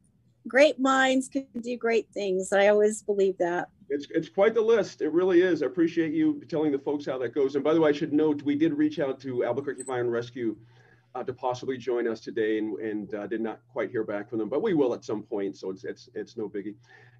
great 0.46 0.78
minds 0.78 1.28
can 1.28 1.46
do 1.60 1.76
great 1.76 2.08
things. 2.12 2.52
I 2.52 2.68
always 2.68 3.02
believe 3.02 3.38
that. 3.38 3.68
It's, 3.88 4.06
it's 4.10 4.28
quite 4.28 4.54
the 4.54 4.60
list. 4.60 5.02
It 5.02 5.12
really 5.12 5.42
is. 5.42 5.62
I 5.62 5.66
appreciate 5.66 6.12
you 6.12 6.42
telling 6.48 6.72
the 6.72 6.78
folks 6.78 7.06
how 7.06 7.18
that 7.18 7.34
goes. 7.34 7.54
And 7.54 7.64
by 7.64 7.74
the 7.74 7.80
way, 7.80 7.90
I 7.90 7.92
should 7.92 8.12
note, 8.12 8.42
we 8.42 8.56
did 8.56 8.72
reach 8.72 8.98
out 8.98 9.20
to 9.20 9.44
Albuquerque 9.44 9.84
Fire 9.84 10.00
and 10.00 10.12
Rescue 10.12 10.56
uh, 11.14 11.22
to 11.22 11.32
possibly 11.32 11.78
join 11.78 12.08
us 12.08 12.20
today 12.20 12.58
and, 12.58 12.78
and 12.80 13.14
uh, 13.14 13.26
did 13.26 13.40
not 13.40 13.60
quite 13.68 13.90
hear 13.90 14.04
back 14.04 14.28
from 14.28 14.38
them, 14.38 14.48
but 14.48 14.62
we 14.62 14.74
will 14.74 14.94
at 14.94 15.04
some 15.04 15.22
point. 15.22 15.56
So 15.56 15.70
it's, 15.70 15.84
it's, 15.84 16.08
it's 16.14 16.36
no 16.36 16.48
biggie. 16.48 16.74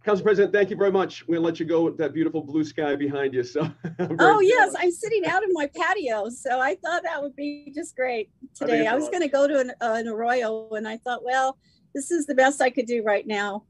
Council 0.05 0.25
President, 0.25 0.53
thank 0.53 0.69
you 0.69 0.77
very 0.77 0.93
much. 0.93 1.27
We're 1.27 1.37
gonna 1.37 1.47
let 1.47 1.59
you 1.59 1.65
go 1.65 1.83
with 1.83 1.97
that 1.97 2.13
beautiful 2.13 2.43
blue 2.43 2.65
sky 2.65 2.95
behind 2.95 3.33
you. 3.33 3.43
So. 3.43 3.71
Oh 4.19 4.41
yes. 4.41 4.75
I'm 4.79 4.91
sitting 4.91 5.25
out 5.27 5.43
in 5.43 5.51
my 5.53 5.71
patio, 5.75 6.29
so 6.29 6.61
I 6.61 6.75
thought 6.77 7.03
that 7.05 7.23
would 7.23 7.35
be 7.37 7.73
just 7.75 7.97
great 7.97 8.31
I 8.43 8.47
today. 8.55 8.81
it's 8.81 8.91
I 8.91 8.95
was 8.95 9.09
going 9.09 9.23
to 9.23 9.29
go 9.29 9.47
to 9.47 9.61
an, 9.61 9.71
uh, 9.81 9.95
an 9.99 10.09
arroyo, 10.09 10.69
and 10.71 10.87
I 10.87 10.99
thought, 10.99 11.25
well, 11.25 11.57
this 11.95 12.11
is 12.11 12.27
the 12.27 12.35
best 12.35 12.61
I 12.61 12.71
could 12.71 12.87
do 12.87 13.03
right 13.03 13.27
now. 13.27 13.65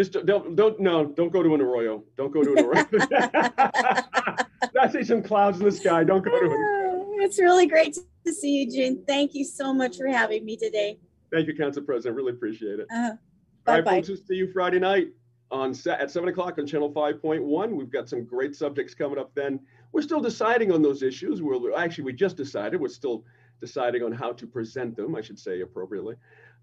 Just 0.00 0.12
don't, 0.24 0.56
don't, 0.56 0.80
no, 0.80 1.04
don't 1.04 1.30
go 1.30 1.42
to 1.42 1.54
an 1.54 1.60
arroyo. 1.60 2.02
Don't 2.16 2.32
go 2.32 2.42
to 2.42 2.54
an 2.54 2.64
arroyo. 2.64 2.86
I 4.80 4.88
see 4.90 5.04
some 5.04 5.22
clouds 5.22 5.58
in 5.58 5.66
the 5.66 5.72
sky. 5.72 6.04
Don't 6.04 6.24
go 6.24 6.30
to 6.30 6.46
it. 6.46 7.06
It's 7.22 7.38
really 7.38 7.66
great 7.66 7.98
to 8.24 8.32
see 8.32 8.48
you, 8.48 8.70
Gene. 8.70 9.04
Thank 9.06 9.34
you 9.34 9.44
so 9.44 9.74
much 9.74 9.98
for 9.98 10.06
having 10.06 10.42
me 10.42 10.56
today. 10.56 10.98
Thank 11.30 11.48
you, 11.48 11.54
Council 11.54 11.82
President. 11.82 12.16
Really 12.16 12.32
appreciate 12.32 12.80
it. 12.80 12.86
Uh, 12.90 12.96
All 12.96 13.10
right, 13.10 13.84
bye-bye. 13.84 13.96
folks, 13.96 14.08
we'll 14.08 14.16
see 14.16 14.36
you 14.36 14.50
Friday 14.50 14.78
night 14.78 15.08
on 15.50 15.74
set 15.74 16.00
at 16.00 16.10
seven 16.10 16.30
o'clock 16.30 16.56
on 16.56 16.66
channel 16.66 16.90
5.1. 16.90 17.72
We've 17.72 17.90
got 17.90 18.08
some 18.08 18.24
great 18.24 18.56
subjects 18.56 18.94
coming 18.94 19.18
up 19.18 19.34
then. 19.34 19.60
We're 19.92 20.00
still 20.00 20.22
deciding 20.22 20.72
on 20.72 20.80
those 20.80 21.02
issues. 21.02 21.42
We're 21.42 21.76
actually, 21.76 22.04
we 22.04 22.14
just 22.14 22.38
decided. 22.38 22.80
We're 22.80 22.88
still 22.88 23.22
deciding 23.60 24.02
on 24.02 24.12
how 24.12 24.32
to 24.32 24.46
present 24.46 24.96
them, 24.96 25.14
I 25.14 25.20
should 25.20 25.38
say 25.38 25.60
appropriately. 25.60 26.14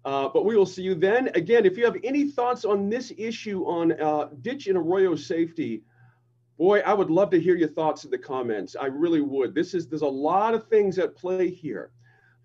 Uh, 0.04 0.28
but 0.32 0.44
we 0.44 0.56
will 0.56 0.66
see 0.66 0.82
you 0.82 0.94
then. 0.94 1.28
Again, 1.34 1.66
if 1.66 1.76
you 1.76 1.84
have 1.84 1.96
any 2.04 2.30
thoughts 2.30 2.64
on 2.64 2.88
this 2.88 3.12
issue 3.18 3.64
on 3.64 4.00
uh, 4.00 4.28
ditch 4.42 4.66
and 4.66 4.76
arroyo 4.76 5.14
safety, 5.16 5.82
boy, 6.56 6.80
I 6.80 6.94
would 6.94 7.10
love 7.10 7.30
to 7.30 7.40
hear 7.40 7.56
your 7.56 7.68
thoughts 7.68 8.04
in 8.04 8.10
the 8.10 8.18
comments. 8.18 8.76
I 8.80 8.86
really 8.86 9.20
would. 9.20 9.54
This 9.54 9.74
is 9.74 9.88
there's 9.88 10.02
a 10.02 10.06
lot 10.06 10.54
of 10.54 10.68
things 10.68 10.98
at 10.98 11.16
play 11.16 11.50
here 11.50 11.90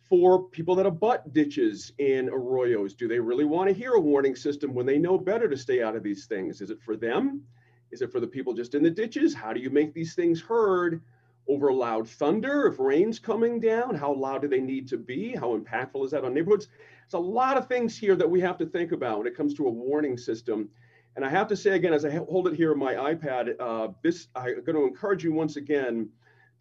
for 0.09 0.43
people 0.49 0.75
that 0.75 0.85
abut 0.85 1.33
ditches 1.33 1.93
and 1.99 2.29
arroyos. 2.29 2.95
Do 2.95 3.07
they 3.07 3.19
really 3.19 3.45
want 3.45 3.69
to 3.69 3.73
hear 3.73 3.93
a 3.93 3.99
warning 3.99 4.35
system 4.35 4.73
when 4.73 4.85
they 4.85 4.97
know 4.97 5.17
better 5.17 5.49
to 5.49 5.57
stay 5.57 5.81
out 5.81 5.95
of 5.95 6.03
these 6.03 6.25
things? 6.25 6.61
Is 6.61 6.69
it 6.69 6.81
for 6.83 6.95
them? 6.95 7.43
Is 7.91 8.01
it 8.01 8.11
for 8.11 8.19
the 8.19 8.27
people 8.27 8.53
just 8.53 8.75
in 8.75 8.83
the 8.83 8.89
ditches? 8.89 9.33
How 9.33 9.53
do 9.53 9.59
you 9.59 9.69
make 9.69 9.93
these 9.93 10.15
things 10.15 10.41
heard 10.41 11.01
over 11.47 11.71
loud 11.71 12.07
thunder? 12.07 12.67
If 12.67 12.79
rain's 12.79 13.19
coming 13.19 13.59
down, 13.59 13.95
how 13.95 14.13
loud 14.13 14.41
do 14.41 14.47
they 14.47 14.61
need 14.61 14.87
to 14.89 14.97
be? 14.97 15.35
How 15.35 15.57
impactful 15.57 16.05
is 16.05 16.11
that 16.11 16.23
on 16.23 16.33
neighborhoods? 16.33 16.67
It's 17.05 17.13
a 17.13 17.19
lot 17.19 17.57
of 17.57 17.67
things 17.67 17.97
here 17.97 18.15
that 18.15 18.29
we 18.29 18.41
have 18.41 18.57
to 18.57 18.65
think 18.65 18.91
about 18.91 19.19
when 19.19 19.27
it 19.27 19.35
comes 19.35 19.53
to 19.55 19.67
a 19.67 19.71
warning 19.71 20.17
system. 20.17 20.69
And 21.15 21.23
I 21.23 21.29
have 21.29 21.47
to 21.49 21.55
say 21.55 21.71
again, 21.71 21.93
as 21.93 22.05
I 22.05 22.09
hold 22.11 22.47
it 22.47 22.55
here 22.55 22.71
on 22.71 22.79
my 22.79 22.93
iPad, 22.95 23.55
uh, 23.59 23.89
this 24.01 24.27
I'm 24.35 24.63
going 24.63 24.75
to 24.75 24.85
encourage 24.85 25.23
you 25.23 25.31
once 25.31 25.57
again 25.57 26.09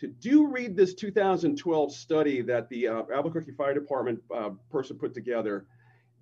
to 0.01 0.09
do 0.09 0.49
read 0.49 0.77
this 0.77 0.95
2012 0.95 1.93
study 1.93 2.43
that 2.43 2.69
the 2.69 2.89
uh, 2.89 3.03
Albuquerque 3.15 3.53
Fire 3.53 3.73
Department 3.73 4.21
uh, 4.35 4.51
person 4.71 4.99
put 4.99 5.15
together. 5.15 5.67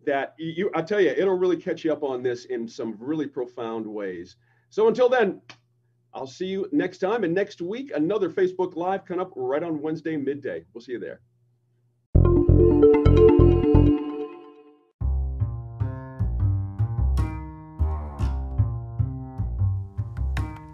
That 0.07 0.35
you, 0.39 0.71
I 0.75 0.83
tell 0.83 1.01
you, 1.01 1.11
it'll 1.11 1.37
really 1.37 1.57
catch 1.57 1.85
you 1.85 1.93
up 1.93 2.03
on 2.03 2.23
this 2.23 2.47
in 2.47 2.69
some 2.69 2.97
really 2.99 3.27
profound 3.27 3.87
ways. 3.87 4.37
So 4.71 4.89
until 4.89 5.09
then, 5.09 5.43
I'll 6.15 6.27
see 6.27 6.47
you 6.47 6.69
next 6.73 6.99
time. 6.99 7.25
And 7.25 7.35
next 7.35 7.61
week, 7.61 7.93
another 7.95 8.31
Facebook 8.31 8.77
Live 8.77 9.05
coming 9.05 9.21
up 9.21 9.33
right 9.37 9.63
on 9.63 9.81
Wednesday 9.81 10.17
midday. 10.17 10.65
We'll 10.73 10.83
see 10.83 10.93
you 10.93 10.99
there. 10.99 11.21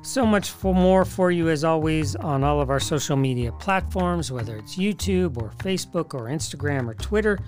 So 0.07 0.25
much 0.25 0.51
for 0.51 0.73
more 0.73 1.05
for 1.05 1.33
you 1.33 1.49
as 1.49 1.65
always 1.65 2.15
on 2.15 2.45
all 2.45 2.61
of 2.61 2.71
our 2.71 2.79
social 2.79 3.17
media 3.17 3.51
platforms, 3.51 4.31
whether 4.31 4.57
it's 4.57 4.77
YouTube 4.77 5.37
or 5.37 5.51
Facebook 5.59 6.15
or 6.15 6.29
Instagram 6.29 6.87
or 6.87 6.95
Twitter. 6.95 7.41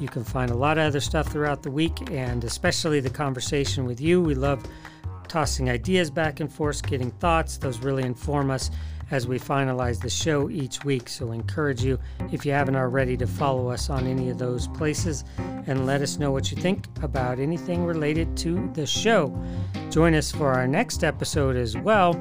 You 0.00 0.08
can 0.08 0.24
find 0.24 0.50
a 0.50 0.54
lot 0.54 0.78
of 0.78 0.84
other 0.84 1.00
stuff 1.00 1.28
throughout 1.28 1.62
the 1.62 1.70
week 1.70 2.10
and 2.10 2.42
especially 2.42 3.00
the 3.00 3.10
conversation 3.10 3.84
with 3.84 4.00
you. 4.00 4.22
We 4.22 4.34
love 4.34 4.64
tossing 5.28 5.68
ideas 5.68 6.10
back 6.10 6.40
and 6.40 6.50
forth, 6.50 6.82
getting 6.86 7.10
thoughts. 7.10 7.58
Those 7.58 7.80
really 7.80 8.04
inform 8.04 8.50
us 8.50 8.70
as 9.10 9.26
we 9.26 9.38
finalize 9.38 10.00
the 10.00 10.08
show 10.08 10.48
each 10.48 10.84
week. 10.84 11.10
So, 11.10 11.32
encourage 11.32 11.84
you, 11.84 11.98
if 12.32 12.46
you 12.46 12.52
haven't 12.52 12.76
already, 12.76 13.18
to 13.18 13.26
follow 13.26 13.68
us 13.68 13.90
on 13.90 14.06
any 14.06 14.30
of 14.30 14.38
those 14.38 14.68
places 14.68 15.24
and 15.66 15.84
let 15.84 16.00
us 16.00 16.18
know 16.18 16.32
what 16.32 16.50
you 16.50 16.56
think 16.56 16.86
about 17.02 17.38
anything 17.38 17.84
related 17.84 18.38
to 18.38 18.70
the 18.72 18.86
show. 18.86 19.38
Join 19.96 20.14
us 20.14 20.30
for 20.30 20.52
our 20.52 20.66
next 20.66 21.02
episode 21.04 21.56
as 21.56 21.74
well. 21.74 22.12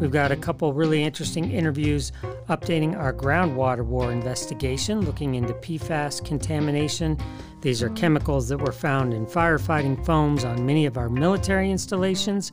We've 0.00 0.10
got 0.10 0.32
a 0.32 0.36
couple 0.36 0.72
really 0.72 1.04
interesting 1.04 1.50
interviews 1.50 2.10
updating 2.48 2.98
our 2.98 3.12
groundwater 3.12 3.84
war 3.84 4.10
investigation, 4.10 5.02
looking 5.02 5.34
into 5.34 5.52
PFAS 5.52 6.24
contamination. 6.24 7.18
These 7.60 7.82
are 7.82 7.90
chemicals 7.90 8.48
that 8.48 8.56
were 8.56 8.72
found 8.72 9.12
in 9.12 9.26
firefighting 9.26 10.02
foams 10.06 10.42
on 10.42 10.64
many 10.64 10.86
of 10.86 10.96
our 10.96 11.10
military 11.10 11.70
installations. 11.70 12.50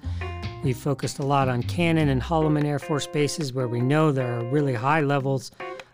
We 0.61 0.73
focused 0.73 1.19
a 1.19 1.25
lot 1.25 1.47
on 1.47 1.63
Cannon 1.63 2.09
and 2.09 2.21
Holloman 2.21 2.65
Air 2.65 2.79
Force 2.79 3.07
bases 3.07 3.53
where 3.53 3.69
we 3.69 3.79
know 3.79 4.11
there 4.11 4.37
are 4.37 4.43
really 4.43 4.73
high 4.73 4.99
levels 4.99 5.51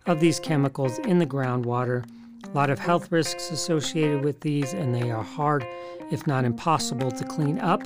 of 0.07 0.19
these 0.19 0.39
chemicals 0.39 0.97
in 0.97 1.19
the 1.19 1.27
groundwater. 1.27 2.03
A 2.45 2.57
lot 2.57 2.71
of 2.71 2.79
health 2.79 3.11
risks 3.11 3.51
associated 3.51 4.25
with 4.25 4.41
these, 4.41 4.73
and 4.73 4.95
they 4.95 5.11
are 5.11 5.21
hard, 5.21 5.67
if 6.09 6.25
not 6.25 6.45
impossible, 6.45 7.11
to 7.11 7.23
clean 7.25 7.59
up. 7.59 7.84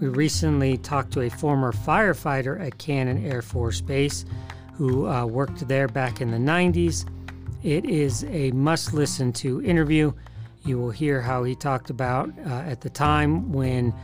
We 0.00 0.08
recently 0.08 0.76
talked 0.76 1.12
to 1.12 1.20
a 1.22 1.30
former 1.30 1.72
firefighter 1.72 2.60
at 2.60 2.78
Cannon 2.78 3.24
Air 3.24 3.42
Force 3.42 3.80
Base 3.80 4.24
who 4.74 5.06
uh, 5.06 5.24
worked 5.24 5.66
there 5.68 5.86
back 5.86 6.20
in 6.20 6.30
the 6.30 6.38
90s. 6.38 7.08
It 7.62 7.84
is 7.84 8.24
a 8.24 8.50
must 8.52 8.92
listen 8.92 9.32
to 9.34 9.62
interview. 9.62 10.12
You 10.64 10.78
will 10.78 10.90
hear 10.90 11.20
how 11.20 11.44
he 11.44 11.54
talked 11.54 11.90
about 11.90 12.30
uh, 12.40 12.50
at 12.50 12.80
the 12.80 12.90
time 12.90 13.52
when 13.52 13.94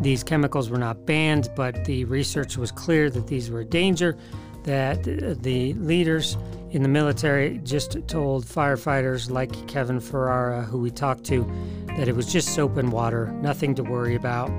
these 0.00 0.24
chemicals 0.24 0.68
were 0.68 0.78
not 0.78 1.06
banned, 1.06 1.48
but 1.54 1.84
the 1.84 2.04
research 2.06 2.56
was 2.56 2.72
clear 2.72 3.08
that 3.10 3.28
these 3.28 3.50
were 3.50 3.60
a 3.60 3.64
danger, 3.64 4.16
that 4.64 5.04
the 5.04 5.74
leaders 5.74 6.36
in 6.70 6.82
the 6.82 6.88
military 6.88 7.58
just 7.58 7.96
told 8.08 8.44
firefighters 8.44 9.30
like 9.30 9.66
Kevin 9.68 10.00
Ferrara, 10.00 10.62
who 10.62 10.78
we 10.78 10.90
talked 10.90 11.24
to, 11.24 11.48
that 11.96 12.08
it 12.08 12.16
was 12.16 12.30
just 12.30 12.54
soap 12.54 12.76
and 12.76 12.92
water, 12.92 13.28
nothing 13.40 13.74
to 13.76 13.84
worry 13.84 14.16
about. 14.16 14.50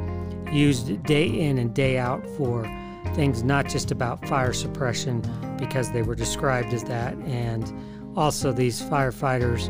Used 0.51 1.03
day 1.03 1.27
in 1.27 1.57
and 1.57 1.73
day 1.73 1.97
out 1.97 2.25
for 2.37 2.63
things 3.13 3.43
not 3.43 3.67
just 3.67 3.91
about 3.91 4.25
fire 4.27 4.53
suppression 4.53 5.21
because 5.57 5.91
they 5.91 6.01
were 6.01 6.15
described 6.15 6.73
as 6.73 6.83
that. 6.85 7.15
And 7.25 7.73
also, 8.15 8.51
these 8.51 8.81
firefighters 8.81 9.69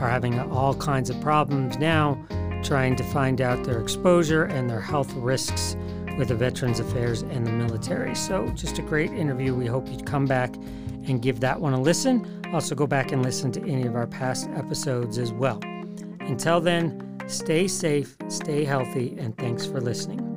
are 0.00 0.08
having 0.08 0.38
all 0.38 0.74
kinds 0.74 1.10
of 1.10 1.20
problems 1.20 1.78
now 1.78 2.24
trying 2.62 2.94
to 2.96 3.04
find 3.04 3.40
out 3.40 3.64
their 3.64 3.80
exposure 3.80 4.44
and 4.44 4.68
their 4.68 4.80
health 4.80 5.12
risks 5.14 5.76
with 6.18 6.28
the 6.28 6.34
Veterans 6.34 6.78
Affairs 6.78 7.22
and 7.22 7.46
the 7.46 7.52
military. 7.52 8.14
So, 8.14 8.48
just 8.50 8.78
a 8.78 8.82
great 8.82 9.10
interview. 9.10 9.54
We 9.54 9.66
hope 9.66 9.88
you'd 9.88 10.06
come 10.06 10.26
back 10.26 10.54
and 11.06 11.22
give 11.22 11.40
that 11.40 11.60
one 11.60 11.72
a 11.72 11.80
listen. 11.80 12.42
Also, 12.52 12.74
go 12.74 12.86
back 12.86 13.12
and 13.12 13.22
listen 13.22 13.50
to 13.52 13.60
any 13.62 13.86
of 13.86 13.96
our 13.96 14.06
past 14.06 14.48
episodes 14.54 15.18
as 15.18 15.32
well. 15.32 15.60
Until 16.20 16.60
then, 16.60 17.09
stay 17.30 17.68
safe, 17.68 18.16
stay 18.28 18.64
healthy, 18.64 19.16
and 19.18 19.36
thanks 19.36 19.66
for 19.66 19.80
listening. 19.80 20.29